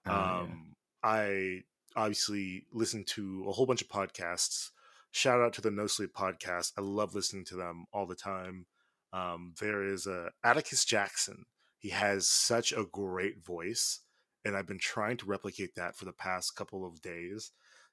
Oh, 0.07 0.11
yeah. 0.11 0.39
Um, 0.41 0.77
I 1.03 1.63
obviously 1.97 2.67
listen 2.73 3.05
to 3.05 3.45
a 3.49 3.53
whole 3.53 3.67
bunch 3.67 3.83
of 3.83 3.89
podcasts. 3.89 4.71
Shout 5.11 5.41
out 5.41 5.53
to 5.55 5.61
the 5.61 5.71
No 5.71 5.87
Sleep 5.87 6.13
podcast. 6.15 6.73
I 6.77 6.83
love 6.83 7.15
listening 7.15 7.45
to 7.47 7.57
them 7.57 7.87
all 7.93 8.07
the 8.07 8.15
time. 8.15 8.67
Um, 9.13 9.55
there 9.61 9.83
is 9.83 10.07
a 10.07 10.31
Atticus 10.45 10.85
Jackson. 10.85 11.47
He 11.79 11.89
has 11.91 12.29
such 12.29 12.73
a 12.73 12.85
great 12.85 13.45
voice, 13.45 14.01
and 14.45 14.57
I've 14.57 14.67
been 14.67 14.79
trying 14.79 15.17
to 15.19 15.27
replicate 15.27 15.75
that 15.77 15.97
for 15.97 16.05
the 16.05 16.13
past 16.13 16.55
couple 16.57 16.87
of 16.87 17.01
days, 17.01 17.53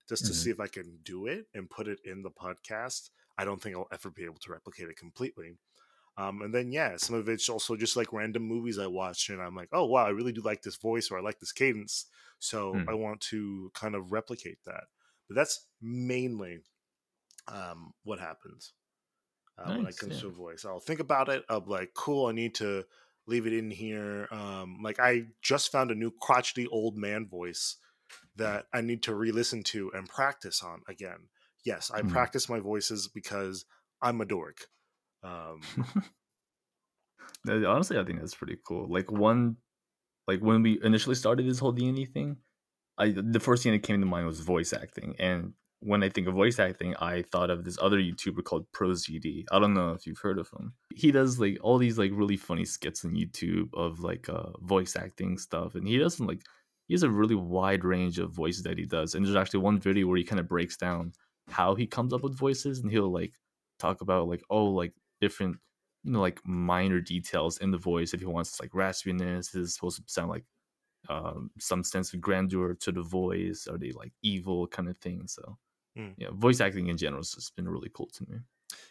just 0.10 0.25
to 0.25 0.31
Mhm. 0.31 0.36
see 0.36 0.49
if 0.49 0.60
I 0.60 0.67
can 0.67 0.97
do 1.03 1.25
it 1.25 1.47
and 1.53 1.69
put 1.69 1.88
it 1.88 1.99
in 2.03 2.21
the 2.21 2.31
podcast. 2.31 3.10
I 3.38 3.45
don't 3.45 3.62
think 3.62 3.75
I'll 3.75 3.88
ever 3.91 4.10
be 4.10 4.25
able 4.25 4.39
to 4.39 4.51
replicate 4.51 4.89
it 4.89 4.97
completely. 4.97 5.58
Um, 6.17 6.41
and 6.41 6.54
then 6.54 6.71
yeah, 6.71 6.95
some 6.97 7.15
of 7.15 7.28
it's 7.28 7.49
also 7.49 7.75
just 7.75 7.97
like 7.97 8.13
random 8.13 8.43
movies 8.43 8.80
I 8.80 8.88
watched, 8.88 9.30
and 9.30 9.41
I'm 9.41 9.56
like, 9.56 9.69
oh 9.73 9.86
wow, 9.86 10.06
I 10.06 10.10
really 10.10 10.32
do 10.32 10.41
like 10.41 10.62
this 10.62 10.78
voice 10.78 11.12
or 11.12 11.17
I 11.17 11.21
like 11.21 11.39
this 11.39 11.51
cadence, 11.51 12.06
so 12.39 12.84
Hmm. 12.84 12.88
I 12.88 12.93
want 12.93 13.21
to 13.32 13.71
kind 13.73 13.95
of 13.95 14.12
replicate 14.12 14.60
that. 14.65 14.86
But 15.28 15.36
that's 15.36 15.67
mainly 15.82 16.62
um, 17.47 17.93
what 18.04 18.19
happens 18.19 18.73
uh, 19.58 19.71
when 19.71 19.88
it 19.88 19.97
comes 19.97 20.17
yeah. 20.17 20.19
to 20.19 20.28
a 20.28 20.32
voice. 20.32 20.65
I'll 20.65 20.80
think 20.80 20.99
about 20.99 21.30
it. 21.30 21.47
Be 21.47 21.56
like, 21.67 21.93
cool, 21.93 22.28
I 22.28 22.32
need 22.32 22.56
to 22.56 22.86
leave 23.28 23.47
it 23.47 23.54
in 23.54 23.71
here. 23.71 24.28
Um, 24.32 24.80
like 24.82 24.99
I 24.99 25.28
just 25.41 25.71
found 25.71 25.91
a 25.91 25.95
new 25.95 26.12
crotchety 26.21 26.67
old 26.67 26.97
man 26.97 27.28
voice 27.28 27.78
that 28.36 28.67
I 28.73 28.82
need 28.82 29.04
to 29.04 29.15
re-listen 29.15 29.63
to 29.65 29.91
and 29.93 30.10
practice 30.10 30.63
on 30.63 30.84
again. 30.88 31.30
Yes, 31.65 31.91
I 31.91 32.01
Hmm. 32.01 32.04
practice 32.04 32.49
my 32.49 32.60
voices 32.60 33.08
because 33.08 33.65
I'm 34.01 34.21
a 34.21 34.25
dork. 34.25 34.67
Um, 35.25 35.61
Honestly, 37.67 37.97
I 37.97 38.03
think 38.03 38.19
that's 38.19 38.35
pretty 38.35 38.57
cool. 38.67 38.88
Like 38.89 39.11
one, 39.11 39.57
like 40.27 40.39
when 40.39 40.63
we 40.63 40.79
initially 40.83 41.15
started 41.15 41.47
this 41.47 41.59
whole 41.59 41.71
D 41.71 41.88
and 41.88 41.95
D 41.95 42.05
thing, 42.05 42.38
I 42.97 43.13
the 43.15 43.39
first 43.39 43.63
thing 43.63 43.73
that 43.73 43.83
came 43.83 43.99
to 43.99 44.05
mind 44.05 44.25
was 44.25 44.39
voice 44.39 44.73
acting, 44.73 45.15
and 45.19 45.53
when 45.81 46.01
I 46.01 46.09
think 46.09 46.27
of 46.27 46.33
voice 46.33 46.57
acting, 46.57 46.95
I 46.95 47.21
thought 47.21 47.51
of 47.51 47.63
this 47.63 47.77
other 47.79 47.99
YouTuber 47.99 48.43
called 48.43 48.65
ProZD. 48.71 49.45
I 49.51 49.59
don't 49.59 49.75
know 49.75 49.91
if 49.91 50.07
you've 50.07 50.19
heard 50.19 50.39
of 50.39 50.49
him. 50.49 50.73
He 50.95 51.11
does 51.11 51.39
like 51.39 51.57
all 51.61 51.77
these 51.77 51.99
like 51.99 52.11
really 52.13 52.38
funny 52.38 52.65
skits 52.65 53.05
on 53.05 53.15
YouTube 53.15 53.69
of 53.73 53.99
like 53.99 54.27
uh 54.29 54.57
voice 54.61 54.95
acting 54.95 55.38
stuff, 55.38 55.75
and 55.75 55.88
he 55.88 55.97
doesn't 55.97 56.25
like 56.25 56.41
he 56.88 56.93
has 56.93 57.03
a 57.03 57.09
really 57.09 57.35
wide 57.35 57.83
range 57.83 58.17
of 58.19 58.33
voices 58.33 58.63
that 58.63 58.77
he 58.77 58.85
does. 58.85 59.13
And 59.13 59.25
there's 59.25 59.35
actually 59.35 59.61
one 59.61 59.79
video 59.79 60.07
where 60.07 60.17
he 60.17 60.23
kind 60.23 60.39
of 60.39 60.47
breaks 60.47 60.77
down 60.77 61.13
how 61.47 61.75
he 61.75 61.85
comes 61.85 62.13
up 62.13 62.23
with 62.23 62.38
voices, 62.38 62.79
and 62.79 62.89
he'll 62.91 63.11
like 63.11 63.33
talk 63.77 64.01
about 64.01 64.27
like 64.27 64.41
oh 64.49 64.65
like 64.65 64.93
different 65.21 65.58
you 66.04 66.12
know 66.12 66.21
like 66.21 66.39
minor 66.45 67.01
details 67.01 67.58
in 67.60 67.71
the 67.71 67.78
voice 67.78 68.13
if 68.13 68.19
he 68.19 68.25
wants 68.25 68.60
like 68.60 68.71
raspiness 68.71 69.56
is 69.56 69.73
supposed 69.75 69.97
to 69.97 70.04
sound 70.12 70.30
like 70.30 70.45
um 71.10 71.51
some 71.60 71.84
sense 71.84 72.13
of 72.13 72.21
grandeur 72.21 72.73
to 72.75 72.91
the 72.91 73.04
voice 73.04 73.67
are 73.67 73.78
they 73.78 73.91
like 73.91 74.13
evil 74.23 74.67
kind 74.67 74.89
of 74.89 74.97
thing 74.99 75.28
so 75.28 75.58
Mm. 75.95 76.15
yeah 76.17 76.30
voice 76.34 76.62
acting 76.62 76.88
in 76.88 76.97
general 76.97 77.21
has 77.21 77.32
just 77.34 77.56
been 77.56 77.69
really 77.69 77.91
cool 77.93 78.08
to 78.10 78.25
me 78.30 78.39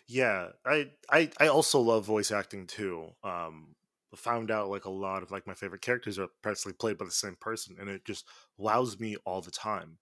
yeah, 0.07 0.51
I, 0.65 0.93
I 1.11 1.31
I 1.39 1.47
also 1.49 1.81
love 1.81 2.05
voice 2.05 2.31
acting 2.31 2.67
too. 2.67 3.11
Um, 3.23 3.77
found 4.15 4.51
out 4.51 4.69
like 4.71 4.85
a 4.85 4.91
lot 4.91 5.23
of 5.25 5.31
like 5.33 5.47
my 5.47 5.55
favorite 5.55 5.81
characters 5.83 6.19
are 6.19 6.29
practically 6.43 6.73
played 6.73 6.99
by 6.99 7.05
the 7.05 7.11
same 7.11 7.37
person, 7.37 7.77
and 7.79 7.89
it 7.89 8.05
just 8.05 8.27
wows 8.57 8.99
me 9.01 9.17
all 9.25 9.41
the 9.41 9.51
time. 9.51 9.99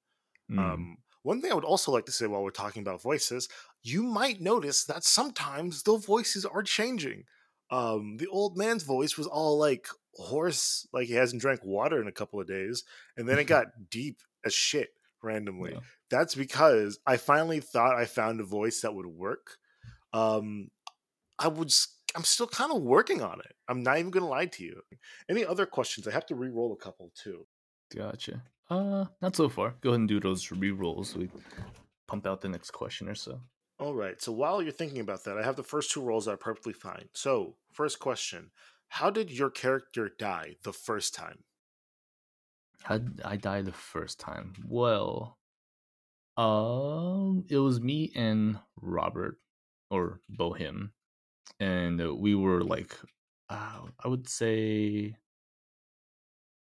Mm. 0.50 0.82
Um, 0.82 0.98
one 1.22 1.40
thing 1.40 1.52
I 1.52 1.54
would 1.54 1.64
also 1.64 1.92
like 1.92 2.06
to 2.06 2.12
say 2.12 2.26
while 2.26 2.42
we're 2.42 2.50
talking 2.50 2.82
about 2.82 3.02
voices, 3.02 3.48
you 3.82 4.02
might 4.02 4.40
notice 4.40 4.84
that 4.84 5.04
sometimes 5.04 5.82
the 5.82 5.96
voices 5.96 6.44
are 6.44 6.62
changing. 6.62 7.24
Um, 7.70 8.16
the 8.18 8.26
old 8.26 8.56
man's 8.56 8.82
voice 8.82 9.16
was 9.16 9.26
all 9.26 9.58
like 9.58 9.86
hoarse, 10.14 10.86
like 10.92 11.06
he 11.06 11.14
hasn't 11.14 11.40
drank 11.40 11.64
water 11.64 12.00
in 12.00 12.08
a 12.08 12.12
couple 12.12 12.40
of 12.40 12.46
days, 12.46 12.84
and 13.16 13.28
then 13.28 13.38
it 13.38 13.44
got 13.46 13.66
deep 13.90 14.18
as 14.44 14.52
shit 14.52 14.90
randomly. 15.22 15.72
Yeah. 15.72 15.80
That's 16.10 16.34
because 16.34 16.98
I 17.06 17.16
finally 17.16 17.60
thought 17.60 17.96
I 17.96 18.04
found 18.04 18.40
a 18.40 18.44
voice 18.44 18.80
that 18.80 18.94
would 18.94 19.06
work. 19.06 19.56
Um, 20.12 20.68
I 21.38 21.48
was, 21.48 21.88
I'm 22.14 22.24
still 22.24 22.46
kind 22.46 22.72
of 22.72 22.82
working 22.82 23.22
on 23.22 23.40
it. 23.40 23.54
I'm 23.68 23.82
not 23.82 23.98
even 23.98 24.10
gonna 24.10 24.28
lie 24.28 24.46
to 24.46 24.64
you. 24.64 24.82
Any 25.30 25.46
other 25.46 25.66
questions? 25.66 26.06
I 26.06 26.12
have 26.12 26.26
to 26.26 26.34
re-roll 26.34 26.72
a 26.72 26.76
couple 26.84 27.12
too. 27.14 27.46
gotcha 27.94 28.42
uh 28.70 29.06
not 29.20 29.36
so 29.36 29.48
far 29.48 29.76
go 29.80 29.90
ahead 29.90 30.00
and 30.00 30.08
do 30.08 30.18
those 30.20 30.50
re-rolls 30.50 31.14
we 31.16 31.30
pump 32.08 32.26
out 32.26 32.40
the 32.42 32.48
next 32.48 32.72
question 32.72 33.08
or 33.08 33.14
so 33.14 33.42
All 33.78 33.94
right. 33.94 34.20
So 34.22 34.32
while 34.32 34.62
you're 34.62 34.72
thinking 34.72 35.00
about 35.00 35.24
that, 35.24 35.36
I 35.36 35.42
have 35.44 35.56
the 35.56 35.62
first 35.62 35.90
two 35.90 36.00
rolls 36.00 36.24
that 36.24 36.32
are 36.32 36.36
perfectly 36.38 36.72
fine. 36.72 37.10
So, 37.12 37.58
first 37.72 37.98
question 37.98 38.52
How 38.88 39.10
did 39.10 39.30
your 39.30 39.50
character 39.50 40.08
die 40.08 40.56
the 40.62 40.72
first 40.72 41.14
time? 41.14 41.44
how 42.84 42.98
did 42.98 43.20
i 43.22 43.36
die 43.36 43.62
the 43.62 43.72
first 43.72 44.18
time 44.20 44.54
well 44.66 45.38
um 46.36 47.44
it 47.48 47.58
was 47.58 47.80
me 47.80 48.12
and 48.14 48.58
robert 48.76 49.40
or 49.90 50.20
bohem 50.30 50.92
and 51.60 52.00
we 52.18 52.34
were 52.34 52.62
like 52.64 52.96
uh, 53.50 53.86
i 54.00 54.08
would 54.08 54.28
say 54.28 55.16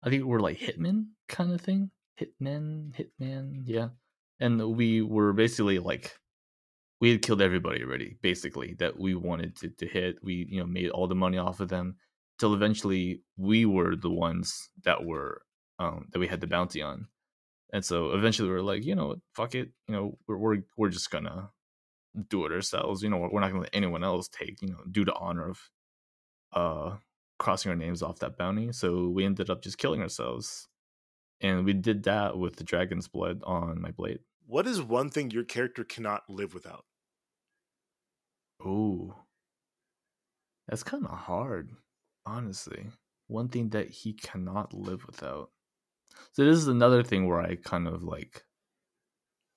i 0.03 0.09
think 0.09 0.23
we're 0.23 0.39
like 0.39 0.59
hitmen 0.59 1.05
kind 1.27 1.51
of 1.51 1.61
thing 1.61 1.91
hitmen 2.19 2.91
hitman 2.93 3.63
yeah 3.65 3.89
and 4.39 4.75
we 4.75 5.01
were 5.01 5.33
basically 5.33 5.79
like 5.79 6.15
we 6.99 7.11
had 7.11 7.21
killed 7.21 7.41
everybody 7.41 7.83
already 7.83 8.17
basically 8.21 8.73
that 8.79 8.99
we 8.99 9.13
wanted 9.13 9.55
to, 9.55 9.69
to 9.69 9.87
hit 9.87 10.17
we 10.23 10.47
you 10.49 10.59
know 10.59 10.65
made 10.65 10.89
all 10.89 11.07
the 11.07 11.15
money 11.15 11.37
off 11.37 11.59
of 11.59 11.69
them 11.69 11.95
till 12.39 12.53
eventually 12.53 13.21
we 13.37 13.65
were 13.65 13.95
the 13.95 14.09
ones 14.09 14.69
that 14.83 15.03
were 15.03 15.41
um 15.79 16.07
that 16.11 16.19
we 16.19 16.27
had 16.27 16.41
the 16.41 16.47
bounty 16.47 16.81
on 16.81 17.07
and 17.73 17.83
so 17.83 18.11
eventually 18.11 18.47
we 18.47 18.53
were 18.55 18.61
like 18.61 18.83
you 18.83 18.95
know 18.95 19.07
what, 19.07 19.19
fuck 19.35 19.55
it 19.55 19.69
you 19.87 19.95
know 19.95 20.17
we're 20.27 20.37
we're, 20.37 20.57
we're 20.77 20.89
just 20.89 21.11
gonna 21.11 21.49
do 22.29 22.45
it 22.45 22.51
ourselves. 22.51 23.03
You 23.03 23.09
know, 23.09 23.17
we're 23.17 23.39
not 23.39 23.49
gonna 23.49 23.61
let 23.61 23.69
anyone 23.73 24.03
else 24.03 24.27
take. 24.27 24.61
You 24.61 24.69
know, 24.69 24.79
due 24.89 25.05
to 25.05 25.13
honor 25.13 25.49
of 25.49 25.69
uh 26.53 26.95
crossing 27.37 27.69
our 27.69 27.75
names 27.75 28.01
off 28.01 28.19
that 28.19 28.37
bounty. 28.37 28.71
So 28.71 29.07
we 29.09 29.25
ended 29.25 29.49
up 29.49 29.61
just 29.61 29.77
killing 29.77 30.01
ourselves, 30.01 30.67
and 31.41 31.65
we 31.65 31.73
did 31.73 32.03
that 32.03 32.37
with 32.37 32.55
the 32.55 32.63
dragon's 32.63 33.07
blood 33.07 33.41
on 33.43 33.81
my 33.81 33.91
blade. 33.91 34.19
What 34.45 34.67
is 34.67 34.81
one 34.81 35.09
thing 35.09 35.31
your 35.31 35.43
character 35.43 35.83
cannot 35.83 36.29
live 36.29 36.53
without? 36.53 36.85
Ooh, 38.65 39.13
that's 40.67 40.83
kind 40.83 41.05
of 41.05 41.11
hard, 41.11 41.71
honestly. 42.25 42.87
One 43.27 43.49
thing 43.49 43.69
that 43.69 43.89
he 43.89 44.13
cannot 44.13 44.73
live 44.73 45.05
without. 45.05 45.51
So 46.31 46.45
this 46.45 46.57
is 46.57 46.67
another 46.67 47.03
thing 47.03 47.27
where 47.27 47.41
I 47.41 47.55
kind 47.55 47.87
of 47.87 48.03
like, 48.03 48.43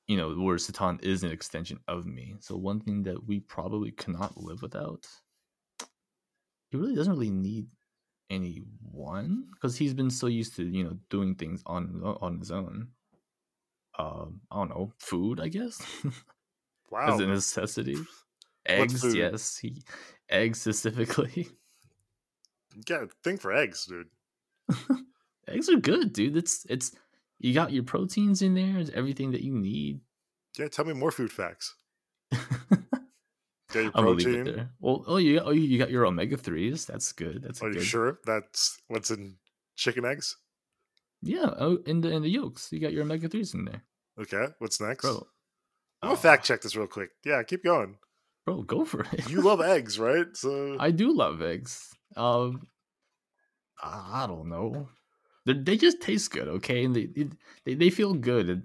you 0.06 0.16
know, 0.16 0.34
where 0.34 0.56
Sitan 0.56 1.02
is 1.02 1.22
an 1.22 1.30
extension 1.30 1.78
of 1.88 2.04
me. 2.04 2.34
So 2.40 2.56
one 2.56 2.80
thing 2.80 3.04
that 3.04 3.26
we 3.26 3.40
probably 3.40 3.92
cannot 3.92 4.36
live 4.36 4.60
without. 4.60 5.06
He 6.70 6.76
really 6.76 6.94
doesn't 6.94 7.12
really 7.12 7.30
need 7.30 7.66
anyone 8.30 9.48
because 9.52 9.76
he's 9.76 9.92
been 9.94 10.11
so 10.11 10.26
used 10.28 10.54
to 10.56 10.64
you 10.64 10.85
know 10.85 10.98
doing 11.09 11.35
things 11.35 11.62
on 11.66 12.00
on 12.04 12.38
his 12.38 12.50
own. 12.50 12.88
Um, 13.98 14.40
I 14.50 14.56
don't 14.56 14.70
know, 14.70 14.92
food, 14.98 15.40
I 15.40 15.48
guess, 15.48 15.83
Wow. 16.90 17.14
as 17.14 17.20
a 17.20 17.26
necessity. 17.26 17.96
Eggs, 18.66 19.14
yes, 19.14 19.56
he 19.59 19.83
eggs 20.28 20.61
specifically. 20.61 21.48
Yeah, 22.88 23.06
think 23.24 23.40
for 23.40 23.52
eggs, 23.52 23.87
dude. 23.87 24.09
eggs 25.48 25.68
are 25.70 25.78
good, 25.80 26.12
dude. 26.12 26.37
It's 26.37 26.66
it's 26.68 26.92
you 27.38 27.54
got 27.54 27.72
your 27.72 27.83
proteins 27.85 28.42
in 28.42 28.54
there. 28.54 28.78
It's 28.78 28.90
everything 28.90 29.33
that 29.33 29.40
you 29.42 29.54
need. 29.54 30.00
Yeah, 30.59 30.68
tell 30.68 30.85
me 30.85 30.92
more 30.92 31.11
food 31.11 31.33
facts. 31.33 31.74
Get 33.72 33.83
your 33.85 33.92
I'm 33.94 34.04
gonna 34.04 34.16
leave 34.16 34.28
it 34.28 34.44
there. 34.56 34.70
Well, 34.80 35.04
oh, 35.06 35.16
you 35.18 35.38
got, 35.38 35.46
oh, 35.46 35.50
you 35.50 35.78
got 35.78 35.90
your 35.90 36.06
omega 36.06 36.37
threes. 36.37 36.87
That's 36.87 37.12
good. 37.12 37.42
That's 37.42 37.62
Are 37.62 37.68
you 37.68 37.74
good. 37.74 37.85
sure 37.85 38.18
that's 38.24 38.78
what's 38.88 39.11
in 39.11 39.37
chicken 39.76 40.04
eggs? 40.04 40.37
Yeah. 41.22 41.50
Oh, 41.59 41.78
in 41.87 42.00
the 42.00 42.11
in 42.11 42.22
the 42.22 42.28
yolks, 42.30 42.72
you 42.72 42.80
got 42.80 42.92
your 42.92 43.02
omega 43.02 43.28
threes 43.28 43.54
in 43.54 43.64
there, 43.66 43.83
Okay, 44.18 44.46
what's 44.59 44.80
next? 44.80 45.02
bro. 45.02 45.26
I'm 46.02 46.09
gonna 46.09 46.12
Oh, 46.14 46.16
fact 46.16 46.44
check 46.44 46.62
this 46.62 46.74
real 46.76 46.87
quick. 46.87 47.11
Yeah, 47.24 47.42
keep 47.42 47.62
going. 47.62 47.96
bro. 48.46 48.62
Go 48.62 48.85
for 48.85 49.06
it. 49.12 49.28
You 49.28 49.42
love 49.42 49.61
eggs, 49.76 49.98
right? 49.98 50.26
So 50.37 50.76
I 50.80 50.90
do 50.90 51.12
love 51.14 51.42
eggs. 51.42 51.94
Um, 52.16 52.66
I 53.83 54.26
don't 54.26 54.48
know. 54.48 54.88
They 55.46 55.54
they 55.54 55.76
just 55.76 56.00
taste 56.02 56.30
good, 56.33 56.48
okay, 56.48 56.85
and 56.85 56.94
they 56.94 57.06
they, 57.64 57.74
they 57.74 57.90
feel 57.90 58.14
good 58.14 58.62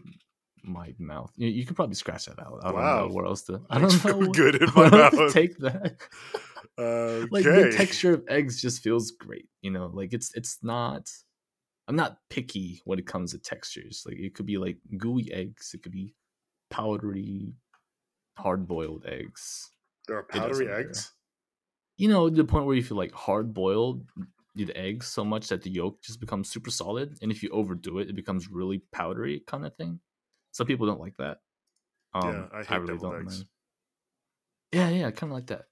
my 0.68 0.94
mouth. 1.00 1.32
You, 1.36 1.48
you 1.48 1.66
could 1.66 1.76
probably 1.76 1.96
scratch 1.96 2.26
that 2.26 2.40
out. 2.40 2.60
I 2.64 2.72
don't 2.72 2.76
Wow. 2.82 3.08
know 3.08 3.14
where 3.14 3.26
else 3.26 3.44
to. 3.44 3.62
I 3.70 3.80
don't 3.80 3.92
feel 3.92 4.20
know. 4.22 4.32
good 4.32 4.56
in 4.62 4.70
my 4.76 4.90
mouth. 4.90 5.34
Take 5.34 5.58
that. 5.60 5.96
okay. 6.78 7.28
Like 7.32 7.44
the 7.46 7.74
texture 7.76 8.14
of 8.14 8.24
eggs 8.28 8.62
just 8.62 8.84
feels 8.84 9.12
great. 9.12 9.48
You 9.62 9.72
know, 9.72 9.90
like 9.94 10.14
it's 10.14 10.34
it's 10.36 10.58
not. 10.62 11.10
I'm 11.88 11.96
not 11.96 12.18
picky 12.30 12.82
when 12.86 13.00
it 13.00 13.06
comes 13.08 13.32
to 13.32 13.38
textures. 13.40 14.04
Like 14.06 14.18
it 14.18 14.34
could 14.36 14.46
be 14.46 14.58
like 14.58 14.78
gooey 14.98 15.32
eggs. 15.32 15.72
It 15.74 15.84
could 15.84 15.92
be 15.94 16.16
powdery, 16.70 17.54
hard 18.38 18.68
boiled 18.68 19.06
eggs. 19.06 19.70
There 20.08 20.18
are 20.18 20.24
powdery 20.24 20.68
eggs. 20.70 21.12
you 21.98 22.10
know 22.10 22.30
the 22.30 22.44
point 22.44 22.66
where 22.66 22.76
you 22.76 22.84
feel 22.84 22.98
like 22.98 23.14
hard 23.14 23.54
boiled 23.54 24.04
the 24.56 24.72
eggs 24.76 25.08
so 25.08 25.24
much 25.26 25.48
that 25.50 25.62
the 25.64 25.70
yolk 25.70 26.02
just 26.02 26.20
becomes 26.20 26.50
super 26.50 26.70
solid 26.70 27.18
and 27.22 27.32
if 27.32 27.42
you 27.44 27.50
overdo 27.50 28.00
it 28.00 28.10
it 28.10 28.16
becomes 28.16 28.50
really 28.50 28.82
powdery 28.92 29.42
kind 29.48 29.66
of 29.66 29.76
thing 29.76 30.00
some 30.56 30.66
people 30.68 30.88
don't 30.88 31.02
like 31.02 31.18
that 31.18 31.38
um 32.14 32.32
Yeah, 32.32 32.60
I 32.60 32.64
hate 32.64 32.86
deviled 32.88 33.16
eggs. 33.20 33.44
yeah 34.72 34.90
yeah 34.90 35.12
kind 35.12 35.32
of 35.32 35.36
like 35.38 35.48
that 35.48 35.66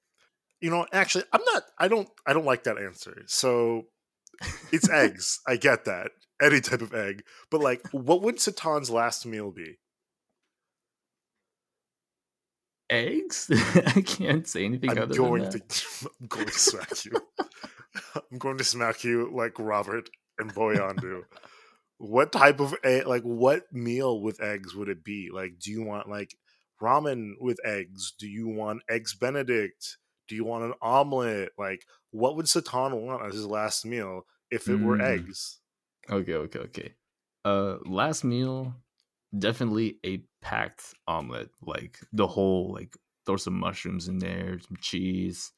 You 0.63 0.69
know, 0.71 0.85
actually, 0.93 1.25
I'm 1.33 1.43
not. 1.53 1.63
I 1.77 1.87
don't. 1.91 2.07
I 2.25 2.31
don't 2.31 2.45
like 2.45 2.63
that 2.63 2.77
answer. 2.77 3.23
So 3.27 3.87
it's 4.71 4.89
eggs. 5.03 5.39
I 5.45 5.57
get 5.57 5.83
that. 5.85 6.11
Any 6.41 6.61
type 6.61 6.81
of 6.81 6.93
egg. 6.93 7.23
But 7.51 7.59
like, 7.61 7.81
what 7.91 8.21
would 8.23 8.39
Sitan's 8.39 8.89
last 8.89 9.25
meal 9.25 9.51
be? 9.51 9.79
eggs 12.89 13.49
i 13.95 14.01
can't 14.01 14.47
say 14.47 14.65
anything 14.65 14.89
I'm 14.91 14.99
other 15.03 15.15
going 15.15 15.43
than 15.49 15.61
to. 15.67 16.07
I'm 16.21 16.27
going 16.27 16.45
to 16.47 16.59
smack 16.59 17.05
you. 17.05 17.13
I'm 18.31 18.37
going 18.37 18.57
to 18.57 18.63
smack 18.63 19.03
you 19.03 19.31
like 19.33 19.57
Robert 19.57 20.09
and 20.37 20.53
Boyan 20.53 20.99
do. 20.99 21.23
What 22.03 22.33
type 22.33 22.59
of 22.59 22.75
egg? 22.83 23.07
Like, 23.07 23.23
what 23.23 23.71
meal 23.71 24.21
with 24.21 24.41
eggs 24.41 24.75
would 24.75 24.89
it 24.89 25.03
be? 25.05 25.29
Like, 25.31 25.57
do 25.57 25.71
you 25.71 25.83
want 25.83 26.09
like 26.09 26.35
ramen 26.81 27.33
with 27.39 27.59
eggs? 27.65 28.11
Do 28.19 28.27
you 28.27 28.47
want 28.47 28.81
eggs 28.89 29.15
Benedict? 29.15 29.97
Do 30.27 30.35
you 30.35 30.43
want 30.43 30.65
an 30.65 30.73
omelet? 30.81 31.51
Like, 31.57 31.85
what 32.11 32.35
would 32.35 32.45
Sitan 32.47 33.01
want 33.05 33.25
as 33.25 33.35
his 33.35 33.45
last 33.47 33.85
meal 33.85 34.23
if 34.51 34.67
it 34.67 34.81
were 34.81 34.97
Mm. 34.97 35.01
eggs? 35.01 35.59
okay 36.09 36.33
okay 36.33 36.59
okay 36.59 36.93
uh 37.45 37.77
last 37.85 38.23
meal 38.23 38.73
definitely 39.37 39.99
a 40.05 40.21
packed 40.41 40.93
omelet 41.07 41.49
like 41.61 41.99
the 42.11 42.27
whole 42.27 42.73
like 42.73 42.97
throw 43.25 43.37
some 43.37 43.57
mushrooms 43.57 44.07
in 44.07 44.19
there 44.19 44.59
some 44.59 44.77
cheese 44.81 45.51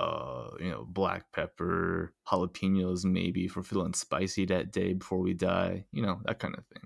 uh 0.00 0.50
you 0.60 0.70
know 0.70 0.84
black 0.88 1.30
pepper 1.32 2.14
jalapenos 2.26 3.04
maybe 3.04 3.48
for 3.48 3.62
feeling 3.62 3.94
spicy 3.94 4.44
that 4.46 4.72
day 4.72 4.92
before 4.94 5.18
we 5.18 5.34
die 5.34 5.84
you 5.92 6.02
know 6.02 6.20
that 6.24 6.38
kind 6.38 6.54
of 6.56 6.64
thing 6.66 6.82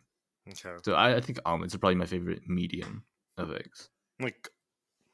Okay, 0.49 0.77
so 0.85 0.95
i, 0.95 1.17
I 1.17 1.21
think 1.21 1.39
omelets 1.47 1.75
are 1.75 1.79
probably 1.79 1.97
my 1.97 2.07
favorite 2.07 2.49
medium 2.49 3.05
of 3.37 3.53
eggs 3.53 3.91
like, 4.21 4.49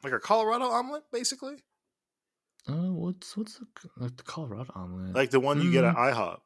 like 0.04 0.12
a 0.12 0.20
Colorado 0.20 0.66
omelet, 0.66 1.04
basically, 1.12 1.56
uh 2.68 2.92
what's 2.92 3.36
what's 3.36 3.58
the, 3.58 3.66
like 3.96 4.16
the 4.16 4.22
colorado 4.22 4.70
omelet 4.74 5.14
like 5.14 5.30
the 5.30 5.40
one 5.40 5.60
you 5.60 5.70
get 5.72 5.84
at 5.84 5.96
Mm. 5.96 6.12
IHOP. 6.12 6.40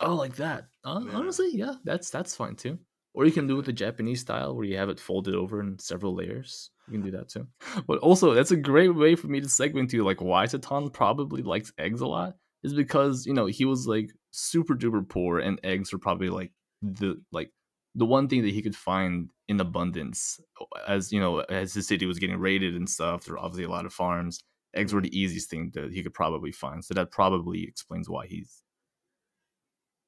Oh, 0.00 0.14
like 0.14 0.36
that. 0.36 0.68
Uh, 0.84 1.00
Yeah. 1.04 1.12
Honestly, 1.16 1.50
yeah, 1.52 1.76
that's 1.84 2.10
that's 2.10 2.34
fine 2.36 2.56
too. 2.56 2.78
Or 3.16 3.24
you 3.24 3.32
can 3.32 3.46
do 3.46 3.54
it 3.54 3.56
with 3.56 3.66
the 3.66 3.72
Japanese 3.72 4.20
style, 4.20 4.54
where 4.54 4.66
you 4.66 4.76
have 4.76 4.90
it 4.90 5.00
folded 5.00 5.34
over 5.34 5.60
in 5.60 5.78
several 5.78 6.14
layers. 6.14 6.70
You 6.86 6.92
can 6.92 7.02
do 7.02 7.16
that 7.16 7.30
too. 7.30 7.46
But 7.88 7.98
also, 7.98 8.34
that's 8.34 8.50
a 8.50 8.56
great 8.56 8.94
way 8.94 9.16
for 9.16 9.26
me 9.26 9.40
to 9.40 9.46
segue 9.46 9.76
into 9.76 10.04
like 10.04 10.20
why 10.20 10.44
Sitan 10.44 10.92
probably 10.92 11.42
likes 11.42 11.72
eggs 11.78 12.02
a 12.02 12.06
lot 12.06 12.36
is 12.62 12.74
because 12.74 13.26
you 13.26 13.32
know 13.32 13.46
he 13.46 13.64
was 13.64 13.86
like 13.86 14.10
super 14.32 14.74
duper 14.74 15.08
poor, 15.08 15.38
and 15.38 15.58
eggs 15.64 15.92
were 15.92 15.98
probably 15.98 16.28
like 16.28 16.52
the 16.82 17.20
like 17.32 17.50
the 17.94 18.04
one 18.04 18.28
thing 18.28 18.42
that 18.42 18.52
he 18.52 18.60
could 18.60 18.76
find 18.76 19.30
in 19.48 19.58
abundance 19.60 20.38
as 20.86 21.10
you 21.10 21.18
know 21.18 21.40
as 21.40 21.72
his 21.72 21.88
city 21.88 22.04
was 22.04 22.18
getting 22.18 22.38
raided 22.38 22.74
and 22.76 22.88
stuff. 22.88 23.24
There 23.24 23.34
were 23.34 23.40
obviously 23.40 23.64
a 23.64 23.70
lot 23.70 23.86
of 23.86 23.94
farms. 23.94 24.40
Eggs 24.74 24.92
were 24.92 25.00
the 25.00 25.18
easiest 25.18 25.48
thing 25.48 25.70
that 25.72 25.90
he 25.90 26.02
could 26.02 26.12
probably 26.12 26.52
find, 26.52 26.84
so 26.84 26.92
that 26.92 27.10
probably 27.10 27.64
explains 27.64 28.10
why 28.10 28.26
he's 28.26 28.62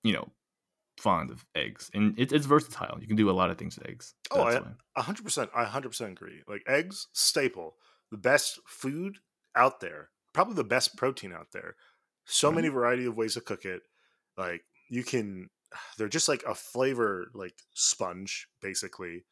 you 0.02 0.12
know, 0.12 0.28
fond 1.00 1.30
of 1.30 1.44
eggs, 1.54 1.90
and 1.94 2.18
it, 2.18 2.32
it's 2.32 2.46
versatile. 2.46 2.98
You 3.00 3.06
can 3.06 3.16
do 3.16 3.30
a 3.30 3.32
lot 3.32 3.50
of 3.50 3.58
things 3.58 3.78
with 3.78 3.88
eggs. 3.88 4.14
Oh, 4.30 4.44
That's 4.50 4.66
I- 4.96 5.02
hundred 5.02 5.24
percent. 5.24 5.50
I 5.54 5.64
hundred 5.64 5.90
percent 5.90 6.12
agree. 6.12 6.42
Like 6.46 6.62
eggs, 6.66 7.06
staple, 7.12 7.76
the 8.10 8.16
best 8.18 8.58
food 8.66 9.18
out 9.56 9.80
there. 9.80 10.10
Probably 10.32 10.54
the 10.54 10.64
best 10.64 10.96
protein 10.96 11.32
out 11.32 11.48
there. 11.52 11.76
So 12.24 12.48
Right. 12.48 12.56
many 12.56 12.68
variety 12.68 13.06
of 13.06 13.16
ways 13.16 13.34
to 13.34 13.40
cook 13.40 13.64
it. 13.64 13.82
Like 14.36 14.62
you 14.90 15.02
can, 15.04 15.48
they're 15.98 16.08
just 16.08 16.28
like 16.28 16.42
a 16.44 16.54
flavor 16.54 17.28
like 17.34 17.54
sponge, 17.74 18.48
basically. 18.60 19.24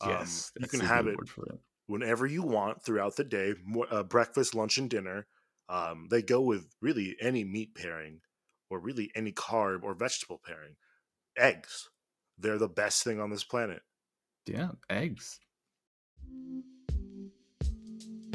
Um, 0.00 0.10
yes, 0.10 0.52
you 0.58 0.68
can 0.68 0.80
have 0.80 1.06
it 1.06 1.16
it. 1.18 1.60
whenever 1.86 2.26
you 2.26 2.42
want 2.42 2.84
throughout 2.84 3.16
the 3.16 3.24
day. 3.24 3.54
Uh, 3.90 4.02
breakfast, 4.02 4.54
lunch, 4.54 4.78
and 4.78 4.90
dinner. 4.90 5.26
Um, 5.68 6.08
they 6.10 6.20
go 6.22 6.40
with 6.42 6.66
really 6.82 7.16
any 7.20 7.42
meat 7.44 7.74
pairing, 7.74 8.20
or 8.70 8.78
really 8.78 9.10
any 9.14 9.32
carb 9.32 9.82
or 9.82 9.94
vegetable 9.94 10.40
pairing. 10.44 10.76
Eggs, 11.36 11.88
they're 12.38 12.58
the 12.58 12.68
best 12.68 13.02
thing 13.02 13.20
on 13.20 13.30
this 13.30 13.42
planet. 13.42 13.82
Yeah, 14.46 14.68
eggs. 14.88 15.40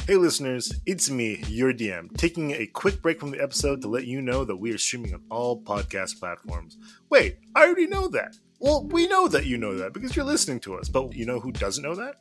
Hey 0.06 0.16
listeners, 0.16 0.74
it's 0.86 1.10
me, 1.10 1.42
your 1.48 1.72
DM, 1.72 2.16
taking 2.18 2.52
a 2.52 2.66
quick 2.66 3.02
break 3.02 3.20
from 3.20 3.32
the 3.32 3.42
episode 3.42 3.82
to 3.84 3.88
let 3.88 4.06
you 4.06 4.22
know 4.22 4.44
that 4.44 4.58
we 4.58 4.74
are 4.74 4.78
streaming 4.78 5.14
on 5.14 5.22
all 5.30 5.64
podcast 5.64 6.20
platforms. 6.20 6.78
Wait, 7.10 7.38
I 7.56 7.66
already 7.66 7.88
know 7.88 8.10
that. 8.10 8.36
Well, 8.60 8.86
we 8.88 9.08
know 9.08 9.30
that 9.30 9.46
you 9.46 9.58
know 9.58 9.76
that 9.76 9.94
because 9.94 10.16
you're 10.16 10.26
listening 10.26 10.60
to 10.62 10.76
us, 10.76 10.90
but 10.90 11.16
you 11.16 11.26
know 11.26 11.40
who 11.40 11.54
doesn't 11.54 11.84
know 11.84 11.96
that? 11.96 12.16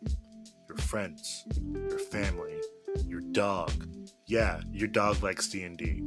Your 0.68 0.78
friends, 0.78 1.44
your 1.90 1.98
family, 1.98 2.54
your 3.04 3.22
dog. 3.32 3.72
Yeah, 4.28 4.60
your 4.70 4.88
dog 4.88 5.22
likes 5.24 5.48
D&D. 5.48 6.02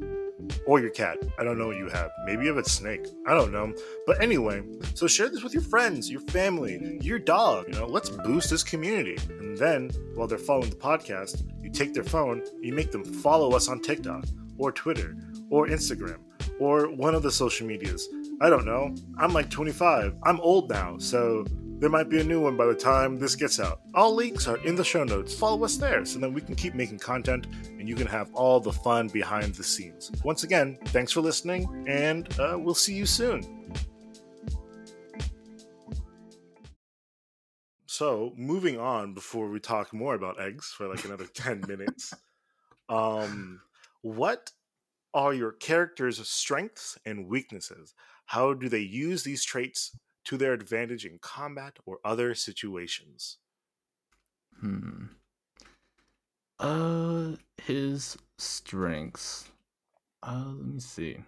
Or 0.66 0.80
your 0.80 0.90
cat. 0.90 1.18
I 1.40 1.44
don't 1.44 1.58
know 1.58 1.68
what 1.68 1.78
you 1.78 1.90
have. 1.90 2.12
Maybe 2.26 2.44
you 2.44 2.50
have 2.50 2.64
a 2.64 2.70
snake. 2.70 3.08
I 3.28 3.34
don't 3.34 3.52
know. 3.52 3.74
But 4.06 4.22
anyway, 4.22 4.64
so 4.94 5.08
share 5.08 5.30
this 5.30 5.44
with 5.44 5.54
your 5.54 5.64
friends, 5.64 6.10
your 6.10 6.22
family, 6.22 7.00
your 7.02 7.20
dog. 7.20 7.68
You 7.68 7.80
know, 7.80 7.88
let's 7.88 8.10
boost 8.10 8.50
this 8.50 8.64
community. 8.64 9.18
And 9.40 9.58
then, 9.58 9.90
while 10.16 10.28
they're 10.28 10.38
following 10.38 10.70
the 10.70 10.76
podcast, 10.76 11.44
you 11.62 11.70
take 11.70 11.94
their 11.94 12.04
phone, 12.04 12.44
you 12.62 12.74
make 12.74 12.92
them 12.92 13.04
follow 13.04 13.52
us 13.52 13.68
on 13.68 13.82
TikTok 13.82 14.26
or 14.58 14.72
Twitter 14.72 15.16
or 15.50 15.68
Instagram 15.68 16.20
or 16.60 16.92
one 16.92 17.16
of 17.16 17.24
the 17.24 17.32
social 17.32 17.66
medias. 17.66 18.08
I 18.40 18.50
don't 18.50 18.66
know. 18.66 18.96
I'm 19.18 19.34
like 19.34 19.50
25. 19.50 20.16
I'm 20.24 20.40
old 20.42 20.70
now, 20.70 20.98
so 20.98 21.46
There 21.82 21.90
might 21.90 22.10
be 22.10 22.22
a 22.22 22.24
new 22.24 22.40
one 22.40 22.56
by 22.56 22.68
the 22.68 22.76
time 22.76 23.18
this 23.18 23.34
gets 23.34 23.60
out. 23.60 23.82
All 23.96 24.14
links 24.14 24.48
are 24.48 24.58
in 24.58 24.76
the 24.76 24.84
show 24.84 25.04
notes. 25.04 25.34
Follow 25.34 25.66
us 25.66 25.78
there 25.78 26.06
so 26.06 26.20
that 26.20 26.32
we 26.32 26.40
can 26.40 26.54
keep 26.54 26.76
making 26.76 27.00
content 27.00 27.48
and 27.80 27.90
you 27.90 27.96
can 27.96 28.06
have 28.06 28.32
all 28.36 28.60
the 28.60 28.72
fun 28.72 29.08
behind 29.08 29.56
the 29.56 29.64
scenes. 29.64 30.12
Once 30.24 30.44
again, 30.44 30.78
thanks 30.90 31.12
for 31.12 31.22
listening, 31.22 31.84
and 31.88 32.40
uh, 32.40 32.56
we'll 32.56 32.76
see 32.76 32.94
you 32.94 33.08
soon. 33.08 33.74
So, 37.88 38.32
moving 38.38 38.80
on 38.80 39.16
before 39.16 39.50
we 39.50 39.60
talk 39.60 39.92
more 39.92 40.14
about 40.14 40.40
eggs 40.40 40.68
for 40.68 40.88
like 40.88 41.04
another 41.04 41.26
10 41.34 41.64
minutes. 41.68 42.14
Um, 42.90 43.60
what 44.04 44.52
are 45.16 45.34
your 45.34 45.54
character's 45.54 46.20
strengths 46.30 47.00
and 47.08 47.26
weaknesses? 47.26 47.96
How 48.28 48.54
do 48.54 48.70
they 48.70 48.82
use 48.82 49.24
these 49.24 49.44
traits 49.44 49.98
to 50.26 50.38
their 50.38 50.54
advantage 50.54 51.06
in 51.06 51.20
combat 51.20 51.78
or 51.86 52.00
other 52.06 52.36
situations? 52.36 53.40
Hmm. 54.60 55.18
Uh, 56.60 57.36
his 57.58 58.18
strengths. 58.38 59.52
Uh, 60.24 60.54
let 60.56 60.66
me 60.66 60.80
see. 60.80 61.24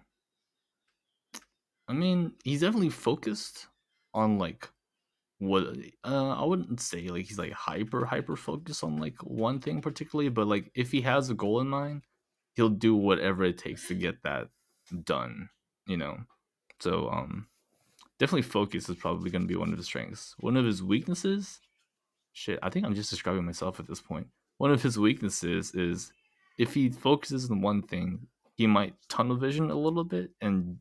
I 1.88 1.92
mean, 1.92 2.34
he's 2.44 2.60
definitely 2.60 2.90
focused 2.90 3.68
on 4.14 4.38
like 4.38 4.70
what 5.38 5.64
uh 6.04 6.30
I 6.30 6.44
wouldn't 6.44 6.80
say 6.80 7.08
like 7.08 7.26
he's 7.26 7.38
like 7.38 7.52
hyper 7.52 8.06
hyper 8.06 8.36
focused 8.36 8.84
on 8.84 8.98
like 8.98 9.22
one 9.24 9.60
thing 9.60 9.82
particularly, 9.82 10.30
but 10.30 10.46
like 10.48 10.72
if 10.74 10.92
he 10.92 11.02
has 11.02 11.30
a 11.30 11.34
goal 11.34 11.60
in 11.60 11.68
mind, 11.68 12.04
he'll 12.56 12.70
do 12.70 12.96
whatever 12.96 13.44
it 13.44 13.58
takes 13.58 13.88
to 13.88 13.94
get 13.94 14.22
that 14.24 14.50
done, 15.04 15.50
you 15.86 15.96
know. 15.98 16.24
So 16.80 17.10
um 17.10 17.48
definitely 18.18 18.42
focus 18.42 18.88
is 18.88 18.96
probably 18.96 19.30
going 19.30 19.42
to 19.42 19.48
be 19.48 19.56
one 19.56 19.72
of 19.72 19.78
his 19.78 19.86
strengths. 19.86 20.34
One 20.38 20.56
of 20.56 20.64
his 20.64 20.82
weaknesses, 20.82 21.60
shit, 22.32 22.58
I 22.62 22.70
think 22.70 22.84
I'm 22.84 22.94
just 22.94 23.10
describing 23.10 23.44
myself 23.44 23.80
at 23.80 23.86
this 23.86 24.00
point. 24.00 24.28
One 24.58 24.70
of 24.72 24.82
his 24.82 24.98
weaknesses 24.98 25.74
is 25.74 26.12
if 26.58 26.74
he 26.74 26.88
focuses 26.88 27.50
on 27.50 27.60
one 27.60 27.82
thing, 27.82 28.26
he 28.56 28.66
might 28.66 28.94
tunnel 29.08 29.36
vision 29.36 29.70
a 29.70 29.74
little 29.74 30.04
bit 30.04 30.30
and 30.40 30.78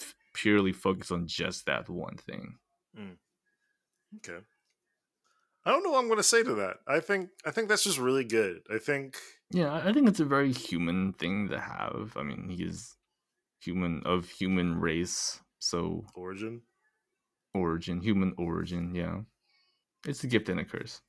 f- 0.00 0.14
purely 0.32 0.72
focus 0.72 1.10
on 1.10 1.26
just 1.26 1.66
that 1.66 1.88
one 1.88 2.16
thing. 2.16 2.54
Mm. 2.98 3.16
Okay. 4.16 4.42
I 5.64 5.70
don't 5.70 5.84
know 5.84 5.90
what 5.90 5.98
I'm 5.98 6.06
going 6.06 6.16
to 6.16 6.22
say 6.22 6.42
to 6.42 6.54
that. 6.54 6.78
I 6.88 7.00
think 7.00 7.28
I 7.44 7.50
think 7.50 7.68
that's 7.68 7.84
just 7.84 7.98
really 7.98 8.24
good. 8.24 8.62
I 8.72 8.78
think 8.78 9.16
Yeah, 9.50 9.70
I 9.72 9.90
I 9.90 9.92
think 9.92 10.08
it's 10.08 10.20
a 10.20 10.24
very 10.24 10.52
human 10.52 11.12
thing 11.12 11.48
to 11.50 11.60
have. 11.60 12.14
I 12.16 12.22
mean, 12.22 12.48
he 12.48 12.64
is 12.64 12.96
human 13.60 14.02
of 14.06 14.28
human 14.30 14.80
race, 14.80 15.40
so 15.58 16.06
origin. 16.14 16.62
Origin, 17.54 18.00
human 18.00 18.34
origin, 18.38 18.94
yeah. 18.94 19.20
It's 20.06 20.24
a 20.24 20.26
gift 20.26 20.48
and 20.48 20.60
a 20.60 20.64
curse. 20.64 21.00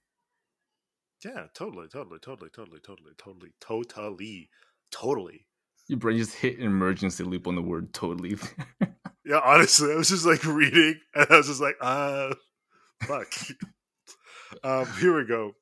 Yeah, 1.23 1.45
totally, 1.53 1.87
totally, 1.87 2.19
totally, 2.19 2.49
totally, 2.49 2.79
totally, 2.79 3.11
totally, 3.19 3.51
totally, 3.59 4.49
totally. 4.91 5.45
Your 5.87 5.99
brain 5.99 6.17
just 6.17 6.33
hit 6.33 6.57
an 6.57 6.65
emergency 6.65 7.23
loop 7.23 7.47
on 7.47 7.55
the 7.55 7.61
word 7.61 7.93
totally. 7.93 8.37
Yeah, 9.23 9.39
honestly, 9.43 9.91
I 9.91 9.95
was 9.95 10.09
just 10.09 10.25
like 10.25 10.43
reading, 10.45 10.99
and 11.13 11.27
I 11.29 11.37
was 11.37 11.47
just 11.47 11.61
like, 11.61 11.77
uh, 11.79 12.33
fuck. 13.03 13.31
um, 14.63 14.87
here 14.99 15.15
we 15.15 15.25
go. 15.25 15.53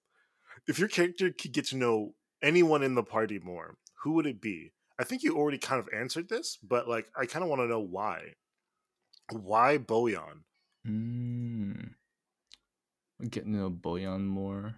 If 0.68 0.80
your 0.80 0.88
character 0.88 1.30
could 1.32 1.52
get 1.52 1.66
to 1.68 1.78
know 1.78 2.14
anyone 2.42 2.84
in 2.84 2.96
the 2.96 3.04
party 3.04 3.38
more, 3.38 3.76
who 4.04 4.14
would 4.14 4.26
it 4.26 4.42
be? 4.42 4.72
I 4.98 5.04
think 5.04 5.24
you 5.24 5.36
already 5.36 5.58
kind 5.58 5.80
of 5.80 5.90
answered 5.96 6.30
this, 6.30 6.58
but 6.64 6.88
like, 6.88 7.08
I 7.16 7.26
kind 7.26 7.44
of 7.44 7.50
want 7.50 7.62
to 7.62 7.68
know 7.68 7.80
why. 7.80 8.36
Why 9.32 9.78
Boyan? 9.78 10.44
Mm. 10.90 11.90
Getting 13.30 13.54
to 13.54 13.60
know 13.60 13.70
Boyan 13.70 14.26
more. 14.26 14.76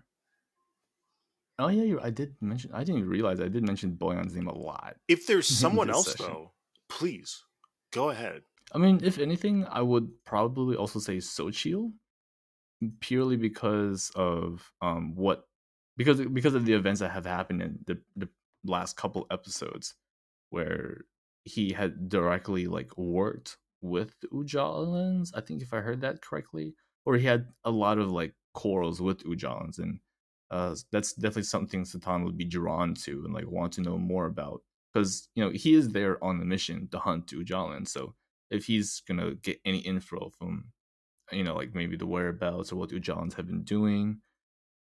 Oh 1.59 1.67
yeah, 1.67 1.83
you're, 1.83 2.03
I 2.03 2.09
did 2.09 2.35
mention. 2.41 2.71
I 2.73 2.83
didn't 2.83 3.07
realize 3.07 3.39
I 3.39 3.47
did 3.47 3.65
mention 3.65 3.91
Boyan's 3.91 4.35
name 4.35 4.47
a 4.47 4.57
lot. 4.57 4.95
If 5.07 5.27
there's 5.27 5.47
someone 5.63 5.89
else, 5.89 6.11
session. 6.11 6.25
though, 6.25 6.51
please 6.89 7.43
go 7.93 8.09
ahead. 8.09 8.41
I 8.73 8.77
mean, 8.77 9.01
if 9.03 9.19
anything, 9.19 9.67
I 9.69 9.81
would 9.81 10.09
probably 10.25 10.75
also 10.75 10.99
say 10.99 11.17
Sochil, 11.17 11.91
purely 12.99 13.35
because 13.35 14.11
of 14.15 14.71
um 14.81 15.15
what 15.15 15.47
because 15.97 16.19
because 16.21 16.55
of 16.55 16.65
the 16.65 16.73
events 16.73 16.99
that 17.01 17.11
have 17.11 17.25
happened 17.25 17.61
in 17.61 17.79
the 17.85 17.99
the 18.15 18.29
last 18.63 18.97
couple 18.97 19.27
episodes, 19.29 19.93
where 20.49 21.05
he 21.43 21.73
had 21.73 22.09
directly 22.09 22.67
like 22.67 22.97
worked 22.97 23.57
with 23.81 24.15
Ujalans. 24.31 25.31
I 25.35 25.41
think 25.41 25.61
if 25.61 25.73
I 25.73 25.81
heard 25.81 26.01
that 26.01 26.21
correctly, 26.21 26.75
or 27.05 27.15
he 27.17 27.25
had 27.25 27.47
a 27.63 27.71
lot 27.71 27.97
of 27.97 28.11
like 28.11 28.33
quarrels 28.53 29.01
with 29.01 29.23
Ujalans, 29.23 29.79
and 29.79 29.99
uh, 30.49 30.75
that's 30.91 31.13
definitely 31.13 31.43
something 31.43 31.83
Sitan 31.83 32.23
would 32.25 32.37
be 32.37 32.45
drawn 32.45 32.93
to 32.95 33.23
and 33.25 33.33
like 33.33 33.47
want 33.47 33.73
to 33.73 33.81
know 33.81 33.97
more 33.97 34.25
about 34.25 34.61
because 34.93 35.29
you 35.35 35.43
know 35.43 35.51
he 35.51 35.73
is 35.73 35.89
there 35.89 36.23
on 36.23 36.39
the 36.39 36.45
mission 36.45 36.87
to 36.91 36.99
hunt 36.99 37.27
Ujalan, 37.27 37.87
so 37.87 38.15
if 38.49 38.65
he's 38.65 39.01
gonna 39.07 39.35
get 39.35 39.59
any 39.65 39.79
info 39.79 40.31
from 40.37 40.65
you 41.31 41.43
know 41.43 41.55
like 41.55 41.73
maybe 41.73 41.95
the 41.95 42.05
whereabouts 42.05 42.71
or 42.71 42.75
what 42.75 42.89
Ujans 42.89 43.33
have 43.35 43.47
been 43.47 43.63
doing 43.63 44.19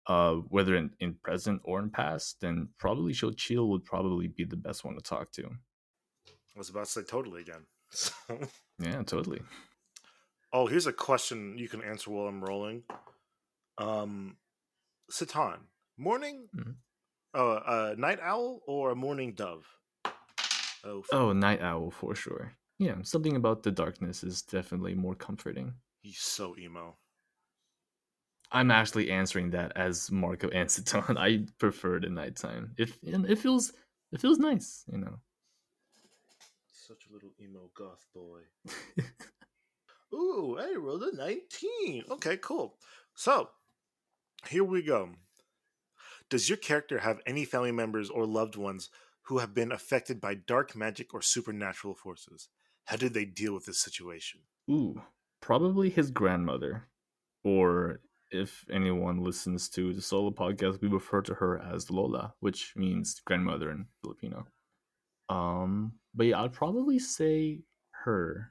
uh 0.07 0.35
whether 0.35 0.77
in, 0.77 0.91
in 1.01 1.15
present 1.15 1.61
or 1.65 1.81
in 1.81 1.91
past 1.91 2.41
then 2.41 2.69
probably 2.79 3.13
Shochil 3.13 3.69
would 3.69 3.85
probably 3.85 4.29
be 4.29 4.45
the 4.45 4.57
best 4.57 4.85
one 4.85 4.95
to 4.95 5.01
talk 5.01 5.33
to 5.33 5.51
I 6.59 6.59
was 6.59 6.71
about 6.71 6.87
to 6.87 6.91
say 6.91 7.03
totally 7.03 7.43
again. 7.43 7.67
So- 7.91 8.39
yeah 8.79 9.03
totally 9.03 9.41
oh, 10.53 10.67
here's 10.67 10.87
a 10.87 10.93
question 10.93 11.59
you 11.59 11.69
can 11.69 11.83
answer 11.83 12.11
while 12.11 12.27
I'm 12.27 12.43
rolling. 12.43 12.83
Um, 13.77 14.39
Sitan, 15.13 15.59
morning, 15.99 16.49
Mhm. 16.57 16.77
uh, 17.35 17.55
uh, 17.75 17.95
night 17.99 18.19
owl 18.23 18.61
or 18.67 18.91
a 18.91 18.97
morning 18.97 19.35
dove? 19.35 19.67
Oh, 20.85 21.05
oh 21.13 21.33
night 21.33 21.61
owl 21.61 21.91
for 21.91 22.15
sure 22.15 22.53
yeah 22.79 23.03
something 23.03 23.37
about 23.37 23.63
the 23.63 23.71
darkness 23.73 24.23
is 24.23 24.43
definitely 24.43 24.95
more 24.95 25.15
comforting 25.17 25.75
he's 26.03 26.21
so 26.21 26.57
emo. 26.57 26.97
i'm 28.53 28.71
actually 28.71 29.11
answering 29.11 29.51
that 29.51 29.73
as 29.77 30.11
marco 30.11 30.49
and 30.51 30.69
Sitan. 30.75 31.19
i 31.19 31.45
prefer 31.59 31.99
the 32.01 32.09
nighttime 32.09 32.75
if 32.79 32.97
and 33.03 33.27
it 33.29 33.39
feels 33.39 33.73
it 34.13 34.21
feels 34.21 34.39
nice 34.39 34.85
you 34.91 34.99
know 34.99 35.19
Such 36.89 37.07
a 37.11 37.13
little 37.13 37.35
emo 37.39 37.71
goth 37.77 38.07
boy. 38.15 38.41
Ooh, 40.15 40.57
I 40.59 40.75
rolled 40.75 41.03
a 41.03 41.15
19. 41.15 42.05
Okay, 42.13 42.39
cool. 42.39 42.77
So, 43.15 43.51
here 44.49 44.65
we 44.65 44.83
go. 44.83 45.11
Does 46.31 46.49
your 46.49 46.57
character 46.57 47.01
have 47.01 47.21
any 47.27 47.45
family 47.45 47.73
members 47.73 48.09
or 48.09 48.25
loved 48.25 48.57
ones 48.57 48.89
who 49.25 49.37
have 49.37 49.53
been 49.53 49.71
affected 49.71 50.19
by 50.19 50.33
dark 50.33 50.75
magic 50.75 51.13
or 51.13 51.21
supernatural 51.21 51.95
forces? 51.95 52.49
How 52.87 52.97
did 52.97 53.13
they 53.13 53.27
deal 53.27 53.53
with 53.53 53.67
this 53.67 53.83
situation? 53.83 54.41
Ooh, 54.71 55.03
probably 55.43 55.91
his 55.91 56.11
grandmother. 56.11 56.89
Or 57.45 58.01
if 58.31 58.65
anyone 58.73 59.23
listens 59.23 59.69
to 59.71 59.93
the 59.93 60.01
solo 60.01 60.31
podcast, 60.31 60.81
we 60.81 60.89
refer 60.89 61.21
to 61.21 61.35
her 61.35 61.59
as 61.59 61.91
Lola, 61.91 62.33
which 62.41 62.73
means 62.77 63.21
grandmother 63.27 63.71
in 63.71 63.89
Filipino. 64.01 64.47
Um, 65.29 65.93
but 66.19 66.27
yeah, 66.27 66.43
I'd 66.43 66.53
probably 66.53 66.99
say 66.99 67.63
her. 67.93 68.51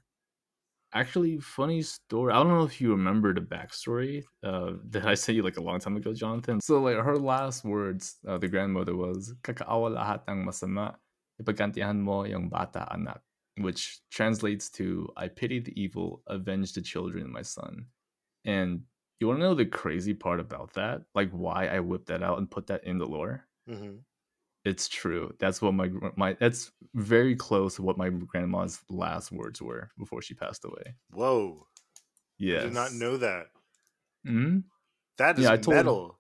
Actually, 0.94 1.38
funny 1.40 1.82
story. 1.82 2.32
I 2.32 2.38
don't 2.38 2.48
know 2.48 2.64
if 2.64 2.80
you 2.80 2.92
remember 2.92 3.34
the 3.34 3.42
backstory 3.42 4.24
uh, 4.42 4.80
that 4.90 5.06
I 5.06 5.16
sent 5.16 5.36
you 5.36 5.44
like 5.44 5.58
a 5.58 5.62
long 5.62 5.80
time 5.80 5.98
ago, 5.98 6.14
Jonathan. 6.14 6.62
So 6.62 6.80
like 6.80 6.96
her 6.96 7.18
last 7.18 7.66
words, 7.66 8.16
uh, 8.26 8.38
the 8.38 8.48
grandmother 8.48 8.96
was 8.96 9.36
"Kakaawa 9.44 9.92
lahat 10.00 10.24
ng 10.32 10.48
masama, 10.48 10.96
ipagantihan 11.44 12.00
mo 12.00 12.24
yung 12.24 12.48
bata 12.48 12.88
anak," 12.88 13.20
which 13.60 14.00
translates 14.10 14.72
to 14.80 15.12
"I 15.20 15.28
pity 15.28 15.60
the 15.60 15.76
evil, 15.76 16.24
avenge 16.26 16.72
the 16.72 16.82
children, 16.82 17.30
my 17.30 17.44
son." 17.44 17.92
And 18.48 18.88
you 19.20 19.28
want 19.28 19.40
to 19.40 19.44
know 19.44 19.60
the 19.60 19.68
crazy 19.68 20.14
part 20.14 20.40
about 20.40 20.72
that? 20.80 21.04
Like 21.14 21.32
why 21.36 21.68
I 21.68 21.84
whipped 21.84 22.08
that 22.08 22.24
out 22.24 22.40
and 22.40 22.50
put 22.50 22.68
that 22.72 22.88
in 22.88 22.98
the 22.98 23.06
lore? 23.06 23.44
Mm-hmm. 23.68 24.08
It's 24.68 24.90
true. 24.90 25.34
That's 25.40 25.62
what 25.62 25.74
my 25.74 25.90
my 26.18 26.34
that's 26.34 26.72
very 26.94 27.36
close 27.36 27.76
to 27.76 27.84
what 27.84 27.98
my 27.98 28.10
grandma's 28.10 28.84
last 28.90 29.32
words 29.32 29.62
were 29.62 29.92
before 29.98 30.22
she 30.22 30.34
passed 30.34 30.66
away. 30.66 30.96
Whoa. 31.12 31.68
Yeah. 32.38 32.60
I 32.60 32.64
did 32.64 32.74
not 32.74 32.92
know 32.94 33.18
that. 33.18 33.48
hmm 34.26 34.60
That 35.18 35.40
is 35.40 35.46
Yeah, 35.46 35.56
metal. 35.56 36.20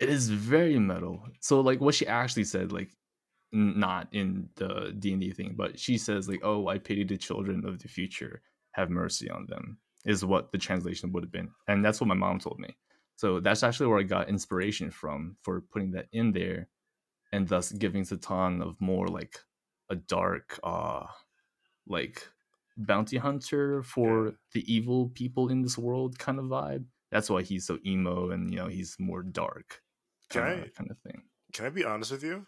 It 0.00 0.08
is 0.08 0.30
very 0.30 0.78
metal. 0.78 1.28
So 1.40 1.60
like 1.60 1.80
what 1.80 1.94
she 1.94 2.06
actually 2.06 2.44
said, 2.44 2.72
like 2.72 2.90
not 3.52 4.08
in 4.12 4.48
the 4.56 4.94
D 4.98 5.12
and 5.12 5.20
D 5.20 5.32
thing, 5.32 5.54
but 5.56 5.78
she 5.78 5.98
says 5.98 6.28
like, 6.28 6.40
"Oh, 6.42 6.68
I 6.68 6.78
pity 6.78 7.04
the 7.04 7.16
children 7.18 7.64
of 7.66 7.78
the 7.80 7.88
future. 7.88 8.42
Have 8.72 8.90
mercy 8.90 9.30
on 9.30 9.46
them." 9.46 9.78
Is 10.06 10.24
what 10.24 10.50
the 10.50 10.58
translation 10.58 11.12
would 11.12 11.22
have 11.24 11.32
been, 11.32 11.50
and 11.68 11.84
that's 11.84 12.00
what 12.00 12.08
my 12.08 12.14
mom 12.14 12.38
told 12.40 12.58
me. 12.58 12.74
So 13.16 13.38
that's 13.38 13.62
actually 13.62 13.88
where 13.88 13.98
I 14.00 14.04
got 14.04 14.30
inspiration 14.30 14.90
from 14.90 15.36
for 15.42 15.60
putting 15.60 15.90
that 15.92 16.08
in 16.12 16.32
there, 16.32 16.68
and 17.32 17.48
thus 17.48 17.72
giving 17.72 18.02
Sitan 18.04 18.62
of 18.62 18.80
more 18.80 19.08
like 19.08 19.40
a 19.88 19.96
dark, 19.96 20.58
uh, 20.62 21.06
like 21.86 22.28
bounty 22.76 23.18
hunter 23.18 23.82
for 23.82 24.34
the 24.52 24.72
evil 24.72 25.10
people 25.10 25.48
in 25.50 25.62
this 25.62 25.76
world 25.76 26.18
kind 26.18 26.38
of 26.38 26.46
vibe 26.46 26.84
that's 27.10 27.28
why 27.28 27.42
he's 27.42 27.66
so 27.66 27.78
emo 27.84 28.30
and 28.30 28.50
you 28.50 28.56
know 28.56 28.68
he's 28.68 28.96
more 28.98 29.22
dark 29.22 29.82
Can 30.30 30.42
kind, 30.42 30.64
I- 30.64 30.68
kind 30.68 30.90
of 30.90 30.98
thing. 31.00 31.22
Can 31.52 31.66
I 31.66 31.70
be 31.70 31.84
honest 31.84 32.12
with 32.12 32.22
you? 32.22 32.46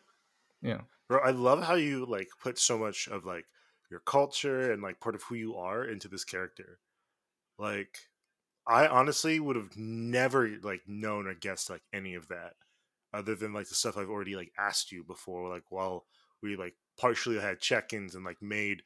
Yeah. 0.63 0.83
Bro, 1.09 1.21
I 1.21 1.31
love 1.31 1.65
how 1.65 1.75
you 1.75 2.07
like 2.07 2.29
put 2.41 2.59
so 2.59 2.79
much 2.79 3.09
of 3.09 3.25
like 3.25 3.47
your 3.91 4.01
culture 4.01 4.73
and 4.73 4.81
like 4.83 5.01
part 5.01 5.15
of 5.17 5.23
who 5.25 5.35
you 5.35 5.57
are 5.57 5.85
into 5.85 6.09
this 6.09 6.25
character. 6.25 6.79
Like 7.59 7.99
I 8.67 8.87
honestly 8.87 9.41
would 9.41 9.57
have 9.57 9.77
never 9.77 10.49
like 10.63 10.83
known 10.87 11.27
or 11.27 11.35
guessed 11.35 11.71
like 11.71 11.83
any 11.93 12.15
of 12.15 12.29
that 12.29 12.55
other 13.13 13.35
than 13.35 13.53
like 13.53 13.69
the 13.69 13.75
stuff 13.75 13.97
I've 13.97 14.11
already 14.11 14.37
like 14.37 14.53
asked 14.59 14.93
you 14.93 15.05
before 15.05 15.49
like 15.49 15.71
while 15.71 16.07
we 16.43 16.57
like 16.57 16.77
partially 16.99 17.39
had 17.39 17.61
check-ins 17.61 18.15
and 18.15 18.25
like 18.25 18.43
made 18.43 18.83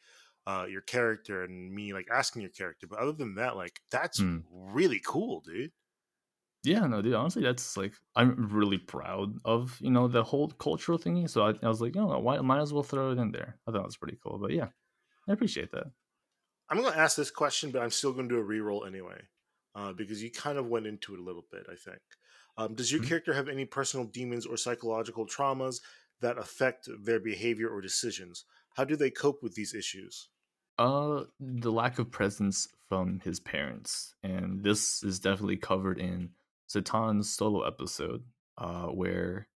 uh 0.46 0.66
your 0.68 0.82
character 0.82 1.42
and 1.42 1.72
me 1.74 1.92
like 1.92 2.08
asking 2.10 2.42
your 2.42 2.50
character 2.50 2.86
but 2.86 2.98
other 2.98 3.12
than 3.12 3.34
that 3.36 3.56
like 3.56 3.80
that's 3.90 4.18
Hmm. 4.18 4.38
really 4.50 5.00
cool 5.04 5.40
dude 5.40 5.72
Yeah, 6.64 6.86
no, 6.86 7.00
dude. 7.00 7.14
Honestly, 7.14 7.42
that's 7.42 7.76
like 7.76 7.94
I'm 8.16 8.48
really 8.48 8.78
proud 8.78 9.38
of 9.44 9.80
you 9.80 9.90
know 9.90 10.08
the 10.08 10.24
whole 10.24 10.48
cultural 10.50 10.98
thingy. 10.98 11.28
So 11.30 11.42
I, 11.46 11.54
I 11.62 11.68
was 11.68 11.80
like, 11.80 11.96
oh, 11.96 12.18
why 12.18 12.38
might 12.40 12.60
as 12.60 12.72
well 12.72 12.82
throw 12.82 13.12
it 13.12 13.18
in 13.18 13.30
there. 13.32 13.60
I 13.66 13.70
thought 13.72 13.80
it 13.82 13.86
was 13.86 13.96
pretty 13.96 14.18
cool. 14.22 14.38
But 14.38 14.52
yeah, 14.52 14.70
I 15.28 15.32
appreciate 15.32 15.72
that. 15.72 15.88
I'm 16.68 16.80
going 16.80 16.92
to 16.92 16.98
ask 16.98 17.16
this 17.16 17.30
question, 17.30 17.70
but 17.70 17.82
I'm 17.82 17.90
still 17.90 18.12
going 18.12 18.28
to 18.28 18.34
do 18.34 18.40
a 18.40 18.44
reroll 18.44 18.86
anyway, 18.86 19.28
uh, 19.74 19.92
because 19.92 20.22
you 20.22 20.30
kind 20.30 20.58
of 20.58 20.66
went 20.66 20.86
into 20.86 21.14
it 21.14 21.20
a 21.20 21.22
little 21.22 21.46
bit. 21.50 21.66
I 21.70 21.76
think. 21.76 22.00
Um, 22.56 22.74
does 22.74 22.90
your 22.92 23.00
Mhm. 23.00 23.08
character 23.08 23.34
have 23.34 23.48
any 23.48 23.64
personal 23.66 24.06
demons 24.06 24.46
or 24.46 24.56
psychological 24.56 25.26
traumas 25.26 25.80
that 26.20 26.38
affect 26.38 26.88
their 27.00 27.20
behavior 27.20 27.68
or 27.68 27.80
decisions? 27.80 28.44
How 28.76 28.84
do 28.84 28.96
they 28.96 29.10
cope 29.10 29.42
with 29.42 29.54
these 29.54 29.74
issues? 29.74 30.30
Uh, 30.78 31.24
the 31.40 31.72
lack 31.72 31.98
of 31.98 32.10
presence 32.10 32.68
from 32.88 33.20
his 33.20 33.40
parents, 33.40 34.14
and 34.22 34.62
this 34.62 35.02
is 35.02 35.18
definitely 35.18 35.56
covered 35.56 35.98
in 35.98 36.34
Sitan's 36.68 37.32
solo 37.32 37.62
episode, 37.62 38.26
uh, 38.58 38.88
where, 38.88 39.48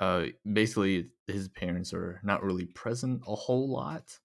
uh, 0.00 0.26
basically 0.52 1.12
his 1.28 1.48
parents 1.48 1.94
are 1.94 2.20
not 2.24 2.42
really 2.44 2.66
present 2.66 3.22
a 3.26 3.34
whole 3.36 3.70
lot. 3.70 4.20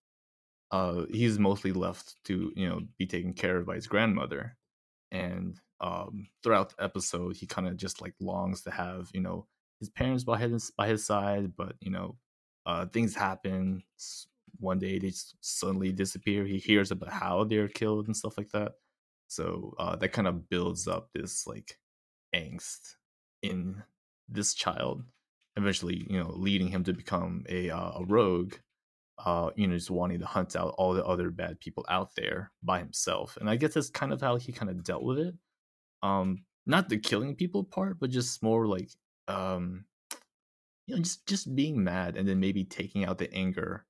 Uh, 0.71 1.05
he's 1.11 1.39
mostly 1.39 1.73
left 1.73 2.23
to 2.25 2.53
you 2.55 2.69
know 2.69 2.87
be 2.97 3.07
taken 3.07 3.33
care 3.33 3.57
of 3.57 3.67
by 3.67 3.75
his 3.75 3.87
grandmother, 3.87 4.57
and 5.11 5.59
um, 5.81 6.27
throughout 6.43 6.75
the 6.75 6.83
episode, 6.83 7.35
he 7.37 7.45
kind 7.45 7.67
of 7.67 7.77
just 7.77 8.01
like 8.01 8.13
longs 8.19 8.61
to 8.63 8.71
have 8.71 9.09
you 9.13 9.21
know 9.21 9.47
his 9.79 9.89
parents 9.89 10.23
by 10.23 10.37
his 10.37 10.71
by 10.71 10.87
his 10.87 11.05
side, 11.05 11.55
but 11.55 11.75
you 11.81 11.91
know, 11.91 12.17
uh, 12.65 12.85
things 12.87 13.15
happen. 13.15 13.83
One 14.59 14.79
day 14.79 14.99
they 14.99 15.11
suddenly 15.41 15.91
disappear. 15.91 16.45
He 16.45 16.57
hears 16.57 16.91
about 16.91 17.11
how 17.11 17.43
they're 17.43 17.67
killed 17.67 18.07
and 18.07 18.15
stuff 18.15 18.37
like 18.37 18.51
that. 18.51 18.73
So 19.27 19.75
uh, 19.79 19.95
that 19.97 20.09
kind 20.09 20.27
of 20.27 20.49
builds 20.49 20.87
up 20.87 21.09
this 21.13 21.45
like 21.45 21.77
angst 22.33 22.95
in 23.41 23.83
this 24.29 24.53
child, 24.53 25.03
eventually 25.55 26.05
you 26.09 26.19
know 26.19 26.31
leading 26.35 26.69
him 26.69 26.83
to 26.85 26.93
become 26.93 27.45
a 27.49 27.69
uh, 27.69 27.99
a 27.99 28.05
rogue. 28.05 28.55
Uh, 29.17 29.49
you 29.55 29.65
know, 29.67 29.75
just 29.75 29.89
wanting 29.89 30.19
to 30.19 30.25
hunt 30.25 30.55
out 30.55 30.75
all 30.77 30.93
the 30.93 31.05
other 31.05 31.29
bad 31.31 31.59
people 31.59 31.85
out 31.89 32.15
there 32.15 32.51
by 32.63 32.79
himself, 32.79 33.37
and 33.39 33.49
I 33.49 33.55
guess 33.55 33.73
that's 33.73 33.89
kind 33.89 34.11
of 34.11 34.21
how 34.21 34.35
he 34.37 34.51
kind 34.51 34.69
of 34.69 34.83
dealt 34.83 35.03
with 35.03 35.19
it. 35.19 35.35
Um 36.03 36.43
not 36.67 36.89
the 36.89 36.97
killing 36.97 37.35
people 37.35 37.63
part 37.63 37.99
but 37.99 38.09
just 38.09 38.41
more 38.43 38.67
like 38.67 38.89
um 39.27 39.85
you 40.87 40.95
know 40.95 41.01
just 41.01 41.25
just 41.27 41.55
being 41.55 41.83
mad 41.83 42.17
and 42.17 42.27
then 42.27 42.39
maybe 42.39 42.63
taking 42.63 43.05
out 43.05 43.17
the 43.17 43.33
anger 43.33 43.85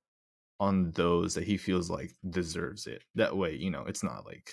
on 0.60 0.90
those 0.92 1.34
that 1.34 1.44
he 1.44 1.56
feels 1.56 1.90
like 1.90 2.12
deserves 2.30 2.86
it. 2.86 3.02
That 3.14 3.36
way 3.36 3.56
you 3.56 3.70
know 3.70 3.84
it's 3.86 4.02
not 4.02 4.24
like 4.26 4.52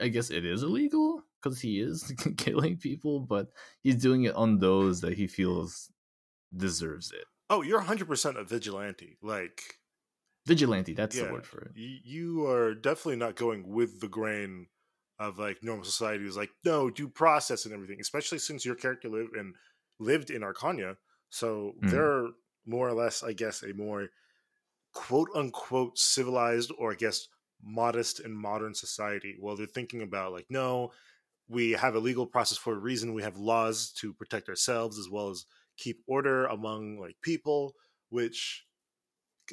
i 0.00 0.08
guess 0.08 0.30
it 0.30 0.44
is 0.44 0.62
illegal 0.62 1.22
because 1.42 1.60
he 1.60 1.80
is 1.80 2.12
killing 2.36 2.76
people 2.76 3.20
but 3.20 3.48
he's 3.82 3.96
doing 3.96 4.24
it 4.24 4.34
on 4.34 4.58
those 4.58 5.00
that 5.00 5.14
he 5.14 5.26
feels 5.26 5.90
deserves 6.56 7.12
it 7.12 7.24
Oh, 7.50 7.60
you're 7.62 7.78
100% 7.78 8.38
a 8.38 8.44
vigilante. 8.44 9.18
Like, 9.22 9.80
vigilante 10.46 10.94
that's 10.94 11.18
Yeah. 11.18 11.20
the 11.20 11.26
word 11.26 11.46
for 11.46 11.60
it 11.60 11.76
you 11.76 12.46
are 12.46 12.74
definitely 12.74 13.16
not 13.16 13.34
going 13.36 13.68
with 13.68 14.00
the 14.00 14.08
grain 14.08 14.68
of 15.18 15.38
like 15.38 15.62
normal 15.62 15.84
society 15.84 16.24
is 16.26 16.36
like 16.36 16.50
no 16.64 16.90
due 16.90 17.08
process 17.08 17.64
and 17.64 17.74
everything 17.74 18.00
especially 18.00 18.38
since 18.38 18.64
your 18.64 18.74
character 18.74 19.08
lived 19.08 19.34
and 19.36 19.56
lived 19.98 20.30
in 20.30 20.42
arcania 20.42 20.96
so 21.30 21.74
Mhm. 21.80 21.84
they're 21.88 22.28
more 22.66 22.88
or 22.88 22.92
less 22.94 23.22
i 23.22 23.32
guess 23.32 23.62
a 23.62 23.72
more 23.74 24.08
quote 24.92 25.28
unquote 25.34 25.98
civilized 25.98 26.72
or 26.78 26.92
i 26.92 26.96
guess 26.96 27.28
modest 27.62 28.20
and 28.20 28.36
modern 28.36 28.74
society 28.74 29.36
well 29.40 29.56
they're 29.56 29.66
thinking 29.66 30.02
about 30.02 30.32
like 30.32 30.46
no 30.50 30.92
we 31.48 31.72
have 31.72 31.94
a 31.96 32.00
legal 32.00 32.26
process 32.26 32.58
for 32.58 32.74
a 32.74 32.78
reason 32.78 33.14
we 33.14 33.22
have 33.22 33.36
laws 33.38 33.92
to 33.92 34.14
protect 34.14 34.48
ourselves 34.48 34.98
as 34.98 35.08
well 35.10 35.30
as 35.30 35.46
keep 35.76 36.02
order 36.06 36.46
among 36.46 36.98
like 36.98 37.16
people 37.22 37.74
which 38.10 38.64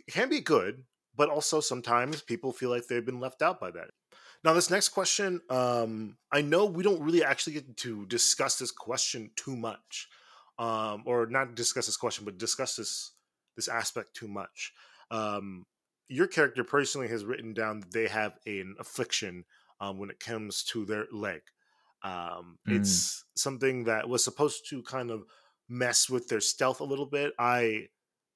can 0.10 0.30
be 0.30 0.40
good 0.40 0.84
but 1.16 1.30
also 1.30 1.60
sometimes 1.60 2.22
people 2.22 2.54
feel 2.54 2.70
like 2.70 2.88
they've 2.88 3.06
been 3.06 3.20
left 3.20 3.42
out 3.42 3.60
by 3.60 3.70
that. 3.70 3.90
Now 4.44 4.54
this 4.54 4.70
next 4.70 4.90
question 4.90 5.42
um 5.50 6.18
i 6.32 6.42
know 6.42 6.66
we 6.66 6.84
don't 6.84 7.02
really 7.02 7.24
actually 7.24 7.54
get 7.54 7.78
to 7.78 8.06
discuss 8.08 8.58
this 8.58 8.72
question 8.72 9.32
too 9.36 9.56
much 9.56 10.08
um 10.58 11.04
or 11.06 11.26
not 11.28 11.56
discuss 11.56 11.86
this 11.86 11.98
question 11.98 12.26
but 12.26 12.38
discuss 12.38 12.76
this 12.76 13.12
this 13.56 13.68
aspect 13.68 14.14
too 14.16 14.28
much. 14.28 14.74
Um 15.12 15.64
your 16.08 16.28
character 16.28 16.64
personally 16.64 17.08
has 17.08 17.24
written 17.24 17.54
down 17.54 17.80
that 17.82 17.92
they 17.94 18.08
have 18.08 18.38
an 18.46 18.76
affliction 18.80 19.46
um, 19.80 19.98
when 19.98 20.10
it 20.10 20.20
comes 20.20 20.64
to 20.64 20.86
their 20.86 21.06
leg. 21.12 21.42
Um 22.04 22.58
Mm. 22.68 22.76
it's 22.76 23.26
something 23.36 23.84
that 23.86 24.10
was 24.10 24.24
supposed 24.24 24.68
to 24.70 24.82
kind 24.84 25.12
of 25.12 25.26
mess 25.72 26.10
with 26.10 26.28
their 26.28 26.42
stealth 26.42 26.82
a 26.82 26.86
little 26.86 27.06
bit 27.08 27.34
i 27.40 27.88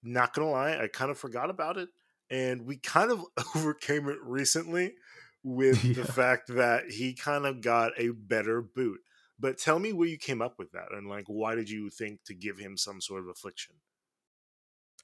not 0.04 0.34
gonna 0.34 0.50
lie 0.50 0.78
i 0.78 0.88
kind 0.88 1.12
of 1.12 1.17
forgot 1.17 1.50
about 1.50 1.78
it 1.78 1.89
and 2.30 2.65
we 2.65 2.78
kind 2.78 3.12
of 3.12 3.24
overcame 3.56 4.10
it 4.10 4.19
recently 4.24 4.93
with 5.43 5.84
Yeah. 5.84 5.93
the 5.93 6.06
fact 6.06 6.48
that 6.56 6.89
he 6.91 7.13
kind 7.13 7.45
of 7.45 7.62
got 7.62 7.91
a 7.98 8.10
better 8.10 8.62
boot 8.62 9.00
but 9.39 9.58
tell 9.58 9.80
me 9.80 9.93
where 9.93 10.08
you 10.08 10.17
came 10.17 10.41
up 10.41 10.58
with 10.58 10.71
that 10.71 10.91
and 10.93 11.08
like 11.10 11.26
why 11.28 11.56
did 11.56 11.69
you 11.69 11.89
think 11.89 12.24
to 12.26 12.34
give 12.34 12.58
him 12.58 12.78
some 12.78 13.02
sort 13.02 13.21
of 13.21 13.28
affliction 13.30 13.76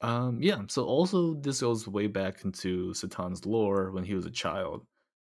Um, 0.01 0.41
yeah. 0.41 0.61
So 0.67 0.85
also 0.85 1.35
this 1.35 1.61
goes 1.61 1.87
way 1.87 2.07
back 2.07 2.43
into 2.43 2.93
Sitan's 2.93 3.45
lore 3.45 3.91
when 3.91 4.03
he 4.03 4.15
was 4.15 4.25
a 4.25 4.31
child. 4.31 4.85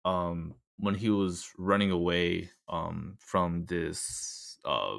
Um, 0.04 0.54
when 0.78 0.94
he 0.94 1.10
was 1.10 1.50
running 1.58 1.90
away 1.92 2.50
um 2.68 3.16
from 3.20 3.64
this 3.66 4.58
uh 4.64 4.98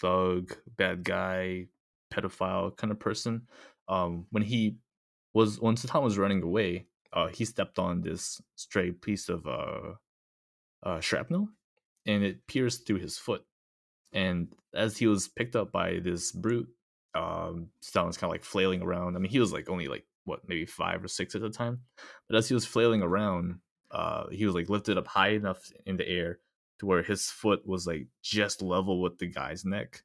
thug, 0.00 0.56
bad 0.76 1.04
guy, 1.04 1.66
pedophile 2.12 2.76
kind 2.76 2.90
of 2.90 2.98
person. 2.98 3.42
Um, 3.88 4.26
when 4.30 4.42
he 4.42 4.76
was 5.34 5.60
when 5.60 5.76
Sitan 5.76 6.02
was 6.02 6.18
running 6.18 6.42
away, 6.42 6.86
uh, 7.12 7.28
he 7.28 7.44
stepped 7.44 7.78
on 7.78 8.02
this 8.02 8.40
stray 8.56 8.92
piece 8.92 9.28
of 9.28 9.46
uh, 9.46 9.94
uh 10.82 11.00
shrapnel, 11.00 11.48
and 12.06 12.22
it 12.22 12.46
pierced 12.46 12.86
through 12.86 12.98
his 12.98 13.18
foot. 13.18 13.44
And 14.12 14.48
as 14.74 14.96
he 14.96 15.06
was 15.06 15.28
picked 15.28 15.56
up 15.56 15.72
by 15.72 16.00
this 16.02 16.32
brute, 16.32 16.68
um 17.14 17.68
Sitan 17.82 18.06
was 18.06 18.16
kind 18.16 18.30
of 18.30 18.34
like 18.34 18.44
flailing 18.44 18.82
around. 18.82 19.16
I 19.16 19.18
mean, 19.20 19.30
he 19.30 19.40
was 19.40 19.52
like 19.52 19.68
only 19.68 19.88
like 19.88 20.04
what, 20.24 20.46
maybe 20.46 20.66
five 20.66 21.02
or 21.02 21.08
six 21.08 21.34
at 21.34 21.40
the 21.40 21.50
time. 21.50 21.80
But 22.28 22.36
as 22.36 22.48
he 22.48 22.54
was 22.54 22.66
flailing 22.66 23.02
around, 23.02 23.60
uh 23.90 24.28
he 24.30 24.44
was 24.46 24.54
like 24.54 24.68
lifted 24.68 24.98
up 24.98 25.06
high 25.06 25.30
enough 25.30 25.70
in 25.86 25.96
the 25.96 26.08
air 26.08 26.40
to 26.78 26.86
where 26.86 27.02
his 27.02 27.30
foot 27.30 27.66
was 27.66 27.86
like 27.86 28.06
just 28.22 28.62
level 28.62 29.00
with 29.00 29.18
the 29.18 29.26
guy's 29.26 29.64
neck. 29.64 30.02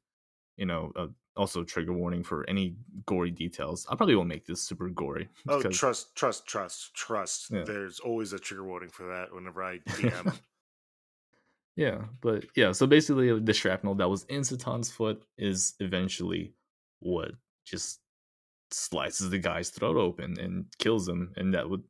You 0.56 0.66
know, 0.66 0.92
uh, 0.96 1.06
also 1.36 1.64
trigger 1.64 1.92
warning 1.92 2.22
for 2.22 2.48
any 2.48 2.76
gory 3.06 3.30
details. 3.32 3.86
I 3.90 3.96
probably 3.96 4.14
won't 4.14 4.28
make 4.28 4.46
this 4.46 4.62
super 4.62 4.88
gory. 4.88 5.28
oh 5.48 5.58
because- 5.58 5.76
trust 5.78 6.14
trust 6.14 6.46
trust 6.46 6.94
trust 6.94 7.50
Yeah. 7.50 7.64
there's 7.64 7.98
always 8.00 8.32
a 8.32 8.38
trigger 8.38 8.64
warning 8.64 8.88
for 8.90 9.08
that 9.08 9.34
whenever 9.34 9.62
i 9.64 9.78
dm 9.88 10.38
Yeah, 11.76 12.04
but 12.20 12.44
yeah, 12.54 12.70
so 12.70 12.86
basically 12.86 13.36
the 13.40 13.52
shrapnel 13.52 13.96
that 13.96 14.08
was 14.08 14.22
in 14.24 14.42
Sitan's 14.44 14.90
foot 14.92 15.24
is 15.36 15.74
eventually 15.80 16.52
what 17.00 17.32
just 17.66 17.98
slices 18.70 19.30
the 19.30 19.38
guy's 19.40 19.70
throat 19.70 19.96
open 19.96 20.38
and 20.38 20.66
kills 20.78 21.08
him, 21.08 21.32
and 21.36 21.52
that 21.54 21.68
would 21.68 21.82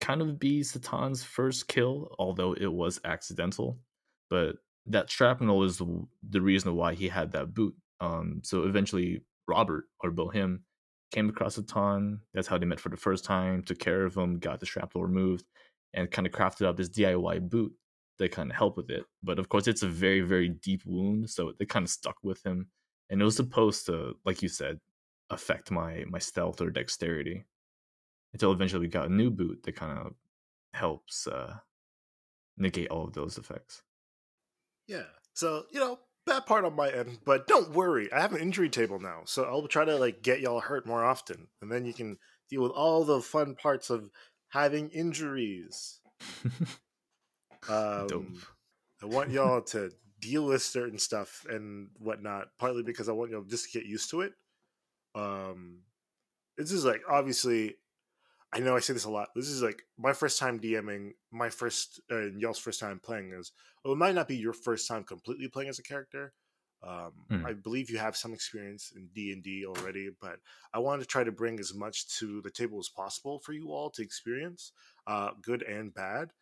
kind 0.00 0.22
of 0.22 0.38
be 0.38 0.62
Sitan's 0.62 1.24
first 1.24 1.66
kill, 1.66 2.14
although 2.20 2.52
it 2.52 2.72
was 2.72 3.00
accidental. 3.04 3.78
But 4.32 4.56
that 4.86 5.10
shrapnel 5.10 5.62
is 5.62 5.76
the- 5.76 6.08
the 6.22 6.40
reason 6.40 6.74
why 6.74 6.94
he 6.94 7.08
had 7.08 7.32
that 7.32 7.52
boot. 7.52 7.76
Um, 8.00 8.40
so 8.42 8.64
eventually 8.64 9.26
Robert 9.46 9.90
or 10.00 10.10
Bohem 10.10 10.62
came 11.10 11.28
across 11.28 11.58
Sitan. 11.58 12.22
That's 12.32 12.48
how 12.48 12.56
they 12.56 12.64
met 12.64 12.80
for 12.80 12.88
the 12.88 12.96
first 12.96 13.26
time. 13.26 13.62
Took 13.62 13.78
care 13.78 14.06
of 14.06 14.16
him, 14.16 14.38
got 14.38 14.58
the 14.58 14.64
shrapnel 14.64 15.04
removed, 15.04 15.44
and 15.92 16.10
kind 16.10 16.26
of 16.26 16.32
crafted 16.32 16.64
up 16.64 16.78
this 16.78 16.88
DIY 16.88 17.40
boot 17.40 17.76
that 18.18 18.32
kind 18.32 18.50
of 18.50 18.56
help 18.56 18.78
with 18.78 18.88
it. 18.88 19.04
But 19.22 19.38
of 19.38 19.50
course, 19.50 19.66
it's 19.66 19.82
a 19.82 19.88
very, 19.88 20.22
very 20.22 20.48
deep 20.48 20.82
wound, 20.86 21.28
so 21.28 21.52
it 21.60 21.68
kind 21.68 21.84
of 21.84 21.90
stuck 21.90 22.16
with 22.22 22.42
him, 22.46 22.70
and 23.10 23.20
it 23.20 23.24
was 23.26 23.36
supposed 23.36 23.84
to, 23.86 24.18
like 24.24 24.40
you 24.42 24.48
said, 24.48 24.80
affect 25.28 25.70
my 25.70 26.04
my 26.08 26.18
stealth 26.18 26.62
or 26.62 26.70
dexterity. 26.70 27.44
Until 28.32 28.52
eventually 28.52 28.80
we 28.80 28.88
got 28.88 29.10
a 29.10 29.12
new 29.12 29.30
boot 29.30 29.62
that 29.64 29.76
kind 29.76 29.98
of 29.98 30.14
helps 30.72 31.26
uh, 31.26 31.58
negate 32.56 32.88
all 32.88 33.04
of 33.04 33.12
those 33.12 33.36
effects. 33.36 33.82
Yeah. 34.86 35.04
So, 35.34 35.64
you 35.72 35.80
know, 35.80 35.98
bad 36.26 36.46
part 36.46 36.64
on 36.64 36.76
my 36.76 36.90
end, 36.90 37.18
but 37.24 37.46
don't 37.46 37.72
worry. 37.72 38.12
I 38.12 38.20
have 38.20 38.32
an 38.32 38.40
injury 38.40 38.68
table 38.68 39.00
now. 39.00 39.22
So 39.24 39.44
I'll 39.44 39.66
try 39.66 39.84
to 39.84 39.96
like 39.96 40.22
get 40.22 40.40
y'all 40.40 40.60
hurt 40.60 40.86
more 40.86 41.04
often. 41.04 41.48
And 41.60 41.70
then 41.70 41.84
you 41.84 41.94
can 41.94 42.18
deal 42.50 42.62
with 42.62 42.72
all 42.72 43.04
the 43.04 43.20
fun 43.20 43.54
parts 43.54 43.90
of 43.90 44.10
having 44.50 44.90
injuries. 44.90 46.00
Um, 47.68 48.06
Dope. 48.08 48.26
I 49.02 49.06
want 49.06 49.30
y'all 49.30 49.62
to 49.62 49.90
deal 50.20 50.46
with 50.46 50.62
certain 50.62 50.98
stuff 50.98 51.46
and 51.48 51.88
whatnot, 51.98 52.48
partly 52.58 52.82
because 52.82 53.08
I 53.08 53.12
want 53.12 53.30
y'all 53.30 53.44
just 53.44 53.70
to 53.70 53.78
get 53.78 53.86
used 53.86 54.10
to 54.10 54.22
it. 54.22 54.32
Um, 55.14 55.82
this 56.56 56.72
is 56.72 56.84
like 56.84 57.02
obviously, 57.08 57.76
I 58.52 58.60
know 58.60 58.76
I 58.76 58.80
say 58.80 58.92
this 58.92 59.04
a 59.04 59.10
lot. 59.10 59.28
This 59.34 59.48
is 59.48 59.62
like 59.62 59.82
my 59.98 60.12
first 60.12 60.38
time 60.38 60.60
DMing, 60.60 61.12
my 61.30 61.48
first 61.48 62.00
uh, 62.10 62.16
and 62.16 62.40
y'all's 62.40 62.58
first 62.58 62.80
time 62.80 63.00
playing 63.00 63.32
as. 63.32 63.52
Well, 63.84 63.94
it 63.94 63.98
might 63.98 64.14
not 64.14 64.28
be 64.28 64.36
your 64.36 64.52
first 64.52 64.86
time 64.88 65.04
completely 65.04 65.48
playing 65.48 65.70
as 65.70 65.78
a 65.78 65.82
character. 65.82 66.34
Um, 66.82 67.28
Hmm. 67.30 67.46
I 67.46 67.52
believe 67.54 67.90
you 67.90 67.98
have 67.98 68.16
some 68.16 68.34
experience 68.34 68.92
in 68.94 69.08
D 69.14 69.32
and 69.32 69.42
D 69.42 69.64
already, 69.64 70.10
but 70.20 70.40
I 70.74 70.80
wanted 70.80 71.02
to 71.02 71.08
try 71.08 71.24
to 71.24 71.32
bring 71.32 71.60
as 71.60 71.72
much 71.74 72.08
to 72.18 72.42
the 72.42 72.50
table 72.50 72.78
as 72.78 72.88
possible 72.88 73.38
for 73.38 73.52
you 73.52 73.70
all 73.72 73.90
to 73.90 74.02
experience, 74.02 74.72
uh, 75.06 75.30
good 75.40 75.62
and 75.62 75.94
bad. 75.94 76.32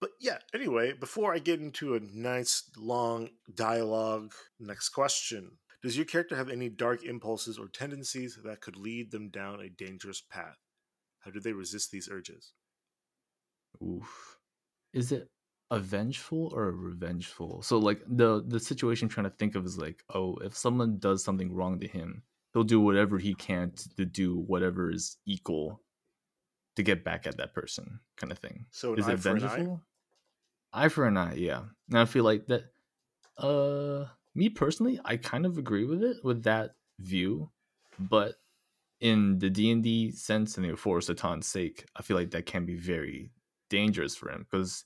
But 0.00 0.10
yeah, 0.20 0.38
anyway, 0.54 0.92
before 0.92 1.34
I 1.34 1.38
get 1.40 1.60
into 1.60 1.94
a 1.94 2.00
nice 2.00 2.70
long 2.76 3.30
dialogue, 3.54 4.34
next 4.58 4.90
question. 4.90 5.58
Does 5.82 5.96
your 5.96 6.06
character 6.06 6.36
have 6.36 6.50
any 6.50 6.68
dark 6.68 7.04
impulses 7.04 7.58
or 7.58 7.68
tendencies 7.68 8.36
that 8.44 8.60
could 8.60 8.76
lead 8.76 9.10
them 9.12 9.28
down 9.30 9.60
a 9.60 9.68
dangerous 9.70 10.20
path? 10.20 10.58
How 11.20 11.30
do 11.30 11.40
they 11.40 11.52
resist 11.52 11.90
these 11.90 12.08
urges? 12.10 12.52
Oof. 13.82 14.38
Is 14.92 15.12
it 15.12 15.28
a 15.70 15.78
vengeful 15.78 16.50
or 16.54 16.68
a 16.68 16.72
revengeful? 16.72 17.62
So 17.62 17.78
like 17.78 18.00
the 18.06 18.44
the 18.46 18.60
situation 18.60 19.06
I'm 19.06 19.10
trying 19.10 19.30
to 19.30 19.36
think 19.36 19.54
of 19.54 19.66
is 19.66 19.78
like, 19.78 20.02
oh, 20.14 20.36
if 20.36 20.56
someone 20.56 20.98
does 20.98 21.22
something 21.22 21.52
wrong 21.52 21.78
to 21.80 21.88
him, 21.88 22.22
he'll 22.52 22.64
do 22.64 22.80
whatever 22.80 23.18
he 23.18 23.34
can 23.34 23.72
to 23.96 24.04
do 24.04 24.36
whatever 24.36 24.90
is 24.90 25.16
equal 25.26 25.82
to 26.76 26.82
get 26.82 27.04
back 27.04 27.26
at 27.26 27.36
that 27.36 27.54
person, 27.54 28.00
kind 28.16 28.32
of 28.32 28.38
thing. 28.38 28.66
So 28.70 28.94
is 28.94 29.06
it 29.06 29.10
an 29.10 29.12
eye? 29.12 29.16
vengeful? 29.16 29.82
Eye 30.72 30.88
for 30.88 31.06
an 31.06 31.16
eye, 31.16 31.34
yeah. 31.34 31.62
And 31.88 31.98
I 31.98 32.04
feel 32.04 32.24
like 32.24 32.46
that. 32.46 32.64
Uh, 33.36 34.06
me 34.34 34.48
personally, 34.48 35.00
I 35.04 35.16
kind 35.16 35.46
of 35.46 35.58
agree 35.58 35.84
with 35.84 36.02
it 36.02 36.18
with 36.24 36.44
that 36.44 36.74
view, 37.00 37.50
but 37.98 38.34
in 39.00 39.38
the 39.38 39.50
D 39.50 39.70
and 39.70 39.82
D 39.82 40.10
sense 40.10 40.56
and 40.56 40.78
for 40.78 40.98
Sitan's 40.98 41.46
sake, 41.46 41.86
I 41.96 42.02
feel 42.02 42.16
like 42.16 42.30
that 42.30 42.46
can 42.46 42.64
be 42.64 42.76
very 42.76 43.30
dangerous 43.70 44.16
for 44.16 44.30
him 44.30 44.46
because 44.50 44.84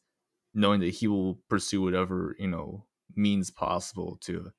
knowing 0.54 0.80
that 0.80 0.94
he 0.94 1.06
will 1.08 1.40
pursue 1.48 1.82
whatever 1.82 2.36
you 2.38 2.48
know 2.48 2.84
means 3.14 3.50
possible 3.50 4.18
to 4.22 4.52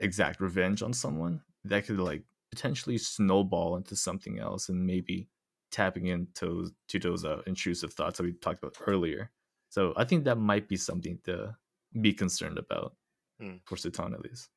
exact 0.00 0.40
revenge 0.40 0.82
on 0.82 0.92
someone, 0.92 1.42
that 1.64 1.86
could 1.86 1.98
like 1.98 2.22
potentially 2.50 2.98
snowball 2.98 3.76
into 3.76 3.96
something 3.96 4.38
else 4.38 4.68
and 4.68 4.86
maybe 4.86 5.28
tapping 5.70 6.06
into 6.06 6.70
to 6.88 6.98
those 6.98 7.24
uh, 7.24 7.42
intrusive 7.46 7.92
thoughts 7.92 8.18
that 8.18 8.24
we 8.24 8.32
talked 8.32 8.62
about 8.62 8.76
earlier. 8.86 9.30
So 9.68 9.92
I 9.96 10.04
think 10.04 10.24
that 10.24 10.38
might 10.38 10.68
be 10.68 10.76
something 10.76 11.18
to 11.24 11.56
be 12.00 12.12
concerned 12.12 12.58
about 12.58 12.94
Hmm. 13.40 13.56
for 13.66 13.76
Sitan 13.76 14.14
at 14.14 14.22
least. 14.22 14.48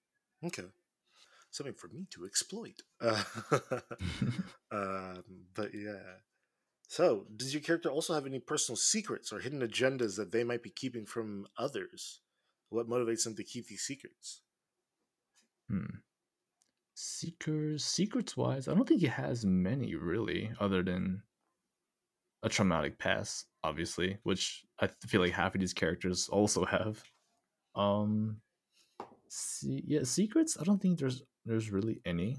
Okay. 0.45 0.63
Something 1.51 1.73
for 1.73 1.87
me 1.87 2.05
to 2.11 2.25
exploit. 2.25 2.81
Uh, 3.01 3.23
um, 4.71 5.23
but 5.55 5.73
yeah. 5.73 6.17
So, 6.87 7.25
does 7.35 7.53
your 7.53 7.61
character 7.61 7.89
also 7.89 8.13
have 8.13 8.25
any 8.25 8.39
personal 8.39 8.75
secrets 8.75 9.31
or 9.31 9.39
hidden 9.39 9.61
agendas 9.61 10.15
that 10.17 10.31
they 10.31 10.43
might 10.43 10.63
be 10.63 10.71
keeping 10.71 11.05
from 11.05 11.47
others? 11.57 12.21
What 12.69 12.89
motivates 12.89 13.23
them 13.23 13.35
to 13.35 13.43
keep 13.43 13.67
these 13.67 13.81
secrets? 13.81 14.41
Hmm. 15.69 15.97
Seekers, 16.95 17.85
secrets 17.85 18.35
wise, 18.35 18.67
I 18.67 18.73
don't 18.73 18.87
think 18.87 19.01
he 19.01 19.07
has 19.07 19.45
many 19.45 19.95
really, 19.95 20.51
other 20.59 20.83
than 20.83 21.23
a 22.43 22.49
traumatic 22.49 22.97
past, 22.97 23.45
obviously, 23.63 24.17
which 24.23 24.65
I 24.79 24.87
feel 25.07 25.21
like 25.21 25.33
half 25.33 25.55
of 25.55 25.61
these 25.61 25.73
characters 25.73 26.27
also 26.29 26.65
have. 26.65 27.03
Um, 27.75 28.37
see, 29.27 29.83
yeah, 29.85 30.03
secrets. 30.03 30.57
I 30.59 30.63
don't 30.63 30.81
think 30.81 30.99
there's 30.99 31.23
there's 31.45 31.71
really 31.71 32.01
any. 32.05 32.37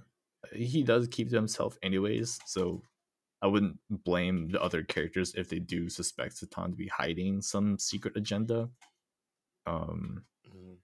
He 0.54 0.82
does 0.82 1.08
keep 1.08 1.28
to 1.30 1.36
himself 1.36 1.76
anyways, 1.82 2.38
so 2.46 2.82
I 3.42 3.46
wouldn't 3.46 3.78
blame 3.90 4.48
the 4.48 4.62
other 4.62 4.82
characters 4.82 5.34
if 5.34 5.48
they 5.48 5.58
do 5.58 5.88
suspect 5.88 6.36
Sitan 6.40 6.70
to 6.70 6.76
be 6.76 6.88
hiding 6.88 7.42
some 7.42 7.78
secret 7.78 8.16
agenda. 8.16 8.68
Um, 9.66 10.24
Mm, 10.56 10.76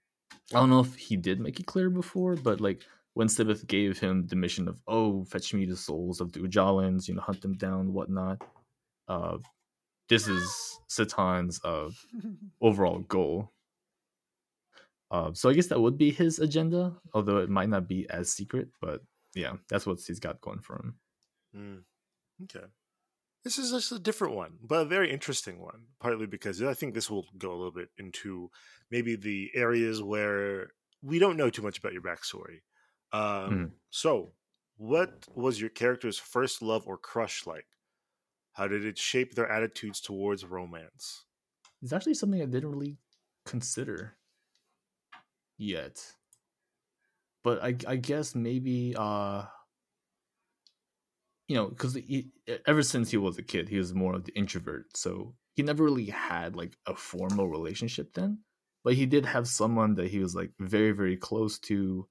I 0.55 0.61
don't 0.61 0.71
know 0.71 0.81
if 0.81 0.95
he 0.95 1.17
did 1.17 1.41
make 1.41 1.61
it 1.61 1.67
clear 1.67 1.91
before, 1.91 2.37
but 2.37 2.61
like 2.61 2.85
when 3.15 3.29
Sibith 3.29 3.67
gave 3.67 3.99
him 3.99 4.27
the 4.27 4.37
mission 4.37 4.69
of 4.69 4.81
oh 4.87 5.25
fetch 5.25 5.55
me 5.55 5.65
the 5.67 5.77
souls 5.77 6.21
of 6.21 6.33
the 6.33 6.41
Ujalans, 6.41 7.09
you 7.09 7.15
know, 7.15 7.23
hunt 7.23 7.41
them 7.43 7.55
down, 7.55 7.93
whatnot. 7.93 8.43
Uh, 9.09 9.39
this 10.09 10.29
is 10.29 10.81
Sitan's 10.89 11.61
uh 11.65 11.91
overall 12.61 13.01
goal. 13.01 13.53
Uh, 15.11 15.33
so 15.33 15.49
I 15.49 15.55
guess 15.55 15.69
that 15.69 15.81
would 15.81 15.97
be 15.99 16.11
his 16.11 16.39
agenda, 16.39 16.97
although 17.15 17.39
it 17.39 17.49
might 17.51 17.69
not 17.69 17.89
be 17.89 18.09
as 18.11 18.33
secret. 18.33 18.69
But 18.81 19.03
yeah, 19.35 19.55
that's 19.69 19.87
what 19.87 20.01
he's 20.01 20.21
got 20.21 20.41
going 20.41 20.61
for 20.61 20.77
him. 20.77 20.99
mm. 21.55 21.83
Okay. 22.45 22.67
This 23.45 23.59
is 23.59 23.71
just 23.71 23.93
a 23.93 23.99
different 24.01 24.35
one, 24.35 24.59
but 24.61 24.83
a 24.83 24.89
very 24.89 25.11
interesting 25.13 25.61
one. 25.61 25.87
Partly 26.01 26.27
because 26.27 26.61
I 26.63 26.75
think 26.75 26.95
this 26.95 27.09
will 27.09 27.27
go 27.39 27.51
a 27.53 27.57
little 27.57 27.73
bit 27.73 27.91
into 27.97 28.51
maybe 28.91 29.15
the 29.17 29.51
areas 29.55 30.03
where 30.03 30.73
we 31.03 31.19
don't 31.21 31.37
know 31.37 31.49
too 31.51 31.63
much 31.63 31.79
about 31.79 31.93
your 31.93 32.03
backstory. 32.03 32.63
Um, 33.13 33.51
Mhm. 33.51 33.73
So, 33.91 34.35
what 34.77 35.27
was 35.35 35.61
your 35.61 35.71
character's 35.71 36.19
first 36.19 36.61
love 36.61 36.87
or 36.89 36.99
crush 36.99 37.47
like? 37.47 37.69
How 38.55 38.67
did 38.69 38.85
it 38.85 38.99
shape 38.99 39.35
their 39.35 39.49
attitudes 39.49 40.01
towards 40.01 40.45
romance? 40.45 41.25
It's 41.83 41.93
actually 41.93 42.15
something 42.15 42.43
I 42.43 42.47
didn't 42.47 42.71
really 42.73 42.99
consider 43.45 44.17
yet. 45.59 46.17
But 47.43 47.63
I 47.63 47.77
I 47.87 47.97
guess 47.97 48.35
maybe 48.35 48.95
uh 48.97 49.47
you 51.49 51.57
know, 51.57 51.69
because 51.69 51.97
ever 52.67 52.83
since 52.83 53.11
he 53.11 53.17
was 53.17 53.39
a 53.39 53.43
kid, 53.43 53.69
he 53.69 53.79
was 53.79 53.95
more 53.95 54.15
of 54.15 54.25
the 54.25 54.33
introvert. 54.33 54.97
So 54.97 55.37
he 55.55 55.63
never 55.63 55.85
really 55.85 56.07
had 56.07 56.57
like 56.57 56.77
a 56.87 56.95
formal 56.97 57.49
relationship 57.49 58.13
then. 58.15 58.41
But 58.85 58.95
he 58.95 59.07
did 59.07 59.25
have 59.27 59.49
someone 59.49 59.95
that 59.95 60.09
he 60.11 60.19
was 60.19 60.35
like 60.35 60.53
very, 60.59 60.93
very 60.93 61.17
close 61.17 61.59
to. 61.61 62.09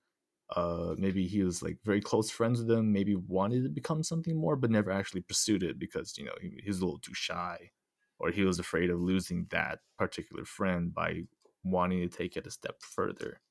Uh, 0.55 0.93
maybe 0.97 1.25
he 1.27 1.43
was 1.43 1.63
like 1.63 1.79
very 1.83 2.01
close 2.01 2.29
friends 2.29 2.59
with 2.59 2.67
them. 2.67 2.93
Maybe 2.93 3.15
wanted 3.15 3.63
to 3.63 3.69
become 3.69 4.03
something 4.03 4.37
more, 4.37 4.55
but 4.55 4.71
never 4.71 4.91
actually 4.91 5.21
pursued 5.21 5.63
it 5.63 5.79
because 5.79 6.17
you 6.17 6.25
know 6.25 6.35
he, 6.41 6.59
he 6.61 6.69
was 6.69 6.79
a 6.81 6.85
little 6.85 6.99
too 6.99 7.13
shy, 7.13 7.71
or 8.19 8.29
he 8.31 8.43
was 8.43 8.59
afraid 8.59 8.89
of 8.89 8.99
losing 9.01 9.47
that 9.49 9.79
particular 9.97 10.45
friend 10.45 10.93
by 10.93 11.23
wanting 11.65 12.07
to 12.07 12.07
take 12.07 12.37
it 12.37 12.47
a 12.47 12.51
step 12.51 12.81
further. 12.81 13.41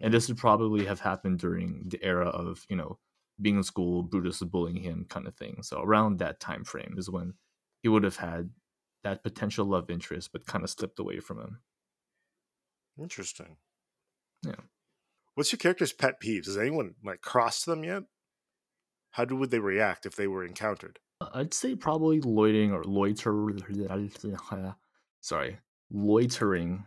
And 0.00 0.12
this 0.12 0.28
would 0.28 0.38
probably 0.38 0.86
have 0.86 1.00
happened 1.00 1.38
during 1.38 1.84
the 1.86 2.02
era 2.02 2.26
of 2.26 2.64
you 2.68 2.76
know 2.76 2.98
being 3.40 3.56
in 3.56 3.62
school, 3.62 4.02
Brutus 4.02 4.40
was 4.40 4.50
bullying 4.50 4.82
him, 4.82 5.06
kind 5.08 5.26
of 5.28 5.36
thing. 5.36 5.62
So 5.62 5.80
around 5.80 6.18
that 6.18 6.40
time 6.40 6.64
frame 6.64 6.94
is 6.96 7.08
when 7.08 7.34
he 7.82 7.88
would 7.88 8.02
have 8.02 8.16
had 8.16 8.50
that 9.04 9.22
potential 9.22 9.64
love 9.64 9.90
interest, 9.90 10.30
but 10.32 10.46
kind 10.46 10.64
of 10.64 10.70
slipped 10.70 10.98
away 10.98 11.20
from 11.20 11.40
him. 11.40 11.60
Interesting. 13.00 13.56
Yeah. 14.44 14.56
What's 15.34 15.52
your 15.52 15.58
character's 15.58 15.92
pet 15.92 16.20
peeves? 16.20 16.46
Has 16.46 16.58
anyone 16.58 16.94
like 17.04 17.20
crossed 17.20 17.66
them 17.66 17.84
yet? 17.84 18.04
How 19.12 19.24
do, 19.24 19.36
would 19.36 19.50
they 19.50 19.60
react 19.60 20.04
if 20.04 20.16
they 20.16 20.26
were 20.26 20.44
encountered? 20.44 20.98
I'd 21.32 21.54
say 21.54 21.74
probably 21.74 22.20
loitering 22.20 22.72
or 22.72 22.84
loiter. 22.84 23.32
Sorry, 25.20 25.58
loitering 25.90 26.84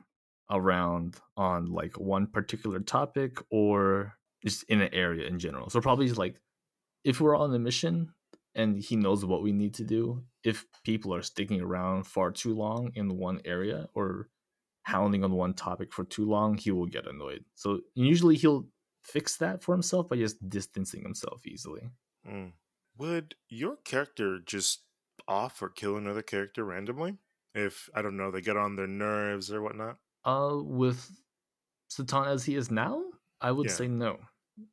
around 0.51 1.15
on 1.37 1.71
like 1.71 1.99
one 1.99 2.27
particular 2.27 2.79
topic 2.79 3.37
or 3.49 4.13
just 4.43 4.63
in 4.63 4.81
an 4.81 4.93
area 4.93 5.27
in 5.27 5.39
general. 5.39 5.69
So 5.69 5.81
probably 5.81 6.09
like 6.11 6.35
if 7.03 7.21
we're 7.21 7.37
on 7.37 7.53
a 7.53 7.59
mission 7.59 8.13
and 8.55 8.77
he 8.77 8.95
knows 8.95 9.25
what 9.25 9.43
we 9.43 9.51
need 9.51 9.73
to 9.75 9.83
do, 9.83 10.23
if 10.43 10.65
people 10.83 11.13
are 11.13 11.21
sticking 11.21 11.61
around 11.61 12.05
far 12.05 12.31
too 12.31 12.53
long 12.53 12.91
in 12.95 13.17
one 13.17 13.41
area 13.45 13.87
or 13.93 14.27
hounding 14.83 15.23
on 15.23 15.31
one 15.31 15.53
topic 15.53 15.93
for 15.93 16.03
too 16.03 16.25
long, 16.25 16.57
he 16.57 16.71
will 16.71 16.87
get 16.87 17.07
annoyed. 17.07 17.45
So 17.55 17.81
usually 17.95 18.35
he'll 18.35 18.67
fix 19.03 19.37
that 19.37 19.63
for 19.63 19.73
himself 19.73 20.09
by 20.09 20.17
just 20.17 20.49
distancing 20.49 21.03
himself 21.03 21.45
easily. 21.45 21.89
Mm. 22.27 22.53
Would 22.97 23.35
your 23.49 23.77
character 23.77 24.39
just 24.39 24.81
off 25.27 25.61
or 25.61 25.69
kill 25.69 25.97
another 25.97 26.21
character 26.21 26.63
randomly? 26.63 27.17
If, 27.53 27.89
I 27.93 28.01
don't 28.01 28.17
know, 28.17 28.31
they 28.31 28.41
get 28.41 28.57
on 28.57 28.75
their 28.75 28.87
nerves 28.87 29.51
or 29.51 29.61
whatnot? 29.61 29.97
Uh, 30.23 30.59
with 30.63 31.21
Sitan 31.91 32.27
as 32.27 32.45
he 32.45 32.55
is 32.55 32.71
now, 32.71 33.03
I 33.41 33.51
would 33.51 33.69
Yeah. 33.69 33.71
say 33.71 33.87
no. 33.87 34.19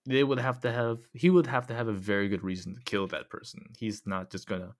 They 0.06 0.24
would 0.24 0.38
have 0.38 0.60
to 0.60 0.72
have 0.72 1.08
he 1.14 1.30
would 1.30 1.46
have 1.46 1.66
to 1.68 1.74
have 1.74 1.88
a 1.88 1.92
very 1.92 2.28
good 2.28 2.42
reason 2.42 2.74
to 2.76 2.82
kill 2.82 3.06
that 3.08 3.30
person. 3.30 3.72
He's 3.78 4.06
not 4.06 4.30
just 4.30 4.46
gonna 4.48 4.76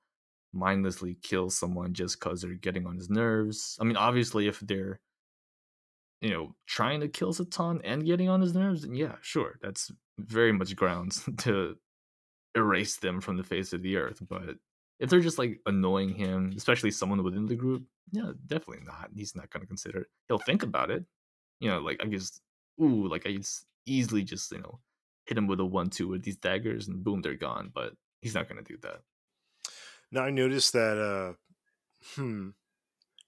mindlessly 0.53 1.17
kill 1.17 1.51
someone 1.51 1.95
just 1.95 2.21
because 2.21 2.43
they're 2.43 2.55
getting 2.55 2.87
on 2.87 2.97
his 2.97 3.11
nerves. 3.11 3.79
I 3.81 3.85
mean, 3.85 3.97
obviously, 3.97 4.49
if 4.49 4.61
they're 4.61 5.01
you 6.21 6.31
know, 6.31 6.57
trying 6.67 7.01
to 7.01 7.09
kill 7.09 7.33
Sitan 7.33 7.81
and 7.85 8.05
getting 8.05 8.29
on 8.29 8.41
his 8.41 8.55
nerves, 8.55 8.83
then 8.83 8.95
yeah, 8.95 9.17
sure, 9.21 9.59
that's 9.63 9.91
very 10.19 10.53
much 10.53 10.75
grounds 10.75 11.29
to 11.39 11.79
erase 12.57 12.99
them 12.99 13.21
from 13.21 13.37
the 13.37 13.45
face 13.45 13.73
of 13.73 13.83
the 13.83 13.97
earth. 13.97 14.21
But 14.29 14.57
if 14.99 15.11
they're 15.11 15.21
just 15.21 15.39
like 15.39 15.61
annoying 15.67 16.15
him, 16.15 16.53
especially 16.57 16.91
someone 16.91 17.23
within 17.23 17.47
the 17.47 17.57
group, 17.57 17.87
yeah, 18.13 18.33
definitely 18.47 18.85
not. 18.85 19.11
He's 19.15 19.37
not 19.37 19.51
going 19.51 19.61
to 19.63 19.67
consider 19.67 20.03
it. 20.03 20.09
He'll 20.29 20.39
think 20.39 20.63
about 20.63 20.91
it. 20.91 21.05
You 21.61 21.71
know, 21.71 21.81
like 21.81 22.03
I 22.03 22.07
just, 22.07 22.43
ooh, 22.83 23.09
like 23.09 23.27
I 23.27 23.35
just 23.37 23.67
easily 23.87 24.25
just, 24.25 24.51
you 24.53 24.59
know, 24.61 24.81
hit 25.27 25.39
him 25.39 25.47
with 25.47 25.61
a 25.61 25.65
one 25.65 25.91
two 25.91 26.09
with 26.09 26.23
these 26.25 26.37
daggers 26.37 26.89
and 26.89 27.05
boom, 27.05 27.23
they're 27.23 27.35
gone. 27.37 27.71
But 27.75 27.95
he's 28.23 28.35
not 28.35 28.49
going 28.49 28.63
to 28.65 28.73
do 28.73 28.79
that. 28.83 29.03
Now 30.11 30.23
I 30.25 30.31
noticed 30.31 30.73
that, 30.73 30.99
uh, 30.99 31.35
hmm, 32.17 32.51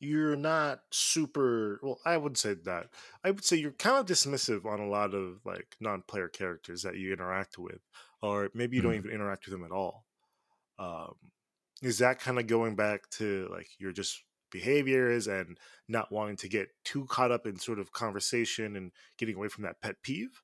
you're 0.01 0.37
not 0.37 0.85
super 0.93 1.81
well 1.83 2.01
i 2.05 2.17
would 2.17 2.37
say 2.39 2.55
that 2.55 2.91
i 3.25 3.31
would 3.31 3.45
say 3.45 3.57
you're 3.57 3.73
kind 3.73 3.99
of 3.99 4.07
dismissive 4.07 4.65
on 4.67 4.81
a 4.81 4.89
lot 4.89 5.15
of 5.15 5.45
like 5.47 5.77
non-player 5.81 6.29
characters 6.29 6.83
that 6.83 6.97
you 6.99 7.13
interact 7.13 7.59
with 7.59 7.81
or 8.23 8.51
maybe 8.55 8.77
you 8.77 8.83
don't 8.83 8.93
Mhm. 8.93 8.97
even 8.97 9.11
interact 9.11 9.47
with 9.47 9.53
them 9.53 9.65
at 9.65 9.73
all 9.73 10.07
um, 10.79 11.17
is 11.83 11.99
that 11.99 12.21
kind 12.21 12.39
of 12.39 12.47
going 12.47 12.77
back 12.77 13.09
to 13.11 13.49
like 13.51 13.69
your 13.79 13.93
just 13.93 14.23
behaviors 14.53 15.27
and 15.27 15.59
not 15.89 16.11
wanting 16.11 16.37
to 16.37 16.49
get 16.49 16.69
too 16.85 17.07
caught 17.07 17.31
up 17.31 17.47
in 17.47 17.57
sort 17.57 17.79
of 17.79 17.93
conversation 17.93 18.77
and 18.77 18.91
getting 19.17 19.37
away 19.37 19.49
from 19.49 19.63
that 19.65 19.81
pet 19.81 19.97
peeve 20.03 20.43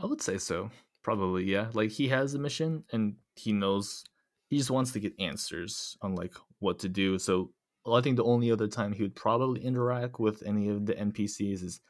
I 0.00 0.06
would 0.06 0.22
say 0.22 0.38
so. 0.38 0.70
Probably, 1.02 1.44
yeah. 1.44 1.68
Like 1.72 1.90
he 1.90 2.08
has 2.08 2.34
a 2.34 2.38
mission 2.38 2.84
and 2.92 3.16
he 3.36 3.52
knows 3.52 4.04
he 4.48 4.58
just 4.58 4.70
wants 4.70 4.92
to 4.92 5.00
get 5.00 5.18
answers 5.18 5.96
on 6.02 6.14
like 6.14 6.34
what 6.60 6.78
to 6.80 6.88
do. 6.88 7.18
So 7.18 7.50
I 7.90 8.00
think 8.00 8.16
the 8.16 8.24
only 8.24 8.50
other 8.52 8.68
time 8.68 8.92
he 8.92 9.02
would 9.02 9.16
probably 9.16 9.64
interact 9.64 10.20
with 10.20 10.42
any 10.46 10.68
of 10.68 10.86
the 10.86 10.94
NPCs 10.94 11.62
is 11.62 11.80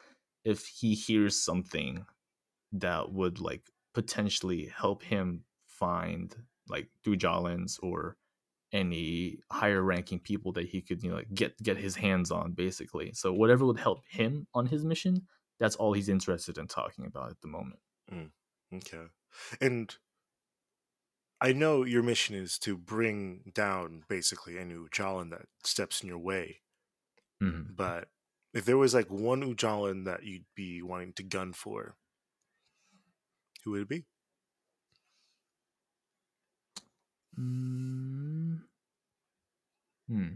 if 0.44 0.66
he 0.66 0.94
hears 0.94 1.40
something 1.40 2.06
that 2.72 3.12
would 3.12 3.40
like 3.40 3.62
potentially 3.94 4.72
help 4.74 5.02
him 5.02 5.44
find 5.66 6.34
like 6.68 6.90
Dujalins 7.04 7.78
or 7.82 8.16
any 8.72 9.40
higher 9.52 9.82
ranking 9.82 10.20
people 10.20 10.52
that 10.52 10.66
he 10.68 10.82
could 10.82 11.02
you 11.02 11.10
know 11.10 11.16
like 11.16 11.34
get 11.34 11.56
get 11.62 11.76
his 11.78 11.96
hands 11.96 12.30
on 12.30 12.52
basically. 12.52 13.12
So 13.14 13.32
whatever 13.32 13.66
would 13.66 13.78
help 13.80 14.02
him 14.08 14.46
on 14.54 14.66
his 14.66 14.84
mission, 14.84 15.26
that's 15.60 15.76
all 15.76 15.92
he's 15.92 16.08
interested 16.10 16.58
in 16.58 16.68
talking 16.68 17.06
about 17.06 17.30
at 17.30 17.40
the 17.42 17.48
moment. 17.48 17.80
okay 18.72 19.06
and 19.60 19.96
i 21.40 21.52
know 21.52 21.84
your 21.84 22.02
mission 22.02 22.34
is 22.34 22.58
to 22.58 22.76
bring 22.76 23.50
down 23.54 24.04
basically 24.08 24.58
any 24.58 24.74
ujalan 24.74 25.30
that 25.30 25.46
steps 25.64 26.02
in 26.02 26.08
your 26.08 26.18
way 26.18 26.62
Mhm. 27.40 27.76
but 27.76 28.08
if 28.54 28.64
there 28.64 28.78
was 28.78 28.94
like 28.94 29.10
one 29.10 29.42
ujalan 29.42 30.04
that 30.04 30.22
you'd 30.24 30.46
be 30.54 30.80
wanting 30.82 31.12
to 31.12 31.22
gun 31.24 31.52
for 31.52 31.96
who 33.64 33.70
would 33.72 33.82
it 33.82 33.88
be 33.88 34.04
Mm. 37.38 38.60
Hmm. 40.08 40.28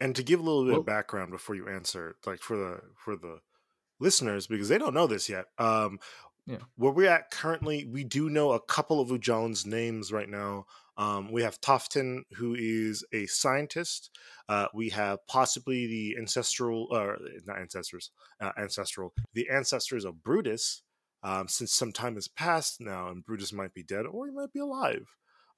and 0.00 0.16
to 0.16 0.22
give 0.22 0.40
a 0.40 0.42
little 0.42 0.64
bit 0.64 0.72
Well- 0.72 0.80
of 0.80 0.86
background 0.86 1.30
before 1.30 1.54
you 1.54 1.68
answer 1.68 2.16
like 2.26 2.40
for 2.40 2.56
the 2.56 2.80
for 2.96 3.16
the 3.16 3.40
listeners 4.00 4.46
because 4.48 4.68
they 4.68 4.78
don't 4.78 4.94
know 4.94 5.06
this 5.06 5.28
yet 5.28 5.46
um 5.58 6.00
Yeah. 6.46 6.58
where 6.74 6.90
we're 6.90 7.08
at 7.10 7.30
currently 7.30 7.84
we 7.86 8.02
do 8.02 8.28
know 8.28 8.50
a 8.52 8.60
couple 8.60 9.00
of 9.00 9.10
ujalan's 9.10 9.64
names 9.64 10.10
right 10.10 10.28
now 10.28 10.66
um 10.96 11.30
we 11.30 11.42
have 11.42 11.60
tofton 11.60 12.22
who 12.32 12.56
is 12.58 13.04
a 13.12 13.26
scientist 13.26 14.10
uh 14.48 14.66
we 14.74 14.88
have 14.88 15.24
possibly 15.28 15.86
the 15.86 16.16
ancestral 16.18 16.88
or 16.90 17.18
not 17.46 17.60
ancestors 17.60 18.10
uh, 18.40 18.50
ancestral 18.58 19.14
the 19.34 19.48
ancestors 19.50 20.04
of 20.04 20.24
brutus 20.24 20.82
um 21.22 21.46
since 21.46 21.72
some 21.72 21.92
time 21.92 22.16
has 22.16 22.26
passed 22.26 22.80
now 22.80 23.08
and 23.08 23.24
brutus 23.24 23.52
might 23.52 23.72
be 23.72 23.84
dead 23.84 24.04
or 24.06 24.26
he 24.26 24.32
might 24.32 24.52
be 24.52 24.58
alive 24.58 25.06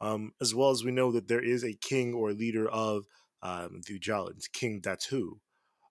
um 0.00 0.32
as 0.40 0.54
well 0.54 0.70
as 0.70 0.84
we 0.84 0.90
know 0.90 1.10
that 1.12 1.28
there 1.28 1.42
is 1.44 1.62
a 1.64 1.74
king 1.74 2.14
or 2.14 2.32
leader 2.32 2.68
of 2.68 3.06
um, 3.42 3.80
the 3.86 3.98
Ujalans, 3.98 4.50
King 4.52 4.80
Datu, 4.80 5.38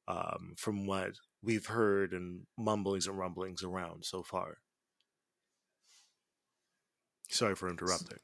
um, 0.07 0.55
from 0.57 0.87
what 0.87 1.11
we've 1.43 1.67
heard 1.67 2.11
and 2.13 2.47
mumblings 2.57 3.05
and 3.07 3.17
rumblings 3.17 3.63
around 3.63 4.05
so 4.05 4.23
far. 4.23 4.57
Sorry 7.29 7.55
for 7.55 7.69
interrupting. 7.69 8.17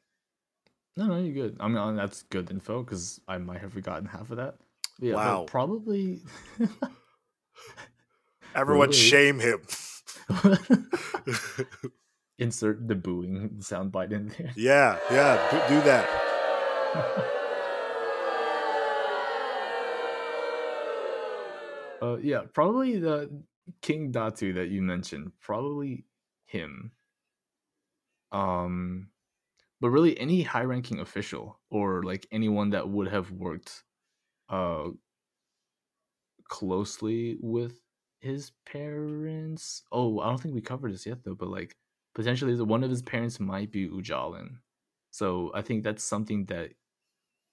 No, 0.97 1.05
no, 1.05 1.17
you're 1.19 1.33
good. 1.33 1.57
I 1.59 1.67
mean, 1.67 1.77
uh, 1.77 1.91
that's 1.93 2.23
good 2.23 2.49
info 2.51 2.83
because 2.83 3.21
I 3.27 3.37
might 3.37 3.61
have 3.61 3.73
forgotten 3.73 4.05
half 4.05 4.31
of 4.31 4.37
that. 4.37 4.55
Yeah, 4.99 5.15
Wow. 5.15 5.43
probably. 5.47 6.21
Everyone 8.55 8.89
Really? 8.89 8.99
shame 8.99 9.39
him. 9.39 9.61
Insert 12.39 12.87
the 12.87 12.95
booing 12.95 13.57
soundbite 13.59 14.13
in 14.13 14.29
there. 14.37 14.51
yeah, 14.55 14.97
yeah, 15.11 15.67
do- 15.67 15.81
that. 15.81 16.09
Uh, 22.01 22.15
yeah, 22.21 22.43
probably 22.53 22.97
the 22.97 23.29
King 23.81 24.13
Datu 24.13 24.55
that 24.55 24.69
you 24.69 24.81
mentioned. 24.81 25.33
Probably 25.41 26.05
him. 26.45 26.91
Um, 28.31 29.09
but 29.81 29.89
really, 29.89 30.17
any 30.17 30.41
high-ranking 30.41 30.99
official 30.99 31.59
or 31.69 32.03
like 32.03 32.25
anyone 32.31 32.69
that 32.69 32.87
would 32.87 33.09
have 33.09 33.31
worked, 33.31 33.83
uh, 34.47 34.89
closely 36.47 37.37
with 37.41 37.81
his 38.21 38.51
parents. 38.65 39.83
Oh, 39.91 40.19
I 40.19 40.29
don't 40.29 40.41
think 40.41 40.55
we 40.55 40.61
covered 40.61 40.93
this 40.93 41.05
yet 41.05 41.23
though. 41.23 41.35
But 41.35 41.49
like, 41.49 41.75
potentially, 42.19 42.53
one 42.61 42.83
of 42.83 42.89
his 42.89 43.01
parents 43.01 43.39
might 43.39 43.71
be 43.71 43.87
Ujalin. 43.87 44.49
So 45.11 45.51
I 45.55 45.61
think 45.61 45.83
that's 45.83 46.03
something 46.03 46.45
that 46.45 46.71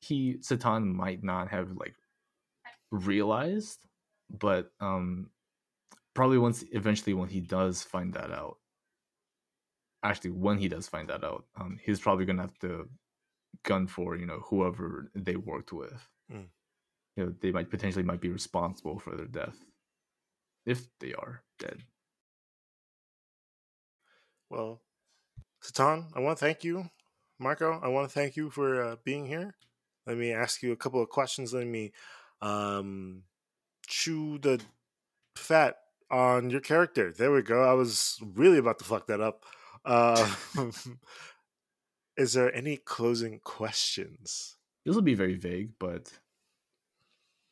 he 0.01 0.35
Sitan 0.41 0.93
might 0.93 1.23
not 1.23 1.49
have 1.49 1.69
like 1.77 1.95
realized 2.91 3.79
but 4.31 4.73
um 4.81 5.31
probably 6.15 6.39
once 6.39 6.65
eventually 6.73 7.15
when 7.15 7.29
he 7.29 7.41
does 7.41 7.83
find 7.83 8.13
that 8.15 8.31
out 8.31 8.59
actually 10.03 10.31
when 10.31 10.59
he 10.59 10.69
does 10.69 10.89
find 10.89 11.09
that 11.09 11.25
out 11.25 11.45
um 11.61 11.79
he's 11.85 12.01
probably 12.01 12.25
gonna 12.25 12.43
have 12.43 12.59
to 12.59 12.89
gun 13.65 13.87
for 13.87 14.17
you 14.17 14.27
know 14.27 14.41
whoever 14.49 15.11
they 15.15 15.37
worked 15.37 15.73
with 15.73 16.09
Mm. 16.33 16.47
you 17.17 17.25
know 17.25 17.35
they 17.41 17.53
might 17.53 17.71
potentially 17.71 18.05
might 18.05 18.21
be 18.21 18.31
responsible 18.31 18.99
for 18.99 19.17
their 19.17 19.27
death 19.27 19.59
if 20.67 20.87
they 21.01 21.15
are 21.15 21.43
dead 21.59 21.79
Well, 24.51 24.81
Sitan, 25.63 26.07
I 26.15 26.21
want 26.21 26.39
to 26.39 26.45
thank 26.45 26.65
you. 26.65 26.91
Marco, 27.39 27.81
I 27.83 27.89
want 27.89 28.09
to 28.09 28.15
thank 28.15 28.37
you 28.37 28.51
for 28.51 28.83
uh, 28.83 28.97
being 29.05 29.27
here. 29.27 29.55
Let 30.07 30.17
me 30.17 30.33
ask 30.33 30.63
you 30.63 30.73
a 30.73 30.77
couple 30.77 31.03
of 31.03 31.09
questions. 31.09 31.53
Let 31.53 31.67
me 31.67 31.93
um, 32.41 33.23
chew 33.87 34.39
the 34.39 34.61
fat 35.37 35.77
on 36.11 36.51
your 36.51 36.61
character. 36.61 37.13
There 37.13 37.33
we 37.33 37.43
go. 37.43 37.63
I 37.63 37.75
was 37.75 38.19
really 38.35 38.59
about 38.59 38.79
to 38.79 38.85
fuck 38.85 39.09
that 39.09 39.21
up. 39.21 39.45
Uh, 39.85 40.35
is 42.17 42.33
there 42.33 42.55
any 42.55 42.77
closing 42.77 43.41
questions? 43.41 44.57
this 44.85 44.95
will 44.95 45.03
be 45.03 45.15
very 45.15 45.35
vague 45.35 45.73
but 45.79 46.13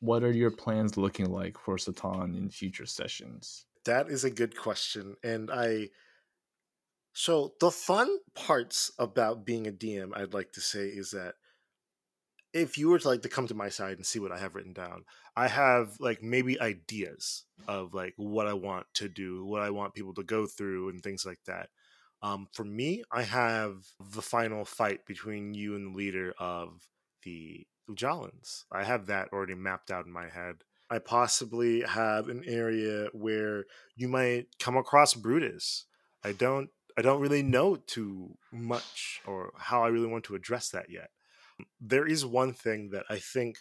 what 0.00 0.22
are 0.22 0.30
your 0.30 0.50
plans 0.52 0.96
looking 0.96 1.30
like 1.30 1.58
for 1.58 1.76
sitan 1.76 2.36
in 2.36 2.48
future 2.48 2.86
sessions 2.86 3.66
That 3.84 4.08
is 4.08 4.24
a 4.24 4.30
good 4.30 4.56
question. 4.56 5.16
And 5.22 5.50
I. 5.50 5.90
So, 7.14 7.54
the 7.60 7.70
fun 7.70 8.18
parts 8.34 8.90
about 8.98 9.46
being 9.46 9.68
a 9.68 9.72
DM, 9.72 10.10
I'd 10.16 10.34
like 10.34 10.52
to 10.52 10.60
say, 10.60 10.86
is 10.88 11.12
that 11.12 11.34
if 12.52 12.76
you 12.76 12.88
were 12.88 12.98
to 12.98 13.08
like 13.08 13.22
to 13.22 13.28
come 13.28 13.46
to 13.46 13.54
my 13.54 13.68
side 13.68 13.96
and 13.96 14.04
see 14.04 14.18
what 14.18 14.32
I 14.32 14.38
have 14.38 14.56
written 14.56 14.72
down, 14.72 15.04
I 15.36 15.46
have 15.46 15.96
like 16.00 16.22
maybe 16.22 16.60
ideas 16.60 17.44
of 17.68 17.94
like 17.94 18.14
what 18.16 18.48
I 18.48 18.54
want 18.54 18.86
to 18.94 19.08
do, 19.08 19.44
what 19.44 19.62
I 19.62 19.70
want 19.70 19.94
people 19.94 20.14
to 20.14 20.24
go 20.24 20.46
through, 20.46 20.88
and 20.88 21.02
things 21.02 21.24
like 21.24 21.38
that. 21.46 21.68
Um, 22.20 22.48
for 22.52 22.64
me, 22.64 23.04
I 23.12 23.22
have 23.22 23.76
the 24.00 24.22
final 24.22 24.64
fight 24.64 25.06
between 25.06 25.54
you 25.54 25.76
and 25.76 25.92
the 25.92 25.98
leader 25.98 26.34
of 26.38 26.88
the 27.22 27.64
Ujalans. 27.88 28.64
I 28.72 28.82
have 28.82 29.06
that 29.06 29.28
already 29.32 29.54
mapped 29.54 29.92
out 29.92 30.06
in 30.06 30.12
my 30.12 30.28
head. 30.28 30.64
I 30.90 30.98
possibly 30.98 31.82
have 31.82 32.28
an 32.28 32.42
area 32.46 33.08
where 33.12 33.66
you 33.94 34.08
might 34.08 34.46
come 34.58 34.76
across 34.76 35.14
Brutus. 35.14 35.86
I 36.24 36.32
don't 36.32 36.70
I 36.96 37.02
don't 37.02 37.20
really 37.20 37.42
know 37.42 37.76
too 37.76 38.38
much 38.52 39.20
or 39.26 39.52
how 39.56 39.82
I 39.84 39.88
really 39.88 40.06
want 40.06 40.24
to 40.24 40.34
address 40.34 40.70
that 40.70 40.90
yet. 40.90 41.10
There 41.80 42.06
is 42.06 42.26
one 42.26 42.52
thing 42.52 42.90
that 42.90 43.06
I 43.08 43.18
think 43.18 43.58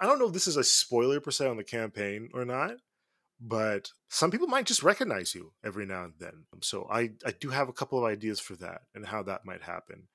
I 0.00 0.06
don't 0.06 0.18
know 0.18 0.26
if 0.28 0.32
this 0.32 0.48
is 0.48 0.56
a 0.56 0.64
spoiler 0.64 1.20
per 1.20 1.30
se 1.30 1.46
on 1.48 1.56
the 1.56 1.64
campaign 1.64 2.30
or 2.34 2.44
not, 2.44 2.76
but 3.40 3.92
some 4.08 4.30
people 4.30 4.46
might 4.48 4.66
just 4.66 4.82
recognize 4.82 5.34
you 5.34 5.54
every 5.64 5.86
now 5.86 6.04
and 6.04 6.14
then. 6.18 6.46
So 6.62 6.86
I, 6.90 7.12
I 7.26 7.32
do 7.32 7.50
have 7.50 7.68
a 7.68 7.72
couple 7.72 7.98
of 7.98 8.04
ideas 8.04 8.40
for 8.40 8.56
that 8.56 8.82
and 8.94 9.06
how 9.06 9.22
that 9.24 9.44
might 9.44 9.62
happen. 9.62 10.08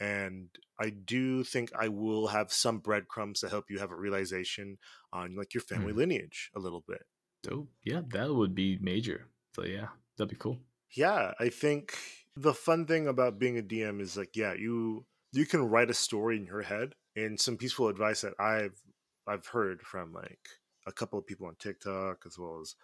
And 0.00 0.50
I 0.78 0.90
do 0.90 1.44
think 1.44 1.72
I 1.74 1.88
will 1.88 2.28
have 2.28 2.52
some 2.52 2.80
breadcrumbs 2.80 3.40
to 3.40 3.48
help 3.48 3.70
you 3.70 3.78
have 3.78 3.92
a 3.92 3.96
realization 3.96 4.78
on 5.12 5.36
like 5.36 5.54
your 5.54 5.62
family 5.62 5.92
Mhm. 5.92 5.96
lineage 5.96 6.50
a 6.54 6.58
little 6.60 6.82
bit. 6.86 7.06
Dope. 7.42 7.70
Yeah, 7.84 8.02
that 8.08 8.34
would 8.34 8.54
be 8.56 8.76
major. 8.78 9.28
So 9.54 9.64
yeah, 9.64 9.90
that'd 10.16 10.30
be 10.30 10.36
cool. 10.36 10.58
Yeah, 10.94 11.32
I 11.40 11.48
think 11.48 11.96
the 12.36 12.54
fun 12.54 12.86
thing 12.86 13.06
about 13.08 13.38
being 13.38 13.58
a 13.58 13.62
DM 13.62 14.00
is 14.00 14.16
like, 14.16 14.36
yeah, 14.36 14.54
you 14.54 15.06
you 15.32 15.46
can 15.46 15.68
write 15.68 15.90
a 15.90 15.94
story 15.94 16.36
in 16.36 16.46
your 16.46 16.62
head. 16.62 16.94
And 17.16 17.40
some 17.40 17.56
peaceful 17.56 17.88
advice 17.88 18.22
that 18.22 18.34
I've 18.38 18.80
I've 19.26 19.46
heard 19.46 19.82
from 19.82 20.12
like 20.12 20.48
a 20.86 20.92
couple 20.92 21.18
of 21.18 21.26
people 21.26 21.46
on 21.46 21.56
TikTok 21.56 22.24
as 22.26 22.38
well 22.38 22.60
as 22.60 22.74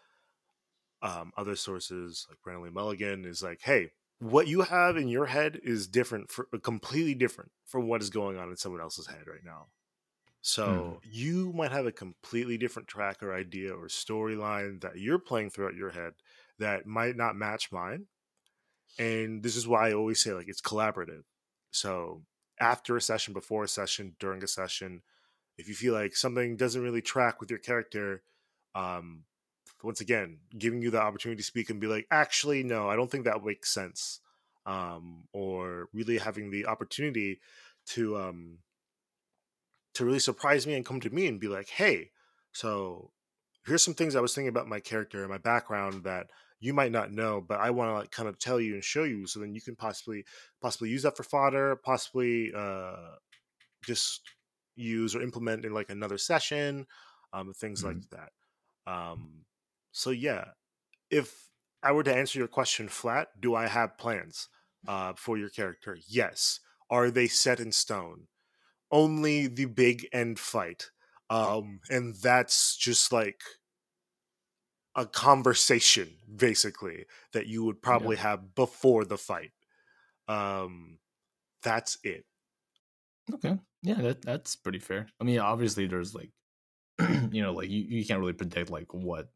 um, 1.02 1.32
other 1.36 1.56
sources 1.56 2.26
like 2.28 2.40
Brennan 2.42 2.62
Lee 2.64 2.70
Mulligan 2.70 3.24
is 3.24 3.42
like, 3.42 3.62
hey, 3.62 3.90
what 4.18 4.48
you 4.48 4.62
have 4.62 4.96
in 4.96 5.08
your 5.08 5.26
head 5.26 5.58
is 5.62 5.88
different 5.88 6.30
for 6.30 6.44
completely 6.62 7.14
different 7.14 7.52
from 7.64 7.88
what 7.88 8.02
is 8.02 8.11
going 8.11 8.36
on 8.36 8.50
in 8.50 8.56
someone 8.56 8.80
else's 8.82 9.06
head 9.06 9.26
right 9.26 9.44
now. 9.44 9.68
So 10.42 10.98
Mm. 10.98 11.00
you 11.02 11.52
might 11.54 11.72
have 11.72 11.86
a 11.86 11.92
completely 11.92 12.58
different 12.58 12.88
track 12.88 13.22
or 13.22 13.34
idea 13.34 13.74
or 13.74 13.86
storyline 13.88 14.80
that 14.82 14.98
you're 14.98 15.18
playing 15.18 15.50
throughout 15.50 15.74
your 15.74 15.90
head 15.90 16.14
that 16.61 16.86
might 16.86 17.16
not 17.16 17.36
match 17.36 17.72
mine. 17.72 18.06
And 18.98 19.42
this 19.42 19.56
is 19.56 19.66
why 19.66 19.88
I 19.88 19.92
always 19.92 20.22
say 20.22 20.32
like 20.32 20.48
it's 20.48 20.62
collaborative. 20.62 21.24
So 21.70 22.22
after 22.61 22.96
a 22.96 23.00
session, 23.00 23.34
before 23.34 23.64
a 23.64 23.68
session, 23.68 24.14
during 24.18 24.42
a 24.42 24.48
session, 24.48 25.02
if 25.58 25.68
you 25.68 25.74
feel 25.74 25.94
like 25.94 26.16
something 26.16 26.56
doesn't 26.56 26.82
really 26.82 27.02
track 27.02 27.40
with 27.40 27.50
your 27.50 27.58
character, 27.58 28.22
um, 28.74 29.24
once 29.82 30.00
again, 30.00 30.38
giving 30.56 30.82
you 30.82 30.90
the 30.90 31.00
opportunity 31.00 31.38
to 31.38 31.46
speak 31.46 31.70
and 31.70 31.80
be 31.80 31.86
like, 31.86 32.06
actually, 32.11 32.62
no, 32.62 32.88
I 32.88 32.96
don't 32.96 33.11
think 33.11 33.24
that 33.24 33.44
makes 33.44 33.72
sense. 33.72 34.20
Um, 34.66 35.24
or 35.32 35.88
really 35.92 36.18
having 36.18 36.50
the 36.50 36.66
opportunity 36.66 37.40
to 37.86 38.18
um 38.18 38.58
to 39.94 40.04
really 40.04 40.18
surprise 40.18 40.66
me 40.66 40.74
and 40.74 40.84
come 40.84 41.00
to 41.00 41.11
me 41.11 41.26
and 41.26 41.40
be 41.40 41.48
like, 41.48 41.68
hey, 41.68 42.11
so 42.52 43.11
here's 43.66 43.84
some 43.84 43.94
things 43.94 44.16
I 44.16 44.20
was 44.20 44.34
thinking 44.34 44.48
about 44.48 44.68
my 44.68 44.80
character 44.80 45.20
and 45.20 45.30
my 45.30 45.38
background 45.38 46.04
that 46.04 46.26
you 46.61 46.74
might 46.74 46.92
not 46.92 47.12
know, 47.12 47.40
but 47.40 47.61
I 47.61 47.70
want 47.70 47.90
to 47.90 47.94
like 47.94 48.11
kind 48.11 48.28
of 48.28 48.38
tell 48.38 48.61
you 48.61 48.74
and 48.74 48.84
show 48.84 49.04
you 49.04 49.26
so 49.26 49.40
then 49.40 49.54
you 49.54 49.61
can 49.61 49.76
possibly 49.76 50.24
possibly 50.61 50.90
use 50.90 51.02
that 51.02 51.16
for 51.16 51.22
fodder, 51.22 51.76
possibly 51.76 52.52
uh 52.56 53.16
just 53.84 54.22
use 54.76 55.14
or 55.14 55.22
implement 55.22 55.64
in 55.64 55.72
like 55.72 55.90
another 55.90 56.18
session, 56.18 56.86
um, 57.32 57.52
things 57.52 57.84
like 57.84 58.08
that. 58.11 58.30
Um, 58.86 59.44
so 59.92 60.11
yeah, 60.11 60.44
if 61.11 61.48
I 61.82 61.92
were 61.92 62.02
to 62.02 62.14
answer 62.14 62.38
your 62.38 62.48
question 62.48 62.88
flat, 62.88 63.28
do 63.40 63.54
I 63.54 63.66
have 63.66 63.98
plans 63.98 64.48
uh, 64.86 65.14
for 65.16 65.38
your 65.38 65.48
character? 65.48 65.98
Yes. 66.08 66.61
Are 66.90 67.11
they 67.11 67.26
set 67.26 67.61
in 67.61 67.72
stone? 67.72 68.26
Only 68.90 69.46
the 69.46 69.66
big 69.66 70.08
end 70.12 70.38
fight, 70.38 70.90
um, 71.31 71.81
and 71.91 72.16
that's 72.16 72.76
just 72.76 73.12
like 73.12 73.43
a 74.95 75.07
conversation, 75.07 76.16
basically, 76.35 77.07
that 77.33 77.47
you 77.47 77.64
would 77.64 77.81
probably 77.81 78.16
have 78.16 78.55
before 78.55 79.05
the 79.05 79.18
fight. 79.18 79.53
Um, 80.28 81.01
that's 81.62 81.99
it. 82.05 82.26
Okay. 83.33 83.59
Yeah, 83.83 83.95
that 84.03 84.22
that's 84.22 84.57
pretty 84.57 84.78
fair. 84.78 85.09
I 85.20 85.24
mean, 85.24 85.39
obviously 85.39 85.87
there's 85.87 86.14
like 86.14 86.33
you 87.33 87.43
know, 87.43 87.53
like 87.55 87.70
you, 87.70 87.83
you 87.83 88.07
can't 88.07 88.20
really 88.20 88.33
predict 88.35 88.70
like 88.70 88.93
what 88.95 89.33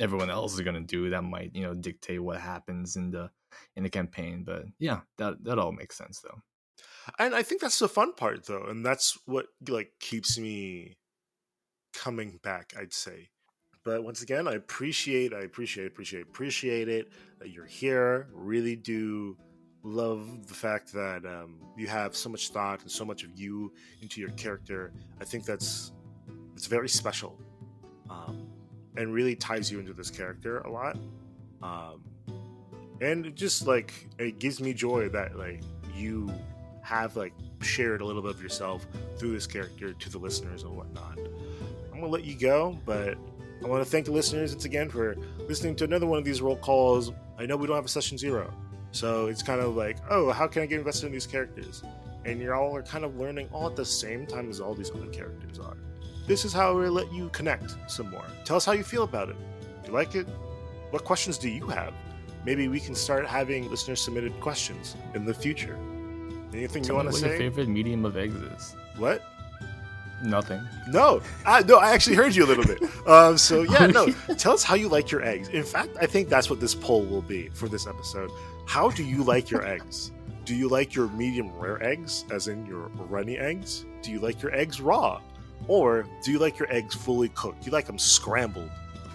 everyone 0.00 0.30
else 0.30 0.54
is 0.54 0.62
gonna 0.62 0.82
do 0.82 1.10
that 1.10 1.22
might, 1.24 1.54
you 1.56 1.62
know, 1.64 1.74
dictate 1.74 2.22
what 2.22 2.40
happens 2.40 2.96
in 2.96 3.10
the 3.10 3.30
in 3.76 3.84
the 3.84 3.90
campaign. 3.90 4.44
But 4.44 4.66
yeah, 4.78 5.02
that 5.18 5.44
that 5.44 5.58
all 5.58 5.72
makes 5.72 5.96
sense 5.96 6.20
though. 6.22 6.42
and 7.18 7.34
i 7.34 7.42
think 7.42 7.60
that's 7.60 7.78
the 7.78 7.88
fun 7.88 8.12
part 8.14 8.44
though 8.46 8.64
and 8.64 8.84
that's 8.84 9.18
what 9.26 9.46
like 9.68 9.92
keeps 10.00 10.38
me 10.38 10.96
coming 12.02 12.38
back 12.42 12.72
i'd 12.78 12.92
say. 12.92 13.28
But 13.84 14.02
once 14.04 14.22
again 14.22 14.48
i 14.48 14.52
appreciate 14.52 15.32
i 15.32 15.40
appreciate 15.40 15.86
appreciate 15.86 16.22
appreciate 16.22 16.88
it 16.88 17.12
that 17.38 17.50
you're 17.50 17.66
here. 17.66 18.28
Really 18.32 18.76
do 18.76 19.36
love 19.82 20.48
the 20.48 20.54
fact 20.54 20.92
that 20.92 21.24
um, 21.24 21.60
you 21.76 21.86
have 21.86 22.16
so 22.16 22.28
much 22.28 22.48
thought 22.48 22.82
and 22.82 22.90
so 22.90 23.04
much 23.04 23.22
of 23.22 23.38
you 23.38 23.72
into 24.02 24.20
your 24.20 24.30
character. 24.30 24.92
I 25.20 25.24
think 25.24 25.44
that's 25.44 25.92
it's 26.56 26.66
very 26.66 26.88
special 26.88 27.38
um, 28.10 28.48
and 28.96 29.12
really 29.12 29.36
ties 29.36 29.70
you 29.70 29.78
into 29.78 29.92
this 29.92 30.10
character 30.10 30.58
a 30.60 30.70
lot 30.70 30.96
um, 31.62 32.02
and 33.00 33.34
just 33.36 33.66
like 33.66 34.08
it 34.18 34.38
gives 34.38 34.60
me 34.60 34.72
joy 34.72 35.08
that 35.10 35.36
like 35.36 35.62
you 35.94 36.32
have 36.82 37.16
like 37.16 37.32
shared 37.60 38.00
a 38.00 38.04
little 38.04 38.22
bit 38.22 38.30
of 38.30 38.42
yourself 38.42 38.86
through 39.16 39.32
this 39.32 39.46
character 39.46 39.92
to 39.92 40.08
the 40.08 40.18
listeners 40.18 40.62
and 40.62 40.76
whatnot. 40.76 41.18
I'm 41.96 42.02
gonna 42.02 42.12
let 42.12 42.24
you 42.24 42.34
go, 42.34 42.78
but 42.84 43.16
I 43.64 43.68
want 43.68 43.82
to 43.82 43.90
thank 43.90 44.04
the 44.04 44.12
listeners 44.12 44.52
once 44.52 44.66
again 44.66 44.90
for 44.90 45.16
listening 45.48 45.76
to 45.76 45.84
another 45.84 46.06
one 46.06 46.18
of 46.18 46.26
these 46.26 46.42
roll 46.42 46.58
calls. 46.58 47.10
I 47.38 47.46
know 47.46 47.56
we 47.56 47.66
don't 47.66 47.74
have 47.74 47.86
a 47.86 47.88
session 47.88 48.18
zero, 48.18 48.52
so 48.90 49.28
it's 49.28 49.42
kind 49.42 49.62
of 49.62 49.76
like, 49.76 49.96
oh, 50.10 50.30
how 50.30 50.46
can 50.46 50.60
I 50.60 50.66
get 50.66 50.78
invested 50.78 51.06
in 51.06 51.12
these 51.12 51.26
characters? 51.26 51.82
And 52.26 52.38
you're 52.38 52.54
all 52.54 52.76
are 52.76 52.82
kind 52.82 53.02
of 53.02 53.16
learning 53.16 53.48
all 53.50 53.66
at 53.66 53.76
the 53.76 53.84
same 53.84 54.26
time 54.26 54.50
as 54.50 54.60
all 54.60 54.74
these 54.74 54.90
other 54.90 55.06
characters 55.06 55.58
are. 55.58 55.78
This 56.26 56.44
is 56.44 56.52
how 56.52 56.76
we 56.76 56.86
let 56.90 57.10
you 57.14 57.30
connect 57.30 57.76
some 57.86 58.10
more. 58.10 58.26
Tell 58.44 58.58
us 58.58 58.66
how 58.66 58.72
you 58.72 58.84
feel 58.84 59.04
about 59.04 59.30
it. 59.30 59.36
Do 59.82 59.90
you 59.90 59.94
like 59.94 60.14
it? 60.14 60.26
What 60.90 61.02
questions 61.02 61.38
do 61.38 61.48
you 61.48 61.66
have? 61.68 61.94
Maybe 62.44 62.68
we 62.68 62.78
can 62.78 62.94
start 62.94 63.26
having 63.26 63.70
listener 63.70 63.96
submitted 63.96 64.38
questions 64.40 64.96
in 65.14 65.24
the 65.24 65.32
future. 65.32 65.78
Anything 66.52 66.82
you 66.82 66.88
Tell 66.88 66.98
me 66.98 67.04
want 67.04 67.16
to 67.16 67.22
what 67.22 67.30
your 67.30 67.38
favorite 67.38 67.68
medium 67.68 68.04
of 68.04 68.18
eggs 68.18 68.34
is? 68.34 68.76
What? 68.98 69.22
Nothing. 70.22 70.66
No, 70.88 71.20
I, 71.44 71.62
no, 71.62 71.76
I 71.76 71.90
actually 71.92 72.16
heard 72.16 72.34
you 72.34 72.44
a 72.44 72.48
little 72.48 72.64
bit. 72.64 72.82
Um, 73.06 73.38
so 73.38 73.62
yeah, 73.62 73.86
no, 73.86 74.06
tell 74.38 74.52
us 74.52 74.64
how 74.64 74.74
you 74.74 74.88
like 74.88 75.12
your 75.12 75.22
eggs. 75.22 75.48
In 75.50 75.62
fact, 75.62 75.90
I 76.00 76.06
think 76.06 76.28
that's 76.28 76.50
what 76.50 76.58
this 76.58 76.74
poll 76.74 77.04
will 77.04 77.22
be 77.22 77.48
for 77.50 77.68
this 77.68 77.86
episode. 77.86 78.32
How 78.66 78.90
do 78.90 79.04
you 79.04 79.22
like 79.22 79.48
your 79.48 79.64
eggs? 79.64 80.10
Do 80.44 80.56
you 80.56 80.68
like 80.68 80.92
your 80.94 81.06
medium 81.10 81.52
rare 81.56 81.80
eggs, 81.84 82.24
as 82.32 82.48
in 82.48 82.66
your 82.66 82.88
runny 83.08 83.38
eggs? 83.38 83.84
Do 84.02 84.10
you 84.10 84.18
like 84.18 84.42
your 84.42 84.52
eggs 84.52 84.80
raw, 84.80 85.20
or 85.68 86.04
do 86.24 86.32
you 86.32 86.40
like 86.40 86.58
your 86.58 86.72
eggs 86.72 86.96
fully 86.96 87.28
cooked? 87.28 87.60
Do 87.60 87.66
you 87.66 87.72
like 87.72 87.86
them 87.86 87.98
scrambled? 87.98 88.70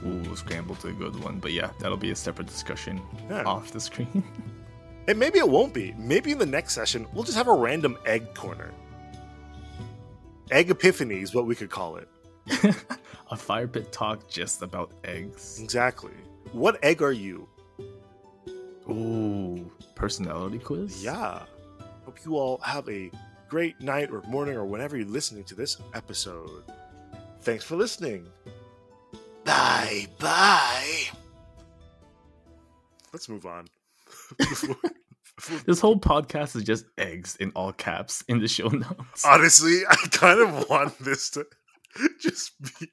Ooh, 0.06 0.36
scrambled 0.38 0.80
to 0.80 0.88
a 0.88 0.94
good 0.94 1.22
one. 1.22 1.40
But 1.40 1.52
yeah, 1.52 1.72
that'll 1.80 1.98
be 1.98 2.12
a 2.12 2.16
separate 2.16 2.48
discussion 2.48 3.02
Yeah. 3.30 3.44
off 3.44 3.72
the 3.72 3.80
screen. 3.82 4.24
And 5.08 5.18
maybe 5.18 5.40
it 5.40 5.50
won't 5.50 5.74
be. 5.74 5.94
Maybe 5.98 6.32
in 6.32 6.38
the 6.38 6.46
next 6.46 6.74
session 6.76 7.08
we'll 7.12 7.24
just 7.24 7.36
have 7.38 7.48
a 7.48 7.54
random 7.54 7.98
egg 8.06 8.34
corner. 8.36 8.72
Egg 10.50 10.70
epiphany 10.70 11.22
is 11.22 11.34
what 11.34 11.46
we 11.46 11.56
could 11.56 11.70
call 11.70 11.98
it. 11.98 12.10
a 13.32 13.38
fire 13.38 13.68
pit 13.68 13.92
talk 13.92 14.28
just 14.28 14.62
about 14.62 14.92
eggs. 15.04 15.60
Exactly. 15.62 16.12
What 16.52 16.84
egg 16.84 17.02
are 17.02 17.12
you? 17.12 17.48
Ooh, 18.90 19.72
personality 19.96 20.60
quiz? 20.60 21.04
Yeah. 21.04 21.44
Hope 22.06 22.20
you 22.26 22.36
all 22.36 22.58
have 22.60 22.90
a 22.90 23.12
great 23.48 23.80
night 23.80 24.12
or 24.12 24.22
morning 24.24 24.56
or 24.56 24.66
whenever 24.66 24.98
you're 24.98 25.08
listening 25.08 25.44
to 25.46 25.56
this 25.56 25.78
episode. 25.94 26.64
Thanks 27.42 27.64
for 27.64 27.76
listening. 27.76 28.28
Bye 29.46 30.08
bye. 30.20 31.10
Let's 33.14 33.30
move 33.30 33.46
on. 33.46 33.68
This 35.66 35.80
whole 35.80 36.00
podcast 36.00 36.56
is 36.56 36.64
just 36.64 36.86
eggs 36.98 37.36
in 37.38 37.52
all 37.56 37.74
caps 37.74 38.24
in 38.28 38.40
the 38.40 38.48
show 38.48 38.68
notes. 38.70 39.26
Honestly, 39.26 39.82
I 39.90 39.96
kind 40.12 40.40
of 40.40 40.70
want 40.70 40.98
this 41.00 41.30
to 41.32 41.46
just 42.20 42.54
be 42.62 42.92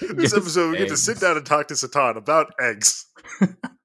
this 0.00 0.32
Just 0.32 0.36
episode. 0.36 0.72
We 0.72 0.78
get 0.78 0.88
to 0.88 0.96
sit 0.96 1.20
down 1.20 1.36
and 1.36 1.44
talk 1.44 1.68
to 1.68 1.74
Sitan 1.74 2.16
about 2.16 2.52
eggs. 2.60 3.06